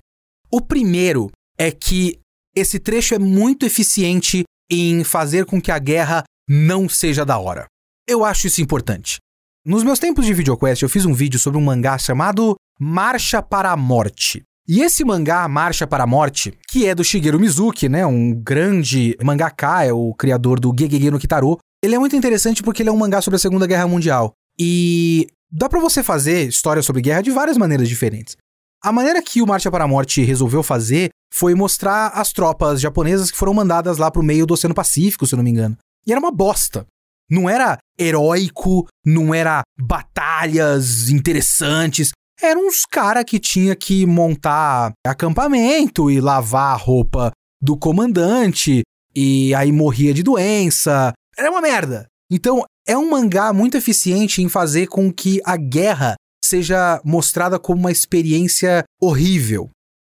O 0.52 0.60
primeiro 0.60 1.30
é 1.56 1.70
que 1.70 2.20
esse 2.56 2.80
trecho 2.80 3.14
é 3.14 3.20
muito 3.20 3.64
eficiente 3.64 4.44
em 4.72 5.04
fazer 5.04 5.46
com 5.46 5.62
que 5.62 5.72
a 5.72 5.78
guerra 5.78 6.24
não 6.50 6.90
seja 6.90 7.24
da 7.24 7.38
hora. 7.38 7.68
Eu 8.08 8.26
acho 8.26 8.48
isso 8.48 8.60
importante. 8.60 9.20
Nos 9.64 9.84
meus 9.84 10.00
tempos 10.00 10.26
de 10.26 10.34
VideoQuest, 10.34 10.82
eu 10.82 10.90
fiz 10.90 11.06
um 11.06 11.14
vídeo 11.14 11.40
sobre 11.40 11.60
um 11.60 11.62
mangá 11.62 11.96
chamado 11.96 12.56
Marcha 12.80 13.44
para 13.44 13.72
a 13.72 13.78
Morte. 13.78 14.42
E 14.68 14.82
esse 14.82 15.06
mangá, 15.06 15.48
Marcha 15.48 15.86
para 15.86 16.04
a 16.04 16.08
Morte, 16.08 16.58
que 16.68 16.88
é 16.88 16.96
do 16.96 17.04
Shigeru 17.04 17.40
Mizuki, 17.40 17.88
né, 17.88 18.04
um 18.04 18.34
grande 18.34 19.16
mangaka, 19.24 19.84
é 19.84 19.94
o 19.94 20.16
criador 20.16 20.60
do 20.60 20.74
Gegege 20.76 21.12
no 21.12 21.20
Kitaro, 21.20 21.60
ele 21.84 21.94
é 21.94 22.00
muito 22.00 22.16
interessante 22.16 22.64
porque 22.64 22.82
ele 22.82 22.90
é 22.90 22.92
um 22.92 22.98
mangá 22.98 23.22
sobre 23.22 23.36
a 23.36 23.40
Segunda 23.40 23.68
Guerra 23.68 23.88
Mundial. 23.88 24.34
E 24.58 25.28
dá 25.52 25.70
para 25.70 25.80
você 25.80 26.02
fazer 26.02 26.48
história 26.48 26.82
sobre 26.82 27.04
guerra 27.04 27.22
de 27.22 27.30
várias 27.30 27.56
maneiras 27.56 27.88
diferentes. 27.88 28.36
A 28.84 28.92
maneira 28.92 29.22
que 29.22 29.44
o 29.44 29.48
Marcha 29.48 29.70
para 29.70 29.84
a 29.84 29.88
Morte 29.88 30.24
resolveu 30.24 30.64
fazer 30.64 31.10
foi 31.32 31.54
mostrar 31.54 32.08
as 32.16 32.34
tropas 32.34 32.82
japonesas 32.82 33.30
que 33.30 33.38
foram 33.38 33.54
mandadas 33.54 34.00
lá 34.00 34.10
pro 34.10 34.24
meio 34.24 34.48
do 34.48 34.56
Oceano 34.56 34.74
Pacífico, 34.74 35.28
se 35.28 35.36
não 35.36 35.44
me 35.44 35.52
engano. 35.52 35.78
E 36.08 36.12
era 36.12 36.20
uma 36.20 36.32
bosta. 36.32 36.88
Não 37.32 37.50
era 37.50 37.78
heróico, 37.98 38.86
não 39.06 39.34
era 39.34 39.62
batalhas 39.80 41.10
interessantes. 41.10 42.12
Eram 42.42 42.68
uns 42.68 42.82
caras 42.86 43.24
que 43.24 43.40
tinha 43.40 43.74
que 43.76 44.06
montar 44.06 44.92
acampamento 45.08 46.12
e 46.12 46.20
lavar 46.20 46.74
a 46.74 46.78
roupa 46.78 47.32
do 47.62 47.78
comandante, 47.78 48.82
e 49.16 49.54
aí 49.56 49.72
morria 49.72 50.14
de 50.14 50.24
doença. 50.24 51.14
Era 51.38 51.50
uma 51.50 51.62
merda. 51.62 52.08
Então, 52.30 52.64
é 52.88 52.98
um 52.98 53.10
mangá 53.10 53.54
muito 53.54 53.78
eficiente 53.78 54.42
em 54.42 54.50
fazer 54.50 54.88
com 54.88 55.14
que 55.14 55.40
a 55.46 55.56
guerra 55.56 56.16
seja 56.44 57.00
mostrada 57.06 57.60
como 57.60 57.80
uma 57.80 57.92
experiência 57.92 58.84
horrível. 59.00 59.70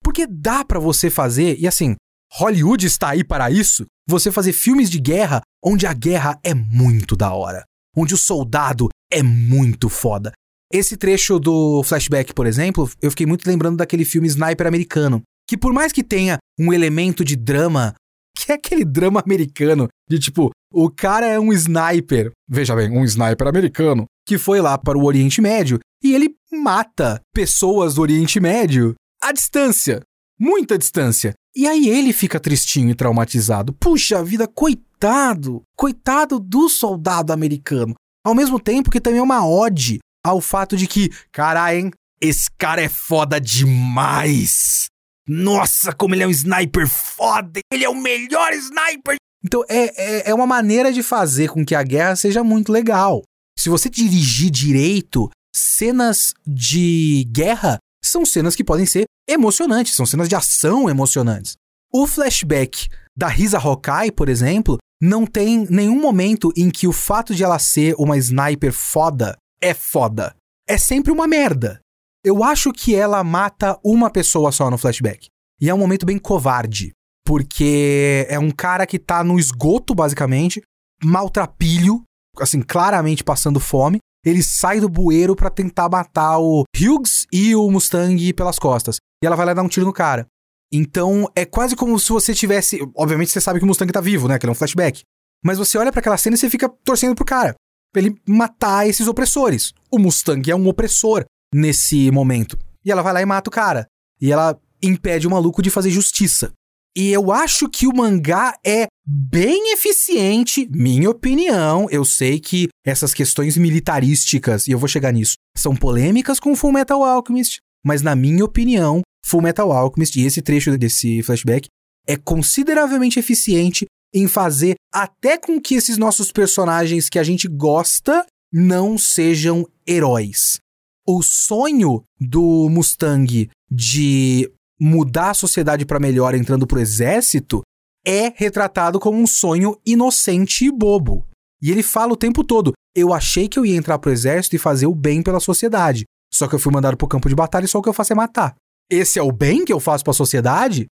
Porque 0.03 0.27
dá 0.27 0.65
para 0.65 0.79
você 0.79 1.09
fazer, 1.09 1.57
e 1.59 1.67
assim, 1.67 1.95
Hollywood 2.33 2.85
está 2.85 3.09
aí 3.09 3.23
para 3.23 3.49
isso, 3.51 3.85
você 4.07 4.31
fazer 4.31 4.53
filmes 4.53 4.89
de 4.89 4.99
guerra 4.99 5.41
onde 5.63 5.87
a 5.87 5.93
guerra 5.93 6.39
é 6.43 6.53
muito 6.53 7.15
da 7.15 7.33
hora, 7.33 7.63
onde 7.95 8.13
o 8.13 8.17
soldado 8.17 8.89
é 9.11 9.23
muito 9.23 9.89
foda. 9.89 10.31
Esse 10.71 10.97
trecho 10.97 11.39
do 11.39 11.83
flashback, 11.83 12.33
por 12.33 12.45
exemplo, 12.45 12.89
eu 13.01 13.09
fiquei 13.09 13.25
muito 13.25 13.47
lembrando 13.47 13.77
daquele 13.77 14.05
filme 14.05 14.27
Sniper 14.27 14.67
americano, 14.67 15.21
que 15.47 15.57
por 15.57 15.73
mais 15.73 15.91
que 15.91 16.03
tenha 16.03 16.37
um 16.59 16.73
elemento 16.73 17.23
de 17.23 17.35
drama, 17.35 17.93
que 18.37 18.51
é 18.51 18.55
aquele 18.55 18.83
drama 18.83 19.21
americano, 19.21 19.87
de 20.09 20.19
tipo, 20.19 20.51
o 20.73 20.89
cara 20.89 21.25
é 21.25 21.39
um 21.39 21.53
sniper, 21.53 22.31
veja 22.49 22.75
bem, 22.75 22.91
um 22.91 23.03
sniper 23.05 23.47
americano, 23.47 24.05
que 24.27 24.37
foi 24.37 24.59
lá 24.59 24.77
para 24.77 24.97
o 24.97 25.05
Oriente 25.05 25.41
Médio 25.41 25.79
e 26.03 26.13
ele 26.13 26.35
mata 26.51 27.21
pessoas 27.33 27.95
do 27.95 28.01
Oriente 28.01 28.39
Médio 28.39 28.93
à 29.23 29.31
distância, 29.31 30.01
muita 30.39 30.77
distância. 30.77 31.33
E 31.55 31.67
aí 31.67 31.87
ele 31.87 32.11
fica 32.11 32.39
tristinho 32.39 32.89
e 32.89 32.95
traumatizado. 32.95 33.73
Puxa 33.73 34.23
vida, 34.23 34.47
coitado! 34.47 35.61
Coitado 35.77 36.39
do 36.39 36.69
soldado 36.69 37.31
americano. 37.31 37.95
Ao 38.25 38.35
mesmo 38.35 38.59
tempo 38.59 38.89
que 38.89 38.99
também 38.99 39.19
é 39.19 39.23
uma 39.23 39.47
ode 39.47 39.99
ao 40.25 40.41
fato 40.41 40.75
de 40.75 40.87
que, 40.87 41.09
caralho, 41.31 41.77
hein? 41.77 41.91
Esse 42.19 42.49
cara 42.57 42.81
é 42.81 42.89
foda 42.89 43.39
demais! 43.39 44.87
Nossa, 45.27 45.93
como 45.93 46.15
ele 46.15 46.23
é 46.23 46.27
um 46.27 46.31
sniper 46.31 46.87
foda! 46.87 47.59
Ele 47.71 47.83
é 47.83 47.89
o 47.89 47.95
melhor 47.95 48.51
sniper! 48.53 49.17
Então 49.43 49.63
é, 49.69 50.23
é, 50.27 50.29
é 50.31 50.33
uma 50.33 50.47
maneira 50.47 50.91
de 50.91 51.03
fazer 51.03 51.49
com 51.49 51.63
que 51.63 51.75
a 51.75 51.83
guerra 51.83 52.15
seja 52.15 52.43
muito 52.43 52.71
legal. 52.71 53.21
Se 53.57 53.69
você 53.69 53.89
dirigir 53.89 54.49
direito, 54.49 55.29
cenas 55.55 56.33
de 56.45 57.27
guerra 57.31 57.77
são 58.07 58.25
cenas 58.25 58.55
que 58.55 58.63
podem 58.63 58.85
ser 58.85 59.05
emocionantes, 59.27 59.95
são 59.95 60.05
cenas 60.05 60.29
de 60.29 60.35
ação 60.35 60.89
emocionantes. 60.89 61.55
O 61.93 62.05
flashback 62.05 62.87
da 63.15 63.27
Risa 63.27 63.59
Hokai, 63.59 64.11
por 64.11 64.27
exemplo, 64.27 64.77
não 65.01 65.25
tem 65.25 65.65
nenhum 65.69 65.99
momento 65.99 66.51
em 66.55 66.69
que 66.69 66.87
o 66.87 66.91
fato 66.91 67.33
de 67.33 67.43
ela 67.43 67.59
ser 67.59 67.95
uma 67.97 68.17
sniper 68.17 68.73
foda 68.73 69.37
é 69.61 69.73
foda. 69.73 70.35
É 70.67 70.77
sempre 70.77 71.11
uma 71.11 71.27
merda. 71.27 71.79
Eu 72.23 72.43
acho 72.43 72.73
que 72.73 72.95
ela 72.95 73.23
mata 73.23 73.79
uma 73.83 74.09
pessoa 74.09 74.51
só 74.51 74.69
no 74.69 74.77
flashback. 74.77 75.27
E 75.61 75.69
é 75.69 75.73
um 75.73 75.77
momento 75.77 76.05
bem 76.05 76.17
covarde. 76.17 76.91
Porque 77.25 78.25
é 78.29 78.37
um 78.37 78.51
cara 78.51 78.85
que 78.85 78.99
tá 78.99 79.23
no 79.23 79.39
esgoto, 79.39 79.95
basicamente, 79.95 80.61
maltrapilho, 81.03 82.03
assim, 82.39 82.61
claramente 82.61 83.23
passando 83.23 83.59
fome 83.59 83.99
ele 84.25 84.41
sai 84.41 84.79
do 84.79 84.89
bueiro 84.89 85.35
para 85.35 85.51
tentar 85.51 85.87
matar 85.87 86.39
o 86.39 86.63
Hughes 86.75 87.27
e 87.31 87.55
o 87.55 87.69
Mustang 87.69 88.33
pelas 88.33 88.57
costas. 88.57 88.97
E 89.23 89.27
ela 89.27 89.35
vai 89.35 89.45
lá 89.45 89.53
dar 89.53 89.61
um 89.61 89.67
tiro 89.67 89.85
no 89.85 89.93
cara. 89.93 90.25
Então 90.73 91.29
é 91.35 91.45
quase 91.45 91.75
como 91.75 91.97
se 91.99 92.09
você 92.09 92.33
tivesse. 92.33 92.79
Obviamente 92.95 93.31
você 93.31 93.39
sabe 93.39 93.59
que 93.59 93.65
o 93.65 93.67
Mustang 93.67 93.91
tá 93.93 94.01
vivo, 94.01 94.27
né? 94.27 94.39
Que 94.39 94.47
é 94.47 94.49
um 94.49 94.55
flashback. 94.55 95.03
Mas 95.43 95.59
você 95.59 95.77
olha 95.77 95.91
para 95.91 95.99
aquela 95.99 96.17
cena 96.17 96.35
e 96.35 96.39
você 96.39 96.49
fica 96.49 96.67
torcendo 96.83 97.13
pro 97.13 97.23
cara. 97.23 97.53
Pra 97.93 98.01
ele 98.01 98.19
matar 98.27 98.87
esses 98.87 99.07
opressores. 99.07 99.73
O 99.91 99.99
Mustang 99.99 100.49
é 100.49 100.55
um 100.55 100.67
opressor 100.67 101.23
nesse 101.53 102.09
momento. 102.09 102.57
E 102.83 102.91
ela 102.91 103.03
vai 103.03 103.13
lá 103.13 103.21
e 103.21 103.25
mata 103.25 103.49
o 103.49 103.53
cara. 103.53 103.85
E 104.19 104.31
ela 104.31 104.59
impede 104.81 105.27
o 105.27 105.31
maluco 105.31 105.61
de 105.61 105.69
fazer 105.69 105.91
justiça. 105.91 106.51
E 106.97 107.11
eu 107.11 107.31
acho 107.31 107.67
que 107.67 107.87
o 107.87 107.95
mangá 107.95 108.57
é 108.65 108.87
bem 109.05 109.73
eficiente, 109.73 110.67
minha 110.71 111.09
opinião. 111.09 111.87
Eu 111.91 112.05
sei 112.05 112.39
que 112.39 112.69
essas 112.85 113.13
questões 113.13 113.57
militarísticas, 113.57 114.67
e 114.67 114.71
eu 114.71 114.79
vou 114.79 114.87
chegar 114.87 115.11
nisso, 115.11 115.35
são 115.57 115.75
polêmicas 115.75 116.39
com 116.39 116.55
Full 116.55 116.71
Metal 116.71 117.03
Alchemist, 117.03 117.57
mas 117.83 118.01
na 118.01 118.15
minha 118.15 118.45
opinião, 118.45 119.01
Full 119.25 119.41
Metal 119.41 119.69
Alchemist 119.71 120.17
e 120.17 120.25
esse 120.25 120.41
trecho 120.41 120.77
desse 120.77 121.21
flashback 121.21 121.67
é 122.07 122.15
consideravelmente 122.15 123.19
eficiente 123.19 123.85
em 124.13 124.27
fazer 124.27 124.75
até 124.93 125.37
com 125.37 125.59
que 125.59 125.75
esses 125.75 125.97
nossos 125.97 126.31
personagens 126.31 127.09
que 127.09 127.19
a 127.19 127.23
gente 127.23 127.47
gosta 127.47 128.25
não 128.53 128.97
sejam 128.97 129.67
heróis. 129.85 130.59
O 131.05 131.21
sonho 131.21 132.03
do 132.19 132.69
Mustang 132.69 133.49
de 133.69 134.49
mudar 134.79 135.31
a 135.31 135.33
sociedade 135.33 135.85
para 135.85 135.99
melhor 135.99 136.35
entrando 136.35 136.67
pro 136.67 136.79
exército 136.79 137.61
é 138.05 138.31
retratado 138.35 138.99
como 138.99 139.19
um 139.19 139.25
sonho 139.25 139.79
inocente 139.85 140.65
e 140.65 140.71
bobo. 140.71 141.25
E 141.61 141.71
ele 141.71 141.81
fala 141.81 142.13
o 142.13 142.17
tempo 142.17 142.43
todo: 142.43 142.73
eu 142.95 143.13
achei 143.13 143.47
que 143.47 143.57
eu 143.57 143.65
ia 143.65 143.75
entrar 143.75 143.97
pro 143.97 144.11
exército 144.11 144.55
e 144.55 144.59
fazer 144.59 144.85
o 144.85 144.95
bem 144.95 145.23
pela 145.23 145.39
sociedade. 145.39 146.05
Só 146.31 146.47
que 146.47 146.55
eu 146.55 146.59
fui 146.59 146.71
mandado 146.71 146.97
pro 146.97 147.07
campo 147.07 147.29
de 147.29 147.35
batalha 147.35 147.65
e 147.65 147.67
só 147.67 147.79
o 147.79 147.81
que 147.81 147.89
eu 147.89 147.93
faço 147.93 148.13
é 148.13 148.15
matar. 148.15 148.55
Esse 148.89 149.17
é 149.17 149.23
o 149.23 149.31
bem 149.31 149.65
que 149.65 149.73
eu 149.73 149.79
faço 149.79 150.03
para 150.03 150.11
a 150.11 150.15
sociedade? 150.15 150.85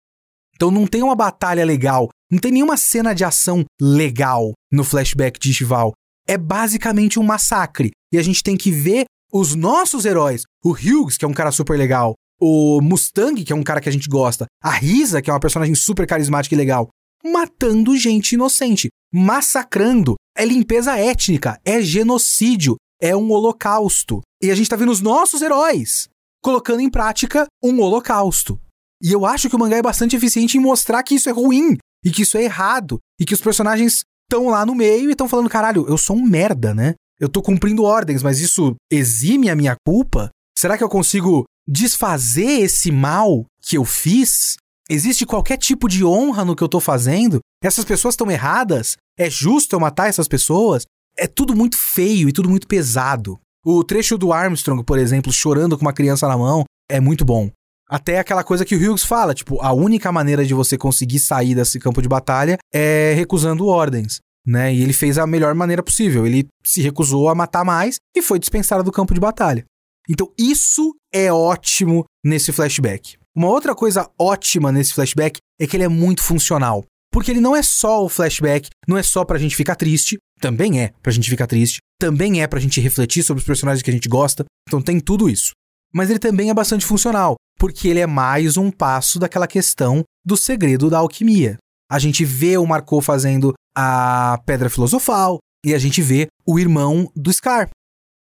Então 0.55 0.71
não 0.71 0.85
tem 0.85 1.01
uma 1.01 1.15
batalha 1.15 1.65
legal, 1.65 2.09
não 2.29 2.39
tem 2.39 2.51
nenhuma 2.51 2.77
cena 2.77 3.13
de 3.13 3.23
ação 3.23 3.65
legal 3.81 4.53
no 4.71 4.83
flashback 4.83 5.39
de 5.39 5.53
Chival. 5.53 5.91
É 6.27 6.37
basicamente 6.37 7.19
um 7.19 7.23
massacre. 7.23 7.89
E 8.13 8.17
a 8.17 8.21
gente 8.21 8.43
tem 8.43 8.55
que 8.55 8.71
ver 8.71 9.05
os 9.33 9.55
nossos 9.55 10.05
heróis. 10.05 10.43
O 10.63 10.71
Hughes, 10.71 11.17
que 11.17 11.25
é 11.25 11.27
um 11.27 11.33
cara 11.33 11.51
super 11.51 11.77
legal 11.77 12.13
o 12.41 12.81
Mustang, 12.81 13.43
que 13.43 13.53
é 13.53 13.55
um 13.55 13.63
cara 13.63 13.79
que 13.79 13.87
a 13.87 13.91
gente 13.91 14.09
gosta, 14.09 14.47
a 14.63 14.71
Risa, 14.71 15.21
que 15.21 15.29
é 15.29 15.33
uma 15.33 15.39
personagem 15.39 15.75
super 15.75 16.07
carismática 16.07 16.55
e 16.55 16.57
legal, 16.57 16.89
matando 17.23 17.95
gente 17.95 18.33
inocente, 18.33 18.89
massacrando. 19.13 20.15
É 20.35 20.43
limpeza 20.43 20.97
étnica, 20.97 21.59
é 21.63 21.81
genocídio, 21.81 22.77
é 22.99 23.15
um 23.15 23.29
holocausto. 23.31 24.21
E 24.41 24.49
a 24.49 24.55
gente 24.55 24.69
tá 24.69 24.75
vendo 24.75 24.91
os 24.91 25.01
nossos 25.01 25.41
heróis 25.41 26.09
colocando 26.41 26.79
em 26.79 26.89
prática 26.89 27.45
um 27.63 27.79
holocausto. 27.79 28.59
E 29.01 29.11
eu 29.11 29.25
acho 29.25 29.49
que 29.49 29.55
o 29.55 29.59
mangá 29.59 29.77
é 29.77 29.81
bastante 29.81 30.15
eficiente 30.15 30.57
em 30.57 30.61
mostrar 30.61 31.03
que 31.03 31.15
isso 31.15 31.29
é 31.29 31.31
ruim 31.31 31.77
e 32.03 32.09
que 32.09 32.23
isso 32.23 32.37
é 32.37 32.43
errado 32.43 32.99
e 33.19 33.25
que 33.25 33.33
os 33.33 33.41
personagens 33.41 34.01
estão 34.23 34.49
lá 34.49 34.65
no 34.65 34.73
meio 34.73 35.09
e 35.09 35.11
estão 35.11 35.27
falando, 35.27 35.49
caralho, 35.49 35.85
eu 35.87 35.97
sou 35.97 36.15
um 36.15 36.23
merda, 36.23 36.73
né? 36.73 36.95
Eu 37.19 37.29
tô 37.29 37.41
cumprindo 37.41 37.83
ordens, 37.83 38.23
mas 38.23 38.39
isso 38.39 38.75
exime 38.91 39.49
a 39.49 39.55
minha 39.55 39.75
culpa? 39.85 40.31
Será 40.57 40.77
que 40.77 40.83
eu 40.83 40.89
consigo 40.89 41.45
desfazer 41.67 42.61
esse 42.61 42.91
mal 42.91 43.45
que 43.61 43.77
eu 43.77 43.85
fiz? 43.85 44.55
Existe 44.89 45.25
qualquer 45.25 45.57
tipo 45.57 45.87
de 45.87 46.03
honra 46.03 46.43
no 46.43 46.55
que 46.55 46.63
eu 46.63 46.69
tô 46.69 46.79
fazendo? 46.79 47.39
Essas 47.63 47.85
pessoas 47.85 48.13
estão 48.13 48.29
erradas? 48.29 48.97
É 49.17 49.29
justo 49.29 49.75
eu 49.75 49.79
matar 49.79 50.09
essas 50.09 50.27
pessoas? 50.27 50.85
É 51.17 51.27
tudo 51.27 51.55
muito 51.55 51.77
feio 51.77 52.27
e 52.27 52.33
tudo 52.33 52.49
muito 52.49 52.67
pesado. 52.67 53.39
O 53.63 53.83
trecho 53.83 54.17
do 54.17 54.33
Armstrong, 54.33 54.83
por 54.83 54.97
exemplo, 54.97 55.31
chorando 55.31 55.77
com 55.77 55.85
uma 55.85 55.93
criança 55.93 56.27
na 56.27 56.37
mão, 56.37 56.65
é 56.89 56.99
muito 56.99 57.23
bom. 57.23 57.49
Até 57.87 58.19
aquela 58.19 58.43
coisa 58.43 58.65
que 58.65 58.75
o 58.75 58.79
Hughes 58.79 59.03
fala, 59.03 59.33
tipo, 59.33 59.61
a 59.61 59.73
única 59.73 60.11
maneira 60.11 60.45
de 60.45 60.53
você 60.53 60.77
conseguir 60.77 61.19
sair 61.19 61.53
desse 61.53 61.79
campo 61.79 62.01
de 62.01 62.07
batalha 62.07 62.57
é 62.73 63.13
recusando 63.15 63.67
ordens, 63.67 64.19
né? 64.47 64.73
E 64.73 64.81
ele 64.81 64.93
fez 64.93 65.17
a 65.17 65.27
melhor 65.27 65.53
maneira 65.53 65.83
possível. 65.83 66.25
Ele 66.25 66.47
se 66.63 66.81
recusou 66.81 67.29
a 67.29 67.35
matar 67.35 67.65
mais 67.65 67.97
e 68.15 68.21
foi 68.21 68.39
dispensado 68.39 68.83
do 68.83 68.91
campo 68.91 69.13
de 69.13 69.19
batalha. 69.19 69.65
Então, 70.09 70.31
isso 70.37 70.95
é 71.13 71.31
ótimo 71.31 72.05
nesse 72.23 72.51
flashback. 72.51 73.17
Uma 73.35 73.47
outra 73.47 73.73
coisa 73.73 74.09
ótima 74.19 74.71
nesse 74.71 74.93
flashback 74.93 75.39
é 75.59 75.65
que 75.65 75.77
ele 75.77 75.83
é 75.83 75.87
muito 75.87 76.21
funcional. 76.21 76.83
Porque 77.11 77.29
ele 77.29 77.41
não 77.41 77.55
é 77.55 77.61
só 77.61 78.03
o 78.03 78.09
flashback, 78.09 78.69
não 78.87 78.97
é 78.97 79.03
só 79.03 79.25
pra 79.25 79.37
gente 79.37 79.55
ficar 79.55 79.75
triste, 79.75 80.17
também 80.39 80.81
é 80.81 80.93
pra 81.03 81.11
gente 81.11 81.29
ficar 81.29 81.45
triste, 81.45 81.79
também 81.99 82.41
é 82.41 82.47
pra 82.47 82.59
gente 82.59 82.79
refletir 82.79 83.21
sobre 83.21 83.41
os 83.41 83.45
personagens 83.47 83.83
que 83.83 83.89
a 83.89 83.93
gente 83.93 84.07
gosta, 84.07 84.45
então 84.67 84.81
tem 84.81 84.99
tudo 84.99 85.29
isso. 85.29 85.51
Mas 85.93 86.09
ele 86.09 86.19
também 86.19 86.49
é 86.49 86.53
bastante 86.53 86.85
funcional, 86.85 87.35
porque 87.59 87.89
ele 87.89 87.99
é 87.99 88.07
mais 88.07 88.55
um 88.55 88.71
passo 88.71 89.19
daquela 89.19 89.45
questão 89.45 90.03
do 90.25 90.37
segredo 90.37 90.89
da 90.89 90.99
alquimia. 90.99 91.57
A 91.91 91.99
gente 91.99 92.23
vê 92.23 92.57
o 92.57 92.65
Marco 92.65 93.01
fazendo 93.01 93.53
a 93.75 94.39
pedra 94.45 94.69
filosofal 94.69 95.39
e 95.65 95.73
a 95.73 95.77
gente 95.77 96.01
vê 96.01 96.27
o 96.47 96.57
irmão 96.57 97.11
do 97.13 97.31
Scar. 97.31 97.69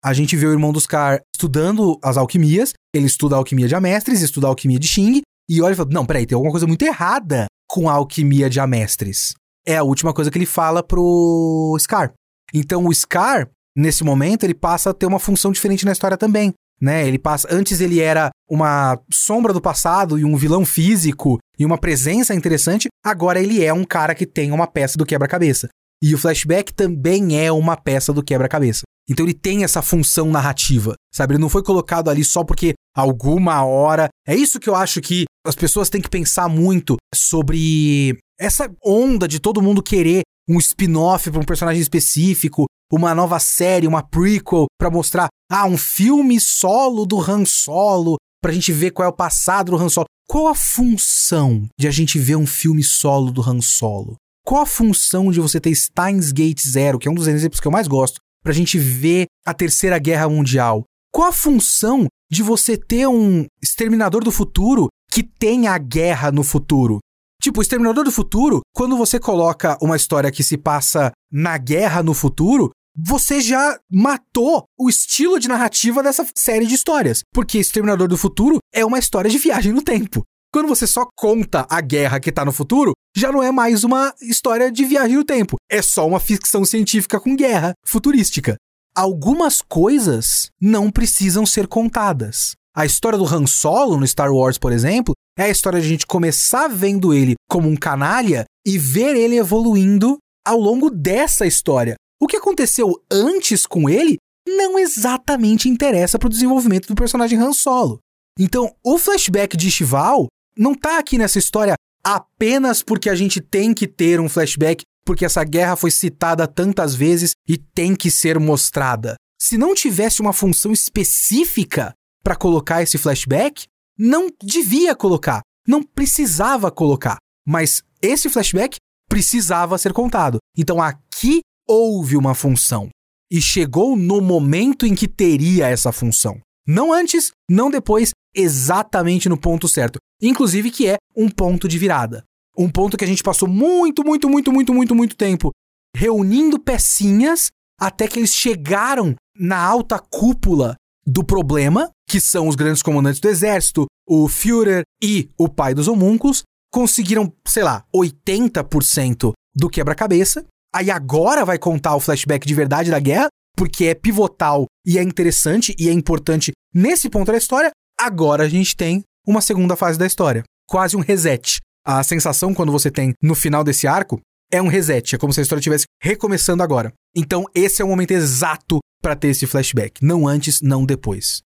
A 0.02 0.12
gente 0.12 0.36
vê 0.36 0.46
o 0.46 0.52
irmão 0.52 0.72
do 0.72 0.80
Scar 0.80 1.20
estudando 1.34 1.98
as 2.02 2.16
alquimias, 2.16 2.72
ele 2.94 3.06
estuda 3.06 3.34
a 3.34 3.38
alquimia 3.38 3.66
de 3.66 3.74
Amestres, 3.74 4.22
estuda 4.22 4.46
a 4.46 4.50
alquimia 4.50 4.78
de 4.78 4.86
Xing, 4.86 5.22
e 5.48 5.62
olha 5.62 5.72
e 5.72 5.76
fala: 5.76 5.88
Não, 5.90 6.06
peraí, 6.06 6.26
tem 6.26 6.36
alguma 6.36 6.52
coisa 6.52 6.66
muito 6.66 6.84
errada 6.84 7.46
com 7.68 7.88
a 7.88 7.94
alquimia 7.94 8.48
de 8.48 8.60
Amestres. 8.60 9.34
É 9.66 9.76
a 9.76 9.82
última 9.82 10.12
coisa 10.14 10.30
que 10.30 10.38
ele 10.38 10.46
fala 10.46 10.82
pro 10.82 11.76
Scar. 11.80 12.12
Então 12.54 12.86
o 12.86 12.94
Scar, 12.94 13.48
nesse 13.76 14.04
momento, 14.04 14.44
ele 14.44 14.54
passa 14.54 14.90
a 14.90 14.94
ter 14.94 15.06
uma 15.06 15.18
função 15.18 15.52
diferente 15.52 15.84
na 15.84 15.92
história 15.92 16.16
também. 16.16 16.52
Né? 16.80 17.06
Ele 17.06 17.18
passa. 17.18 17.48
Antes 17.50 17.80
ele 17.80 18.00
era 18.00 18.30
uma 18.48 18.98
sombra 19.12 19.52
do 19.52 19.60
passado 19.60 20.18
e 20.18 20.24
um 20.24 20.36
vilão 20.36 20.64
físico 20.64 21.38
e 21.58 21.66
uma 21.66 21.76
presença 21.76 22.34
interessante. 22.34 22.88
Agora 23.04 23.40
ele 23.40 23.64
é 23.64 23.72
um 23.72 23.84
cara 23.84 24.14
que 24.14 24.24
tem 24.24 24.52
uma 24.52 24.66
peça 24.66 24.96
do 24.96 25.04
quebra-cabeça. 25.04 25.68
E 26.02 26.14
o 26.14 26.18
flashback 26.18 26.72
também 26.72 27.38
é 27.38 27.50
uma 27.50 27.76
peça 27.76 28.12
do 28.12 28.22
quebra-cabeça. 28.22 28.82
Então 29.10 29.24
ele 29.24 29.34
tem 29.34 29.64
essa 29.64 29.80
função 29.80 30.30
narrativa, 30.30 30.94
sabe? 31.14 31.34
Ele 31.34 31.40
não 31.40 31.48
foi 31.48 31.62
colocado 31.62 32.10
ali 32.10 32.22
só 32.22 32.44
porque 32.44 32.74
alguma 32.94 33.64
hora. 33.64 34.08
É 34.26 34.34
isso 34.34 34.60
que 34.60 34.68
eu 34.68 34.74
acho 34.74 35.00
que 35.00 35.24
as 35.46 35.54
pessoas 35.54 35.88
têm 35.88 36.00
que 36.00 36.10
pensar 36.10 36.48
muito 36.48 36.96
sobre 37.14 38.18
essa 38.38 38.70
onda 38.84 39.26
de 39.26 39.40
todo 39.40 39.62
mundo 39.62 39.82
querer 39.82 40.22
um 40.48 40.58
spin-off 40.58 41.30
para 41.30 41.40
um 41.40 41.44
personagem 41.44 41.80
específico, 41.80 42.66
uma 42.92 43.14
nova 43.14 43.38
série, 43.38 43.86
uma 43.86 44.02
prequel 44.02 44.66
para 44.78 44.90
mostrar, 44.90 45.28
ah, 45.50 45.66
um 45.66 45.76
filme 45.76 46.40
solo 46.40 47.04
do 47.04 47.20
Han 47.20 47.44
Solo, 47.44 48.16
pra 48.42 48.52
gente 48.52 48.72
ver 48.72 48.92
qual 48.92 49.06
é 49.06 49.10
o 49.10 49.16
passado 49.16 49.72
do 49.72 49.76
Han 49.76 49.88
Solo. 49.88 50.06
Qual 50.26 50.46
a 50.46 50.54
função 50.54 51.66
de 51.78 51.88
a 51.88 51.90
gente 51.90 52.18
ver 52.18 52.36
um 52.36 52.46
filme 52.46 52.82
solo 52.82 53.30
do 53.30 53.42
Han 53.42 53.60
Solo? 53.60 54.16
Qual 54.48 54.62
a 54.62 54.66
função 54.66 55.30
de 55.30 55.40
você 55.40 55.60
ter 55.60 55.74
Steins 55.74 56.32
Gate 56.32 56.62
Zero, 56.66 56.98
que 56.98 57.06
é 57.06 57.10
um 57.10 57.14
dos 57.14 57.26
exemplos 57.28 57.60
que 57.60 57.68
eu 57.68 57.70
mais 57.70 57.86
gosto, 57.86 58.18
pra 58.42 58.50
gente 58.50 58.78
ver 58.78 59.26
a 59.44 59.52
Terceira 59.52 59.98
Guerra 59.98 60.26
Mundial? 60.26 60.84
Qual 61.12 61.28
a 61.28 61.32
função 61.34 62.06
de 62.32 62.42
você 62.42 62.74
ter 62.74 63.06
um 63.06 63.44
Exterminador 63.62 64.24
do 64.24 64.32
Futuro 64.32 64.88
que 65.12 65.22
tenha 65.22 65.72
a 65.72 65.76
guerra 65.76 66.32
no 66.32 66.42
futuro? 66.42 66.98
Tipo, 67.42 67.58
o 67.58 67.62
Exterminador 67.62 68.04
do 68.04 68.10
Futuro, 68.10 68.60
quando 68.74 68.96
você 68.96 69.20
coloca 69.20 69.76
uma 69.82 69.96
história 69.96 70.32
que 70.32 70.42
se 70.42 70.56
passa 70.56 71.12
na 71.30 71.58
guerra 71.58 72.02
no 72.02 72.14
futuro, 72.14 72.70
você 72.96 73.42
já 73.42 73.78
matou 73.92 74.64
o 74.80 74.88
estilo 74.88 75.38
de 75.38 75.46
narrativa 75.46 76.02
dessa 76.02 76.26
série 76.34 76.64
de 76.64 76.74
histórias. 76.74 77.20
Porque 77.34 77.58
Exterminador 77.58 78.08
do 78.08 78.16
Futuro 78.16 78.60
é 78.72 78.82
uma 78.82 78.98
história 78.98 79.30
de 79.30 79.36
viagem 79.36 79.74
no 79.74 79.82
tempo. 79.82 80.24
Quando 80.50 80.68
você 80.68 80.86
só 80.86 81.06
conta 81.14 81.66
a 81.68 81.82
guerra 81.82 82.18
que 82.18 82.32
tá 82.32 82.42
no 82.42 82.52
futuro, 82.52 82.94
já 83.18 83.32
não 83.32 83.42
é 83.42 83.50
mais 83.50 83.82
uma 83.82 84.14
história 84.22 84.70
de 84.70 84.84
viagem 84.84 85.16
no 85.16 85.24
tempo. 85.24 85.56
É 85.68 85.82
só 85.82 86.06
uma 86.06 86.20
ficção 86.20 86.64
científica 86.64 87.18
com 87.18 87.34
guerra 87.34 87.72
futurística. 87.84 88.56
Algumas 88.94 89.60
coisas 89.60 90.50
não 90.60 90.90
precisam 90.90 91.44
ser 91.44 91.66
contadas. 91.66 92.52
A 92.74 92.86
história 92.86 93.18
do 93.18 93.26
Han 93.26 93.46
Solo 93.46 93.96
no 93.96 94.06
Star 94.06 94.32
Wars, 94.32 94.56
por 94.56 94.72
exemplo, 94.72 95.14
é 95.36 95.44
a 95.44 95.50
história 95.50 95.80
de 95.80 95.86
a 95.86 95.88
gente 95.88 96.06
começar 96.06 96.68
vendo 96.68 97.12
ele 97.12 97.34
como 97.50 97.68
um 97.68 97.76
canalha 97.76 98.44
e 98.64 98.78
ver 98.78 99.16
ele 99.16 99.36
evoluindo 99.36 100.18
ao 100.46 100.58
longo 100.58 100.88
dessa 100.88 101.44
história. 101.44 101.96
O 102.20 102.26
que 102.26 102.36
aconteceu 102.36 103.02
antes 103.10 103.66
com 103.66 103.88
ele 103.88 104.16
não 104.46 104.78
exatamente 104.78 105.68
interessa 105.68 106.18
para 106.18 106.26
o 106.28 106.30
desenvolvimento 106.30 106.86
do 106.86 106.94
personagem 106.94 107.38
Han 107.38 107.52
Solo. 107.52 107.98
Então, 108.38 108.72
o 108.84 108.96
flashback 108.96 109.56
de 109.56 109.70
Chival 109.70 110.28
não 110.56 110.74
tá 110.74 110.98
aqui 110.98 111.18
nessa 111.18 111.38
história 111.38 111.74
apenas 112.14 112.82
porque 112.82 113.10
a 113.10 113.14
gente 113.14 113.40
tem 113.40 113.74
que 113.74 113.86
ter 113.86 114.20
um 114.20 114.28
flashback, 114.28 114.82
porque 115.04 115.24
essa 115.24 115.44
guerra 115.44 115.76
foi 115.76 115.90
citada 115.90 116.46
tantas 116.46 116.94
vezes 116.94 117.32
e 117.46 117.56
tem 117.56 117.94
que 117.94 118.10
ser 118.10 118.38
mostrada. 118.38 119.16
Se 119.40 119.56
não 119.56 119.74
tivesse 119.74 120.20
uma 120.20 120.32
função 120.32 120.72
específica 120.72 121.92
para 122.22 122.36
colocar 122.36 122.82
esse 122.82 122.98
flashback, 122.98 123.66
não 123.98 124.28
devia 124.42 124.94
colocar, 124.94 125.40
não 125.66 125.82
precisava 125.82 126.70
colocar. 126.70 127.16
Mas 127.46 127.82
esse 128.02 128.28
flashback 128.28 128.76
precisava 129.08 129.78
ser 129.78 129.92
contado. 129.92 130.38
Então 130.56 130.80
aqui 130.82 131.40
houve 131.66 132.16
uma 132.16 132.34
função 132.34 132.88
e 133.30 133.40
chegou 133.40 133.96
no 133.96 134.20
momento 134.20 134.86
em 134.86 134.94
que 134.94 135.06
teria 135.06 135.68
essa 135.68 135.92
função. 135.92 136.40
Não 136.68 136.92
antes, 136.92 137.30
não 137.50 137.70
depois, 137.70 138.10
exatamente 138.34 139.28
no 139.28 139.40
ponto 139.40 139.66
certo. 139.66 139.98
Inclusive 140.20 140.70
que 140.70 140.86
é 140.86 140.96
um 141.16 141.30
ponto 141.30 141.66
de 141.66 141.78
virada. 141.78 142.22
Um 142.56 142.68
ponto 142.68 142.96
que 142.96 143.04
a 143.04 143.08
gente 143.08 143.22
passou 143.22 143.48
muito, 143.48 144.04
muito, 144.04 144.28
muito, 144.28 144.52
muito, 144.52 144.74
muito, 144.74 144.94
muito 144.94 145.16
tempo 145.16 145.50
reunindo 145.96 146.58
pecinhas 146.58 147.48
até 147.80 148.06
que 148.06 148.18
eles 148.18 148.34
chegaram 148.34 149.14
na 149.36 149.58
alta 149.58 149.98
cúpula 149.98 150.74
do 151.06 151.24
problema, 151.24 151.90
que 152.08 152.20
são 152.20 152.48
os 152.48 152.54
grandes 152.54 152.82
comandantes 152.82 153.20
do 153.20 153.28
exército, 153.28 153.86
o 154.06 154.28
Führer 154.28 154.82
e 155.02 155.30
o 155.38 155.48
pai 155.48 155.74
dos 155.74 155.88
homúnculos, 155.88 156.42
conseguiram, 156.72 157.32
sei 157.46 157.62
lá, 157.62 157.84
80% 157.94 159.32
do 159.54 159.70
quebra-cabeça. 159.70 160.44
Aí 160.74 160.90
agora 160.90 161.44
vai 161.44 161.58
contar 161.58 161.96
o 161.96 162.00
flashback 162.00 162.46
de 162.46 162.54
verdade 162.54 162.90
da 162.90 163.00
guerra, 163.00 163.28
porque 163.56 163.86
é 163.86 163.94
pivotal 163.94 164.66
e 164.88 164.96
é 164.96 165.02
interessante 165.02 165.76
e 165.78 165.86
é 165.86 165.92
importante 165.92 166.52
nesse 166.74 167.10
ponto 167.10 167.30
da 167.30 167.36
história. 167.36 167.70
Agora 168.00 168.44
a 168.44 168.48
gente 168.48 168.74
tem 168.74 169.02
uma 169.26 169.42
segunda 169.42 169.76
fase 169.76 169.98
da 169.98 170.06
história, 170.06 170.42
quase 170.66 170.96
um 170.96 171.00
reset. 171.00 171.58
A 171.84 172.02
sensação 172.02 172.54
quando 172.54 172.72
você 172.72 172.90
tem 172.90 173.12
no 173.22 173.34
final 173.34 173.62
desse 173.62 173.86
arco 173.86 174.18
é 174.50 174.62
um 174.62 174.66
reset, 174.66 175.14
é 175.14 175.18
como 175.18 175.30
se 175.30 175.40
a 175.40 175.42
história 175.42 175.60
estivesse 175.60 175.84
recomeçando 176.02 176.62
agora. 176.62 176.90
Então 177.14 177.44
esse 177.54 177.82
é 177.82 177.84
o 177.84 177.88
momento 177.88 178.12
exato 178.12 178.78
para 179.02 179.14
ter 179.14 179.28
esse 179.28 179.46
flashback, 179.46 180.02
não 180.02 180.26
antes, 180.26 180.62
não 180.62 180.86
depois. 180.86 181.42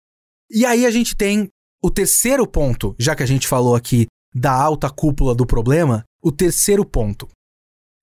E 0.50 0.66
aí 0.66 0.84
a 0.84 0.90
gente 0.90 1.16
tem 1.16 1.48
o 1.82 1.90
terceiro 1.90 2.46
ponto, 2.46 2.94
já 2.98 3.16
que 3.16 3.22
a 3.22 3.26
gente 3.26 3.48
falou 3.48 3.74
aqui 3.74 4.06
da 4.34 4.52
alta 4.52 4.90
cúpula 4.90 5.34
do 5.34 5.46
problema, 5.46 6.04
o 6.22 6.30
terceiro 6.30 6.84
ponto. 6.84 7.26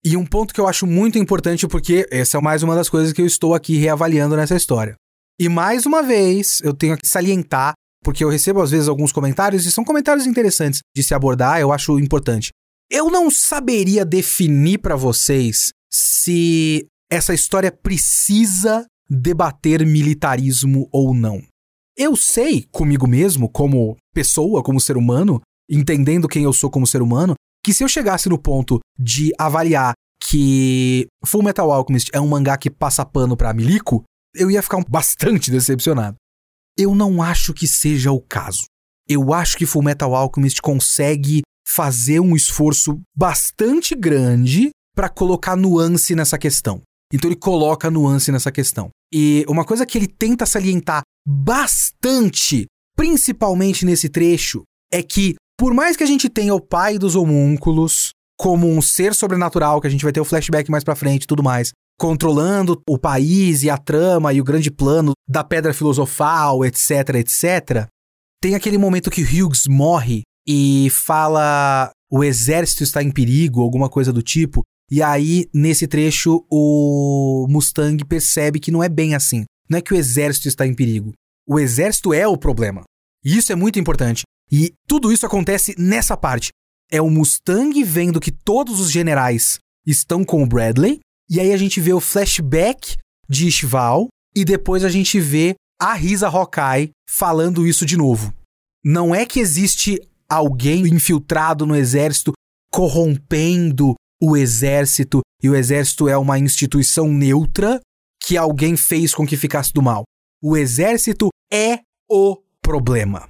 E 0.04 0.18
um 0.18 0.26
ponto 0.26 0.52
que 0.52 0.60
eu 0.60 0.68
acho 0.68 0.88
muito 0.88 1.20
importante 1.20 1.68
porque 1.68 2.08
essa 2.10 2.40
é 2.40 2.42
mais 2.42 2.64
uma 2.64 2.74
das 2.74 2.90
coisas 2.90 3.14
que 3.14 3.22
eu 3.22 3.26
estou 3.28 3.54
aqui 3.54 3.78
reavaliando 3.78 4.36
nessa 4.36 4.56
história. 4.56 4.96
E 5.40 5.48
mais 5.48 5.86
uma 5.86 6.02
vez, 6.02 6.62
eu 6.64 6.74
tenho 6.74 6.98
que 6.98 7.08
salientar, 7.08 7.74
porque 8.04 8.24
eu 8.24 8.30
recebo 8.30 8.62
às 8.62 8.72
vezes 8.72 8.88
alguns 8.88 9.12
comentários 9.12 9.66
e 9.66 9.72
são 9.72 9.84
comentários 9.84 10.26
interessantes 10.26 10.80
de 10.96 11.04
se 11.04 11.14
abordar, 11.14 11.60
eu 11.60 11.72
acho 11.72 12.00
importante. 12.00 12.50
Eu 12.90 13.12
não 13.12 13.30
saberia 13.30 14.06
definir 14.06 14.80
para 14.80 14.96
vocês 14.96 15.72
se 15.92 16.88
essa 17.12 17.34
história 17.34 17.72
precisa 17.72 18.86
debater 19.10 19.86
militarismo 19.86 20.88
ou 20.92 21.14
não. 21.14 21.42
Eu 21.96 22.16
sei 22.16 22.66
comigo 22.72 23.08
mesmo, 23.08 23.50
como 23.50 23.96
pessoa, 24.14 24.64
como 24.64 24.80
ser 24.80 24.98
humano, 24.98 25.42
entendendo 25.70 26.28
quem 26.28 26.44
eu 26.44 26.54
sou 26.54 26.70
como 26.70 26.88
ser 26.88 27.02
humano, 27.02 27.34
que 27.64 27.74
se 27.74 27.84
eu 27.84 27.88
chegasse 27.88 28.30
no 28.30 28.38
ponto 28.38 28.80
de 28.98 29.32
avaliar 29.38 29.94
que 30.22 31.08
Full 31.26 31.44
Metal 31.44 31.72
Alchemist 31.72 32.10
é 32.14 32.20
um 32.20 32.28
mangá 32.28 32.58
que 32.58 32.70
passa 32.70 33.06
pano 33.06 33.38
pra 33.38 33.54
Milico, 33.54 34.04
eu 34.38 34.52
ia 34.52 34.62
ficar 34.62 34.84
bastante 34.88 35.52
decepcionado. 35.52 36.16
Eu 36.78 36.94
não 36.94 37.22
acho 37.22 37.54
que 37.54 37.68
seja 37.68 38.12
o 38.12 38.22
caso. 38.22 38.64
Eu 39.10 39.34
acho 39.34 39.58
que 39.58 39.66
Full 39.66 39.84
Metal 39.84 40.14
Alchemist 40.14 40.62
consegue 40.62 41.42
fazer 41.68 42.20
um 42.20 42.36
esforço 42.36 43.00
bastante 43.16 43.96
grande 43.96 44.70
para 44.96 45.10
colocar 45.10 45.56
nuance 45.56 46.16
nessa 46.16 46.38
questão. 46.38 46.82
Então 47.14 47.30
ele 47.30 47.40
coloca 47.40 47.90
nuance 47.90 48.32
nessa 48.32 48.52
questão. 48.52 48.90
E 49.14 49.46
uma 49.48 49.66
coisa 49.66 49.86
que 49.86 49.98
ele 49.98 50.08
tenta 50.08 50.46
salientar 50.46 51.02
bastante 51.26 52.68
principalmente 52.98 53.86
nesse 53.86 54.10
trecho, 54.10 54.64
é 54.92 55.04
que, 55.04 55.36
por 55.58 55.74
mais 55.74 55.96
que 55.96 56.04
a 56.04 56.08
gente 56.08 56.28
tenha 56.28 56.54
o 56.54 56.60
pai 56.60 56.98
dos 56.98 57.16
homúnculos 57.16 58.10
como 58.38 58.68
um 58.68 58.82
ser 58.82 59.14
sobrenatural, 59.14 59.80
que 59.80 59.88
a 59.88 59.90
gente 59.90 60.04
vai 60.04 60.12
ter 60.12 60.20
o 60.20 60.26
flashback 60.26 60.70
mais 60.70 60.84
pra 60.84 60.96
frente 60.96 61.24
e 61.24 61.28
tudo 61.28 61.44
mais, 61.44 61.72
controlando 62.00 62.82
o 62.88 62.98
país 62.98 63.64
e 63.64 63.70
a 63.70 63.78
trama 63.78 64.34
e 64.34 64.40
o 64.40 64.44
grande 64.44 64.70
plano 64.70 65.14
da 65.28 65.44
pedra 65.44 65.74
filosofal, 65.74 66.64
etc, 66.64 67.16
etc. 67.16 67.88
Tem 68.42 68.56
aquele 68.56 68.78
momento 68.78 69.10
que 69.10 69.24
Hughes 69.24 69.68
morre 69.68 70.22
e 70.48 70.90
fala 70.92 71.92
o 72.10 72.24
exército 72.24 72.84
está 72.84 73.04
em 73.04 73.12
perigo, 73.12 73.62
alguma 73.62 73.90
coisa 73.90 74.14
do 74.14 74.22
tipo. 74.22 74.64
E 74.90 75.04
aí, 75.04 75.50
nesse 75.54 75.86
trecho, 75.86 76.46
o 76.50 77.46
Mustang 77.50 78.04
percebe 78.06 78.60
que 78.60 78.72
não 78.72 78.82
é 78.82 78.88
bem 78.88 79.14
assim. 79.14 79.44
Não 79.70 79.78
é 79.78 79.82
que 79.82 79.94
o 79.94 79.98
exército 79.98 80.48
está 80.48 80.66
em 80.66 80.74
perigo. 80.74 81.12
O 81.46 81.60
exército 81.60 82.14
é 82.14 82.26
o 82.26 82.38
problema. 82.38 82.84
E 83.24 83.38
isso 83.38 83.52
é 83.52 83.56
muito 83.56 83.80
importante. 83.80 84.24
E 84.50 84.74
tudo 84.88 85.12
isso 85.12 85.26
acontece 85.26 85.76
nessa 85.78 86.16
parte. 86.16 86.50
É 86.90 87.02
o 87.02 87.10
Mustang 87.10 87.84
vendo 87.84 88.22
que 88.22 88.32
todos 88.32 88.80
os 88.80 88.90
generais 88.90 89.60
estão 89.86 90.24
com 90.24 90.42
o 90.42 90.48
Bradley. 90.48 91.00
E 91.30 91.40
aí 91.40 91.52
a 91.52 91.58
gente 91.58 91.82
vê 91.82 91.94
o 91.94 92.00
flashback 92.00 92.98
de 93.30 93.48
Ishval. 93.48 94.08
E 94.36 94.46
depois 94.46 94.84
a 94.84 94.90
gente 94.90 95.20
vê 95.20 95.56
a 95.80 95.94
Risa 95.94 96.28
Hawkeye 96.28 96.92
falando 97.10 97.66
isso 97.66 97.86
de 97.86 97.98
novo. 97.98 98.34
Não 98.84 99.14
é 99.14 99.26
que 99.26 99.40
existe 99.40 100.00
alguém 100.30 100.88
infiltrado 100.88 101.66
no 101.66 101.76
exército 101.76 102.34
corrompendo 102.72 103.96
o 104.22 104.36
exército 104.36 105.22
e 105.42 105.50
o 105.50 105.56
exército 105.56 106.08
é 106.08 106.18
uma 106.18 106.40
instituição 106.40 107.12
neutra 107.12 107.80
que 108.22 108.38
alguém 108.38 108.76
fez 108.76 109.14
com 109.14 109.26
que 109.26 109.38
ficasse 109.38 109.72
do 109.74 109.82
mal. 109.82 110.04
O 110.42 110.58
exército 110.58 111.30
é 111.52 111.80
o 112.10 112.42
problema. 112.62 113.30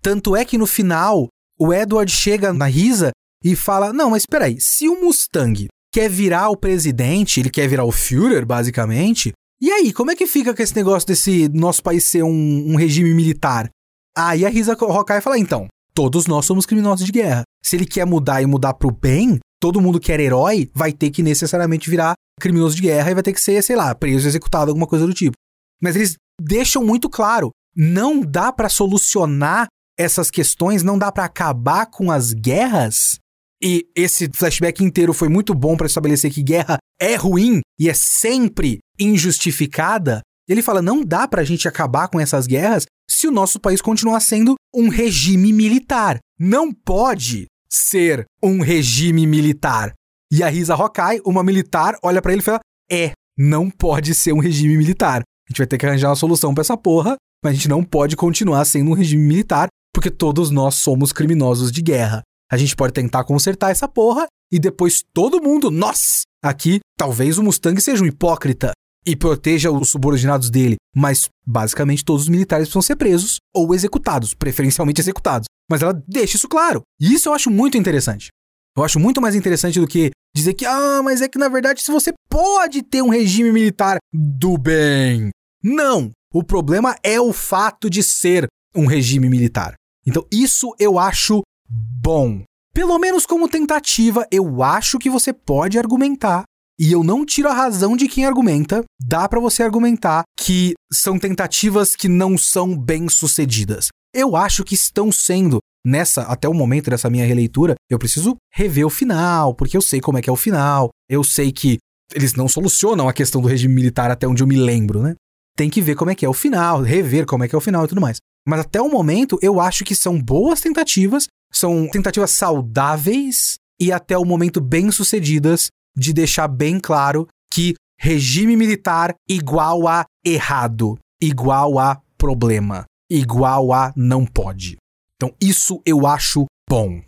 Tanto 0.00 0.36
é 0.36 0.44
que 0.44 0.58
no 0.58 0.66
final, 0.66 1.28
o 1.58 1.72
Edward 1.72 2.10
chega 2.10 2.52
na 2.52 2.66
Risa 2.66 3.10
e 3.42 3.56
fala: 3.56 3.92
Não, 3.92 4.10
mas 4.10 4.22
espera 4.22 4.46
aí, 4.46 4.60
se 4.60 4.88
o 4.88 5.00
Mustang 5.02 5.66
quer 5.92 6.08
virar 6.08 6.50
o 6.50 6.56
presidente, 6.56 7.40
ele 7.40 7.50
quer 7.50 7.68
virar 7.68 7.84
o 7.84 7.92
Führer, 7.92 8.44
basicamente, 8.44 9.32
e 9.60 9.72
aí, 9.72 9.92
como 9.92 10.12
é 10.12 10.16
que 10.16 10.26
fica 10.26 10.54
com 10.54 10.62
esse 10.62 10.76
negócio 10.76 11.08
desse 11.08 11.48
nosso 11.48 11.82
país 11.82 12.04
ser 12.04 12.22
um, 12.22 12.72
um 12.72 12.76
regime 12.76 13.12
militar? 13.12 13.68
Aí 14.16 14.46
a 14.46 14.48
Risa 14.48 14.76
Hawkeye 14.78 15.20
fala: 15.20 15.36
Então, 15.36 15.66
todos 15.92 16.26
nós 16.28 16.46
somos 16.46 16.64
criminosos 16.64 17.04
de 17.04 17.10
guerra. 17.10 17.42
Se 17.64 17.74
ele 17.74 17.84
quer 17.84 18.06
mudar 18.06 18.40
e 18.40 18.46
mudar 18.46 18.74
pro 18.74 18.92
bem, 18.92 19.40
todo 19.60 19.80
mundo 19.80 19.98
que 19.98 20.12
era 20.12 20.22
herói 20.22 20.70
vai 20.72 20.92
ter 20.92 21.10
que 21.10 21.24
necessariamente 21.24 21.90
virar 21.90 22.14
criminoso 22.40 22.76
de 22.76 22.82
guerra 22.82 23.10
e 23.10 23.14
vai 23.14 23.22
ter 23.22 23.32
que 23.32 23.40
ser, 23.40 23.60
sei 23.62 23.74
lá, 23.74 23.92
preso, 23.96 24.28
executado, 24.28 24.70
alguma 24.70 24.86
coisa 24.86 25.06
do 25.06 25.12
tipo. 25.12 25.34
Mas 25.82 25.96
eles 25.96 26.14
deixam 26.40 26.84
muito 26.84 27.10
claro, 27.10 27.50
não 27.76 28.20
dá 28.20 28.52
para 28.52 28.68
solucionar 28.68 29.66
essas 29.98 30.30
questões, 30.30 30.84
não 30.84 30.96
dá 30.96 31.10
para 31.10 31.24
acabar 31.24 31.86
com 31.86 32.12
as 32.12 32.32
guerras. 32.32 33.18
E 33.62 33.86
esse 33.94 34.30
flashback 34.32 34.84
inteiro 34.84 35.12
foi 35.12 35.28
muito 35.28 35.54
bom 35.54 35.76
para 35.76 35.86
estabelecer 35.86 36.32
que 36.32 36.42
guerra 36.42 36.78
é 37.00 37.16
ruim 37.16 37.60
e 37.78 37.88
é 37.88 37.94
sempre 37.94 38.78
injustificada. 38.98 40.20
Ele 40.48 40.62
fala: 40.62 40.80
não 40.80 41.02
dá 41.02 41.26
pra 41.26 41.44
gente 41.44 41.68
acabar 41.68 42.08
com 42.08 42.20
essas 42.20 42.46
guerras 42.46 42.84
se 43.10 43.26
o 43.26 43.32
nosso 43.32 43.58
país 43.58 43.80
continuar 43.80 44.20
sendo 44.20 44.54
um 44.74 44.88
regime 44.88 45.52
militar. 45.52 46.18
Não 46.38 46.72
pode 46.72 47.46
ser 47.70 48.24
um 48.42 48.60
regime 48.60 49.26
militar. 49.26 49.92
E 50.32 50.42
a 50.42 50.48
Risa 50.48 50.74
Hawkeye, 50.74 51.20
uma 51.24 51.42
militar, 51.42 51.96
olha 52.02 52.22
para 52.22 52.32
ele 52.32 52.42
e 52.42 52.44
fala: 52.44 52.60
É, 52.90 53.12
não 53.36 53.70
pode 53.70 54.14
ser 54.14 54.32
um 54.32 54.40
regime 54.40 54.76
militar. 54.76 55.22
A 55.22 55.52
gente 55.52 55.58
vai 55.58 55.66
ter 55.66 55.78
que 55.78 55.86
arranjar 55.86 56.10
uma 56.10 56.16
solução 56.16 56.54
para 56.54 56.60
essa 56.60 56.76
porra, 56.76 57.16
mas 57.42 57.52
a 57.52 57.54
gente 57.54 57.68
não 57.68 57.82
pode 57.82 58.16
continuar 58.16 58.64
sendo 58.64 58.90
um 58.90 58.94
regime 58.94 59.22
militar, 59.22 59.68
porque 59.94 60.10
todos 60.10 60.50
nós 60.50 60.76
somos 60.76 61.12
criminosos 61.12 61.72
de 61.72 61.82
guerra. 61.82 62.22
A 62.50 62.56
gente 62.56 62.74
pode 62.74 62.92
tentar 62.92 63.24
consertar 63.24 63.70
essa 63.70 63.86
porra 63.86 64.26
e 64.50 64.58
depois 64.58 65.04
todo 65.12 65.42
mundo, 65.42 65.70
nós, 65.70 66.22
aqui, 66.42 66.80
talvez 66.96 67.36
o 67.36 67.42
Mustang 67.42 67.78
seja 67.80 68.02
um 68.02 68.06
hipócrita 68.06 68.72
e 69.06 69.14
proteja 69.14 69.70
os 69.70 69.90
subordinados 69.90 70.50
dele, 70.50 70.76
mas 70.94 71.28
basicamente 71.46 72.04
todos 72.04 72.22
os 72.22 72.28
militares 72.28 72.66
precisam 72.66 72.82
ser 72.82 72.96
presos 72.96 73.36
ou 73.54 73.74
executados, 73.74 74.34
preferencialmente 74.34 75.00
executados. 75.00 75.46
Mas 75.70 75.82
ela 75.82 75.92
deixa 76.06 76.36
isso 76.36 76.48
claro. 76.48 76.82
E 77.00 77.12
isso 77.12 77.28
eu 77.28 77.34
acho 77.34 77.50
muito 77.50 77.76
interessante. 77.76 78.28
Eu 78.76 78.84
acho 78.84 78.98
muito 78.98 79.20
mais 79.20 79.34
interessante 79.34 79.80
do 79.80 79.86
que 79.86 80.10
dizer 80.34 80.54
que, 80.54 80.64
ah, 80.64 81.02
mas 81.02 81.20
é 81.20 81.28
que 81.28 81.38
na 81.38 81.48
verdade 81.48 81.82
se 81.82 81.90
você 81.90 82.12
pode 82.30 82.82
ter 82.82 83.02
um 83.02 83.08
regime 83.08 83.52
militar 83.52 83.98
do 84.12 84.56
bem. 84.56 85.30
Não! 85.62 86.10
O 86.32 86.44
problema 86.44 86.94
é 87.02 87.20
o 87.20 87.32
fato 87.32 87.88
de 87.88 88.02
ser 88.02 88.46
um 88.74 88.86
regime 88.86 89.28
militar. 89.28 89.74
Então, 90.06 90.26
isso 90.30 90.74
eu 90.78 90.98
acho 90.98 91.42
bom. 91.68 92.42
Pelo 92.72 92.98
menos 92.98 93.26
como 93.26 93.48
tentativa, 93.48 94.26
eu 94.30 94.62
acho 94.62 94.98
que 94.98 95.10
você 95.10 95.32
pode 95.32 95.78
argumentar 95.78 96.44
e 96.78 96.92
eu 96.92 97.02
não 97.02 97.26
tiro 97.26 97.48
a 97.48 97.52
razão 97.52 97.96
de 97.96 98.06
quem 98.06 98.24
argumenta. 98.24 98.84
Dá 99.00 99.28
para 99.28 99.40
você 99.40 99.62
argumentar 99.62 100.22
que 100.38 100.74
são 100.92 101.18
tentativas 101.18 101.96
que 101.96 102.08
não 102.08 102.38
são 102.38 102.78
bem 102.78 103.08
sucedidas. 103.08 103.88
Eu 104.14 104.36
acho 104.36 104.62
que 104.64 104.74
estão 104.74 105.10
sendo 105.10 105.58
nessa 105.84 106.22
até 106.22 106.48
o 106.48 106.54
momento 106.54 106.90
dessa 106.90 107.10
minha 107.10 107.26
releitura. 107.26 107.74
Eu 107.90 107.98
preciso 107.98 108.36
rever 108.54 108.86
o 108.86 108.90
final, 108.90 109.54
porque 109.54 109.76
eu 109.76 109.82
sei 109.82 110.00
como 110.00 110.18
é 110.18 110.22
que 110.22 110.30
é 110.30 110.32
o 110.32 110.36
final. 110.36 110.90
Eu 111.10 111.24
sei 111.24 111.50
que 111.50 111.78
eles 112.14 112.34
não 112.34 112.48
solucionam 112.48 113.08
a 113.08 113.12
questão 113.12 113.40
do 113.40 113.48
regime 113.48 113.74
militar 113.74 114.10
até 114.10 114.26
onde 114.26 114.42
eu 114.42 114.46
me 114.46 114.56
lembro, 114.56 115.02
né? 115.02 115.14
Tem 115.56 115.68
que 115.68 115.82
ver 115.82 115.96
como 115.96 116.10
é 116.10 116.14
que 116.14 116.24
é 116.24 116.28
o 116.28 116.32
final, 116.32 116.80
rever 116.80 117.26
como 117.26 117.42
é 117.42 117.48
que 117.48 117.54
é 117.54 117.58
o 117.58 117.60
final 117.60 117.84
e 117.84 117.88
tudo 117.88 118.00
mais. 118.00 118.18
Mas 118.46 118.60
até 118.60 118.80
o 118.80 118.88
momento 118.88 119.38
eu 119.42 119.60
acho 119.60 119.84
que 119.84 119.94
são 119.94 120.20
boas 120.20 120.60
tentativas, 120.60 121.26
são 121.52 121.88
tentativas 121.88 122.30
saudáveis 122.32 123.58
e 123.80 123.92
até 123.92 124.16
o 124.18 124.24
momento 124.24 124.60
bem 124.60 124.90
sucedidas 124.90 125.68
de 125.96 126.12
deixar 126.12 126.48
bem 126.48 126.78
claro 126.80 127.26
que 127.52 127.74
regime 127.98 128.56
militar 128.56 129.14
igual 129.28 129.88
a 129.88 130.04
errado, 130.24 130.98
igual 131.20 131.78
a 131.78 132.00
problema, 132.16 132.84
igual 133.10 133.72
a 133.72 133.92
não 133.96 134.24
pode. 134.24 134.76
Então, 135.16 135.34
isso 135.40 135.80
eu 135.84 136.06
acho 136.06 136.46
bom. 136.68 137.02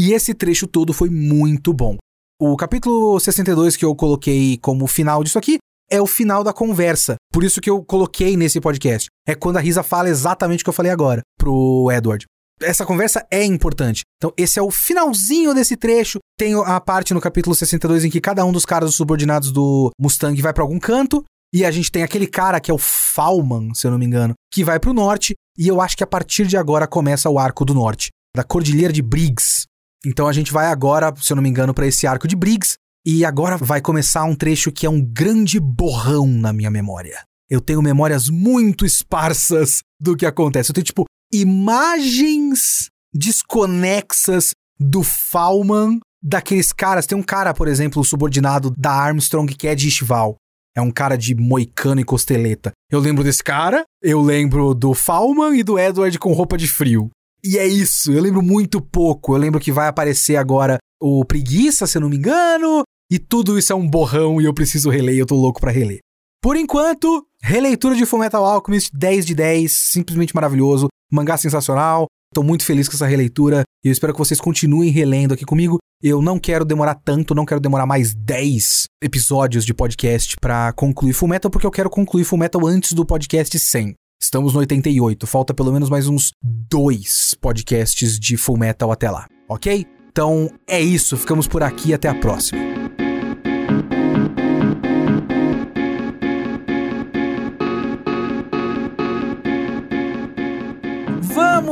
E 0.00 0.12
esse 0.12 0.34
trecho 0.34 0.66
todo 0.66 0.92
foi 0.92 1.08
muito 1.08 1.72
bom. 1.72 1.96
O 2.40 2.56
capítulo 2.56 3.20
62 3.20 3.76
que 3.76 3.84
eu 3.84 3.94
coloquei 3.94 4.58
como 4.58 4.88
final 4.88 5.22
disso 5.22 5.38
aqui 5.38 5.58
é 5.88 6.00
o 6.00 6.06
final 6.06 6.42
da 6.42 6.52
conversa. 6.52 7.14
Por 7.32 7.44
isso 7.44 7.60
que 7.60 7.70
eu 7.70 7.84
coloquei 7.84 8.36
nesse 8.36 8.60
podcast. 8.60 9.08
É 9.26 9.36
quando 9.36 9.58
a 9.58 9.60
Risa 9.60 9.84
fala 9.84 10.08
exatamente 10.08 10.62
o 10.62 10.64
que 10.64 10.70
eu 10.70 10.74
falei 10.74 10.90
agora 10.90 11.20
pro 11.38 11.88
Edward 11.92 12.26
essa 12.60 12.86
conversa 12.86 13.26
é 13.30 13.44
importante. 13.44 14.02
Então, 14.16 14.32
esse 14.36 14.58
é 14.58 14.62
o 14.62 14.70
finalzinho 14.70 15.54
desse 15.54 15.76
trecho. 15.76 16.18
Tem 16.38 16.54
a 16.54 16.80
parte 16.80 17.14
no 17.14 17.20
capítulo 17.20 17.54
62 17.54 18.04
em 18.04 18.10
que 18.10 18.20
cada 18.20 18.44
um 18.44 18.52
dos 18.52 18.64
caras 18.64 18.90
dos 18.90 18.96
subordinados 18.96 19.50
do 19.50 19.90
Mustang 19.98 20.40
vai 20.40 20.52
para 20.52 20.62
algum 20.62 20.78
canto. 20.78 21.24
E 21.52 21.64
a 21.64 21.70
gente 21.70 21.90
tem 21.90 22.02
aquele 22.02 22.26
cara 22.26 22.60
que 22.60 22.70
é 22.70 22.74
o 22.74 22.78
Falman, 22.78 23.72
se 23.74 23.86
eu 23.86 23.90
não 23.90 23.98
me 23.98 24.04
engano, 24.04 24.34
que 24.52 24.64
vai 24.64 24.80
pro 24.80 24.92
norte. 24.92 25.34
E 25.56 25.68
eu 25.68 25.80
acho 25.80 25.96
que 25.96 26.02
a 26.02 26.06
partir 26.06 26.46
de 26.46 26.56
agora 26.56 26.86
começa 26.86 27.30
o 27.30 27.38
arco 27.38 27.64
do 27.64 27.74
norte, 27.74 28.10
da 28.34 28.42
Cordilheira 28.42 28.92
de 28.92 29.02
Briggs. 29.02 29.64
Então 30.04 30.26
a 30.26 30.32
gente 30.32 30.52
vai 30.52 30.66
agora, 30.66 31.14
se 31.16 31.32
eu 31.32 31.36
não 31.36 31.42
me 31.42 31.48
engano, 31.48 31.72
para 31.72 31.86
esse 31.86 32.06
arco 32.06 32.26
de 32.26 32.34
Briggs. 32.34 32.74
E 33.06 33.24
agora 33.24 33.56
vai 33.56 33.80
começar 33.80 34.24
um 34.24 34.34
trecho 34.34 34.72
que 34.72 34.86
é 34.86 34.90
um 34.90 35.00
grande 35.00 35.60
borrão 35.60 36.26
na 36.26 36.52
minha 36.52 36.70
memória. 36.70 37.22
Eu 37.48 37.60
tenho 37.60 37.82
memórias 37.82 38.28
muito 38.28 38.84
esparsas 38.84 39.80
do 40.00 40.16
que 40.16 40.26
acontece. 40.26 40.70
Eu 40.70 40.74
tenho, 40.74 40.84
tipo, 40.84 41.04
imagens 41.40 42.88
desconexas 43.12 44.50
do 44.78 45.02
Falman, 45.02 45.98
daqueles 46.22 46.72
caras. 46.72 47.06
Tem 47.06 47.16
um 47.16 47.22
cara, 47.22 47.52
por 47.52 47.68
exemplo, 47.68 48.04
subordinado 48.04 48.72
da 48.76 48.92
Armstrong 48.92 49.54
que 49.54 49.68
é 49.68 49.74
de 49.74 49.88
Ishval. 49.88 50.36
É 50.76 50.80
um 50.80 50.90
cara 50.90 51.16
de 51.16 51.34
moicano 51.34 52.00
e 52.00 52.04
costeleta. 52.04 52.72
Eu 52.90 52.98
lembro 52.98 53.22
desse 53.22 53.44
cara, 53.44 53.84
eu 54.02 54.20
lembro 54.20 54.74
do 54.74 54.92
Falman 54.92 55.56
e 55.56 55.62
do 55.62 55.78
Edward 55.78 56.18
com 56.18 56.32
roupa 56.32 56.56
de 56.56 56.66
frio. 56.66 57.10
E 57.44 57.58
é 57.58 57.66
isso, 57.66 58.10
eu 58.10 58.22
lembro 58.22 58.42
muito 58.42 58.80
pouco. 58.80 59.34
Eu 59.34 59.38
lembro 59.38 59.60
que 59.60 59.70
vai 59.70 59.86
aparecer 59.86 60.36
agora 60.36 60.78
o 61.00 61.24
Preguiça, 61.24 61.86
se 61.86 61.98
eu 61.98 62.00
não 62.00 62.08
me 62.08 62.16
engano, 62.16 62.82
e 63.10 63.18
tudo 63.18 63.58
isso 63.58 63.72
é 63.72 63.76
um 63.76 63.88
borrão 63.88 64.40
e 64.40 64.46
eu 64.46 64.54
preciso 64.54 64.90
reler, 64.90 65.16
eu 65.16 65.26
tô 65.26 65.36
louco 65.36 65.60
para 65.60 65.70
reler. 65.70 65.98
Por 66.42 66.56
enquanto, 66.56 67.24
releitura 67.42 67.94
de 67.94 68.04
Fullmetal 68.04 68.44
Alchemist 68.44 68.90
10 68.92 69.26
de 69.26 69.34
10, 69.34 69.72
simplesmente 69.72 70.34
maravilhoso. 70.34 70.88
Mangá 71.14 71.36
sensacional. 71.36 72.06
Estou 72.30 72.42
muito 72.42 72.64
feliz 72.64 72.88
com 72.88 72.96
essa 72.96 73.06
releitura 73.06 73.62
e 73.84 73.88
eu 73.88 73.92
espero 73.92 74.12
que 74.12 74.18
vocês 74.18 74.40
continuem 74.40 74.90
relendo 74.90 75.34
aqui 75.34 75.44
comigo. 75.44 75.78
Eu 76.02 76.20
não 76.20 76.38
quero 76.38 76.64
demorar 76.64 76.96
tanto, 76.96 77.34
não 77.34 77.46
quero 77.46 77.60
demorar 77.60 77.86
mais 77.86 78.12
10 78.12 78.86
episódios 79.02 79.64
de 79.64 79.72
podcast 79.72 80.36
para 80.40 80.72
concluir 80.72 81.12
Fullmetal, 81.12 81.50
porque 81.50 81.66
eu 81.66 81.70
quero 81.70 81.88
concluir 81.88 82.24
Fullmetal 82.24 82.66
antes 82.66 82.92
do 82.92 83.06
podcast 83.06 83.56
100. 83.56 83.94
Estamos 84.20 84.54
no 84.54 84.60
88, 84.60 85.26
falta 85.26 85.54
pelo 85.54 85.72
menos 85.72 85.88
mais 85.88 86.08
uns 86.08 86.32
dois 86.42 87.34
podcasts 87.40 88.18
de 88.18 88.36
Fullmetal 88.36 88.90
até 88.90 89.10
lá, 89.10 89.26
ok? 89.48 89.86
Então 90.10 90.50
é 90.66 90.80
isso, 90.80 91.16
ficamos 91.16 91.46
por 91.46 91.62
aqui 91.62 91.94
até 91.94 92.08
a 92.08 92.14
próxima. 92.14 92.83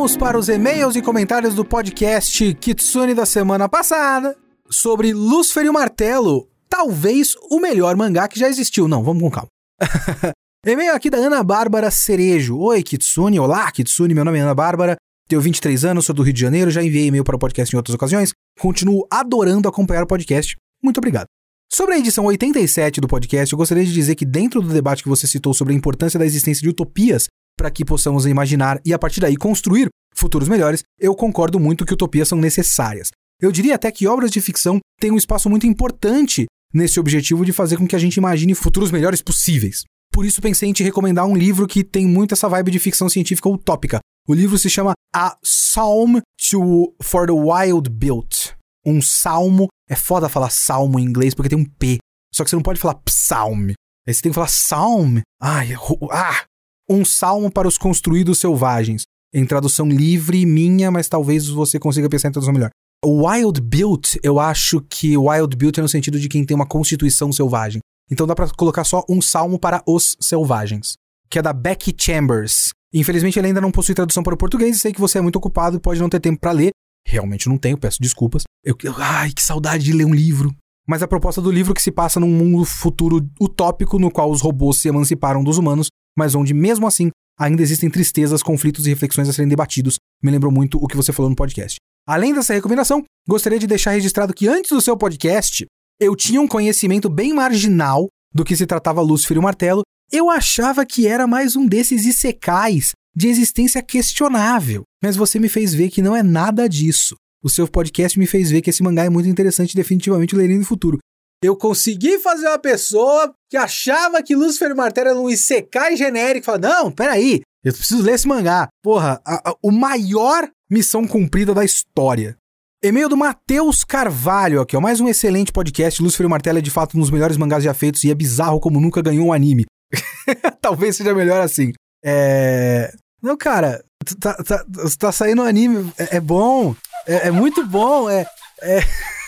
Vamos 0.02 0.16
para 0.16 0.36
os 0.36 0.48
e-mails 0.48 0.96
e 0.96 1.00
comentários 1.00 1.54
do 1.54 1.64
podcast 1.64 2.54
Kitsune 2.54 3.14
da 3.14 3.24
semana 3.24 3.68
passada 3.68 4.36
sobre 4.68 5.14
Lúcifer 5.14 5.64
e 5.64 5.68
o 5.68 5.72
Martelo, 5.72 6.48
talvez 6.68 7.36
o 7.48 7.60
melhor 7.60 7.94
mangá 7.94 8.26
que 8.26 8.36
já 8.36 8.48
existiu. 8.48 8.88
Não, 8.88 9.04
vamos 9.04 9.22
com 9.22 9.30
calma. 9.30 9.46
e-mail 10.66 10.92
aqui 10.92 11.08
da 11.08 11.18
Ana 11.18 11.40
Bárbara 11.44 11.88
Cerejo. 11.88 12.58
Oi, 12.58 12.82
Kitsune. 12.82 13.38
Olá, 13.38 13.70
Kitsune. 13.70 14.12
Meu 14.12 14.24
nome 14.24 14.38
é 14.38 14.40
Ana 14.40 14.56
Bárbara. 14.56 14.96
Tenho 15.28 15.40
23 15.40 15.84
anos, 15.84 16.04
sou 16.04 16.16
do 16.16 16.24
Rio 16.24 16.32
de 16.32 16.40
Janeiro, 16.40 16.68
já 16.72 16.82
enviei 16.82 17.06
e-mail 17.06 17.22
para 17.22 17.36
o 17.36 17.38
podcast 17.38 17.72
em 17.72 17.76
outras 17.76 17.94
ocasiões. 17.94 18.32
Continuo 18.58 19.06
adorando 19.08 19.68
acompanhar 19.68 20.02
o 20.02 20.08
podcast. 20.08 20.56
Muito 20.82 20.98
obrigado. 20.98 21.26
Sobre 21.72 21.94
a 21.94 21.98
edição 21.98 22.24
87 22.24 23.00
do 23.00 23.06
podcast, 23.06 23.52
eu 23.52 23.56
gostaria 23.56 23.84
de 23.84 23.92
dizer 23.92 24.16
que, 24.16 24.26
dentro 24.26 24.60
do 24.60 24.74
debate 24.74 25.04
que 25.04 25.08
você 25.08 25.28
citou 25.28 25.54
sobre 25.54 25.72
a 25.72 25.76
importância 25.76 26.18
da 26.18 26.26
existência 26.26 26.60
de 26.60 26.70
utopias 26.70 27.28
para 27.56 27.70
que 27.70 27.84
possamos 27.84 28.26
imaginar 28.26 28.80
e, 28.84 28.92
a 28.92 28.98
partir 28.98 29.20
daí, 29.20 29.36
construir 29.36 29.88
futuros 30.14 30.48
melhores, 30.48 30.82
eu 30.98 31.14
concordo 31.14 31.58
muito 31.58 31.84
que 31.84 31.94
utopias 31.94 32.28
são 32.28 32.38
necessárias. 32.38 33.10
Eu 33.40 33.50
diria 33.50 33.74
até 33.74 33.90
que 33.90 34.06
obras 34.06 34.30
de 34.30 34.40
ficção 34.40 34.78
têm 35.00 35.10
um 35.10 35.16
espaço 35.16 35.50
muito 35.50 35.66
importante 35.66 36.46
nesse 36.72 37.00
objetivo 37.00 37.44
de 37.44 37.52
fazer 37.52 37.76
com 37.76 37.86
que 37.86 37.96
a 37.96 37.98
gente 37.98 38.16
imagine 38.16 38.54
futuros 38.54 38.90
melhores 38.90 39.20
possíveis. 39.20 39.84
Por 40.12 40.24
isso 40.24 40.42
pensei 40.42 40.68
em 40.68 40.72
te 40.72 40.82
recomendar 40.82 41.26
um 41.26 41.36
livro 41.36 41.66
que 41.66 41.82
tem 41.82 42.06
muito 42.06 42.34
essa 42.34 42.48
vibe 42.48 42.70
de 42.70 42.78
ficção 42.78 43.08
científica 43.08 43.48
utópica. 43.48 43.98
O 44.28 44.34
livro 44.34 44.58
se 44.58 44.70
chama 44.70 44.92
A 45.14 45.36
Psalm 45.42 46.20
to 46.50 46.94
for 47.02 47.26
the 47.26 47.32
Wild 47.32 47.90
Built. 47.90 48.52
Um 48.86 49.00
salmo. 49.00 49.68
É 49.88 49.96
foda 49.96 50.28
falar 50.28 50.50
salmo 50.50 50.98
em 50.98 51.04
inglês 51.04 51.34
porque 51.34 51.48
tem 51.48 51.58
um 51.58 51.64
P. 51.64 51.98
Só 52.32 52.44
que 52.44 52.50
você 52.50 52.56
não 52.56 52.62
pode 52.62 52.80
falar 52.80 52.94
psalm. 53.04 53.70
Aí 54.06 54.14
você 54.14 54.22
tem 54.22 54.30
que 54.30 54.34
falar 54.34 54.46
psalm. 54.46 55.18
Ai, 55.40 55.74
ah! 56.10 56.44
Um 56.88 57.04
salmo 57.04 57.50
para 57.50 57.68
os 57.68 57.78
construídos 57.78 58.38
selvagens. 58.38 59.02
Em 59.34 59.46
tradução 59.46 59.88
livre 59.88 60.44
minha, 60.44 60.90
mas 60.90 61.08
talvez 61.08 61.48
você 61.48 61.78
consiga 61.78 62.08
pensar 62.08 62.28
em 62.28 62.32
tradução 62.32 62.52
melhor. 62.52 62.70
Wild 63.04 63.60
Built, 63.60 64.16
eu 64.22 64.38
acho 64.38 64.80
que 64.82 65.16
Wild 65.16 65.56
Built 65.56 65.78
é 65.78 65.82
no 65.82 65.88
sentido 65.88 66.20
de 66.20 66.28
quem 66.28 66.44
tem 66.44 66.54
uma 66.54 66.66
constituição 66.66 67.32
selvagem. 67.32 67.80
Então 68.10 68.26
dá 68.26 68.34
para 68.34 68.48
colocar 68.50 68.84
só 68.84 69.04
um 69.08 69.20
salmo 69.20 69.58
para 69.58 69.82
os 69.86 70.16
selvagens, 70.20 70.94
que 71.30 71.38
é 71.38 71.42
da 71.42 71.52
Becky 71.52 71.94
Chambers. 71.98 72.70
Infelizmente 72.92 73.38
ele 73.38 73.48
ainda 73.48 73.60
não 73.60 73.72
possui 73.72 73.94
tradução 73.94 74.22
para 74.22 74.34
o 74.34 74.36
português 74.36 74.76
e 74.76 74.78
sei 74.78 74.92
que 74.92 75.00
você 75.00 75.18
é 75.18 75.20
muito 75.20 75.36
ocupado 75.36 75.76
e 75.76 75.80
pode 75.80 75.98
não 75.98 76.08
ter 76.08 76.20
tempo 76.20 76.38
para 76.40 76.52
ler. 76.52 76.70
Realmente 77.06 77.48
não 77.48 77.58
tenho, 77.58 77.78
peço 77.78 78.00
desculpas. 78.00 78.44
Eu, 78.64 78.76
eu, 78.84 78.94
ai, 78.98 79.32
que 79.32 79.42
saudade 79.42 79.82
de 79.82 79.92
ler 79.92 80.04
um 80.04 80.14
livro. 80.14 80.54
Mas 80.86 81.02
a 81.02 81.08
proposta 81.08 81.40
do 81.40 81.50
livro 81.50 81.74
que 81.74 81.82
se 81.82 81.90
passa 81.90 82.20
num 82.20 82.28
mundo 82.28 82.64
futuro 82.64 83.26
utópico 83.40 83.98
no 83.98 84.10
qual 84.10 84.30
os 84.30 84.40
robôs 84.40 84.78
se 84.78 84.88
emanciparam 84.88 85.42
dos 85.42 85.58
humanos, 85.58 85.88
mas 86.16 86.34
onde 86.34 86.54
mesmo 86.54 86.86
assim 86.86 87.10
ainda 87.38 87.62
existem 87.62 87.90
tristezas, 87.90 88.42
conflitos 88.42 88.86
e 88.86 88.90
reflexões 88.90 89.28
a 89.28 89.32
serem 89.32 89.48
debatidos. 89.48 89.96
Me 90.22 90.30
lembrou 90.30 90.52
muito 90.52 90.78
o 90.82 90.86
que 90.86 90.96
você 90.96 91.12
falou 91.12 91.30
no 91.30 91.36
podcast. 91.36 91.76
Além 92.06 92.34
dessa 92.34 92.54
recomendação, 92.54 93.04
gostaria 93.28 93.58
de 93.58 93.66
deixar 93.66 93.92
registrado 93.92 94.34
que 94.34 94.48
antes 94.48 94.70
do 94.70 94.80
seu 94.80 94.96
podcast, 94.96 95.66
eu 96.00 96.16
tinha 96.16 96.40
um 96.40 96.48
conhecimento 96.48 97.08
bem 97.08 97.32
marginal 97.32 98.08
do 98.34 98.44
que 98.44 98.56
se 98.56 98.66
tratava 98.66 99.00
Lúcifer 99.00 99.36
e 99.36 99.40
o 99.40 99.42
Martelo. 99.42 99.82
Eu 100.10 100.28
achava 100.28 100.84
que 100.84 101.06
era 101.06 101.26
mais 101.26 101.54
um 101.54 101.66
desses 101.66 102.04
isekais 102.04 102.92
de 103.14 103.28
existência 103.28 103.82
questionável, 103.82 104.82
mas 105.02 105.16
você 105.16 105.38
me 105.38 105.48
fez 105.48 105.74
ver 105.74 105.90
que 105.90 106.02
não 106.02 106.16
é 106.16 106.22
nada 106.22 106.68
disso. 106.68 107.14
O 107.42 107.50
seu 107.50 107.68
podcast 107.68 108.18
me 108.18 108.26
fez 108.26 108.50
ver 108.50 108.62
que 108.62 108.70
esse 108.70 108.82
mangá 108.82 109.04
é 109.04 109.10
muito 109.10 109.28
interessante 109.28 109.72
e 109.72 109.76
definitivamente 109.76 110.34
lerei 110.34 110.56
no 110.56 110.64
futuro. 110.64 110.98
Eu 111.42 111.56
consegui 111.56 112.20
fazer 112.20 112.46
uma 112.46 112.58
pessoa 112.58 113.34
que 113.50 113.56
achava 113.56 114.22
que 114.22 114.36
Lúcifer 114.36 114.70
e 114.70 114.74
Martelo 114.74 115.08
era 115.08 115.18
um 115.18 115.28
isekai 115.28 115.96
genérico. 115.96 116.46
Fala, 116.46 116.58
não, 116.58 116.92
peraí, 116.92 117.40
eu 117.64 117.72
preciso 117.72 118.02
ler 118.02 118.14
esse 118.14 118.28
mangá. 118.28 118.68
Porra, 118.80 119.20
a, 119.26 119.50
a, 119.50 119.54
o 119.60 119.72
maior 119.72 120.48
missão 120.70 121.06
cumprida 121.06 121.52
da 121.52 121.64
história. 121.64 122.36
E-mail 122.80 123.08
do 123.08 123.16
Matheus 123.16 123.82
Carvalho 123.82 124.60
aqui, 124.60 124.76
ó. 124.76 124.80
Mais 124.80 125.00
um 125.00 125.08
excelente 125.08 125.52
podcast. 125.52 126.00
Lúcifer 126.00 126.26
e 126.26 126.28
Martelo 126.28 126.58
é 126.58 126.62
de 126.62 126.70
fato 126.70 126.96
um 126.96 127.00
dos 127.00 127.10
melhores 127.10 127.36
mangás 127.36 127.64
já 127.64 127.74
feitos 127.74 128.04
e 128.04 128.10
é 128.10 128.14
bizarro 128.14 128.60
como 128.60 128.80
nunca 128.80 129.02
ganhou 129.02 129.26
um 129.26 129.32
anime. 129.32 129.66
Talvez 130.62 130.96
seja 130.96 131.12
melhor 131.12 131.40
assim. 131.40 131.72
É. 132.04 132.92
Não, 133.20 133.36
cara, 133.36 133.84
tá, 134.20 134.34
tá, 134.34 134.64
tá 134.98 135.12
saindo 135.12 135.42
um 135.42 135.44
anime, 135.44 135.92
é, 135.96 136.16
é 136.16 136.20
bom, 136.20 136.74
é, 137.06 137.28
é, 137.28 137.30
muito 137.30 137.64
bom, 137.64 138.10
é. 138.10 138.26
é... 138.60 138.80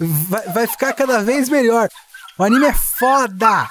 vai, 0.00 0.48
vai 0.48 0.66
ficar 0.66 0.92
cada 0.92 1.22
vez 1.22 1.48
melhor. 1.48 1.88
O 2.38 2.44
anime 2.44 2.66
é 2.66 2.72
foda! 2.72 3.68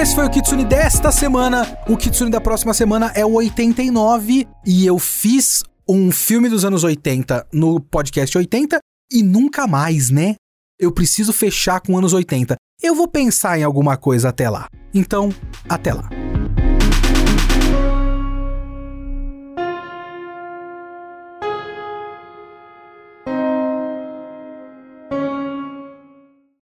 esse 0.00 0.14
foi 0.14 0.24
o 0.24 0.30
Kitsune 0.30 0.64
desta 0.64 1.12
semana. 1.12 1.78
O 1.86 1.94
Kitsune 1.94 2.30
da 2.30 2.40
próxima 2.40 2.72
semana 2.72 3.12
é 3.14 3.24
o 3.24 3.32
89. 3.32 4.48
E 4.64 4.86
eu 4.86 4.98
fiz 4.98 5.62
um 5.86 6.10
filme 6.10 6.48
dos 6.48 6.64
anos 6.64 6.84
80 6.84 7.46
no 7.52 7.78
podcast 7.78 8.36
80 8.38 8.78
e 9.12 9.22
nunca 9.22 9.66
mais, 9.66 10.08
né? 10.08 10.36
Eu 10.78 10.90
preciso 10.90 11.34
fechar 11.34 11.80
com 11.80 11.98
anos 11.98 12.14
80. 12.14 12.56
Eu 12.82 12.94
vou 12.94 13.06
pensar 13.06 13.58
em 13.58 13.62
alguma 13.62 13.98
coisa 13.98 14.30
até 14.30 14.48
lá. 14.48 14.68
Então, 14.94 15.28
até 15.68 15.92
lá. 15.92 16.08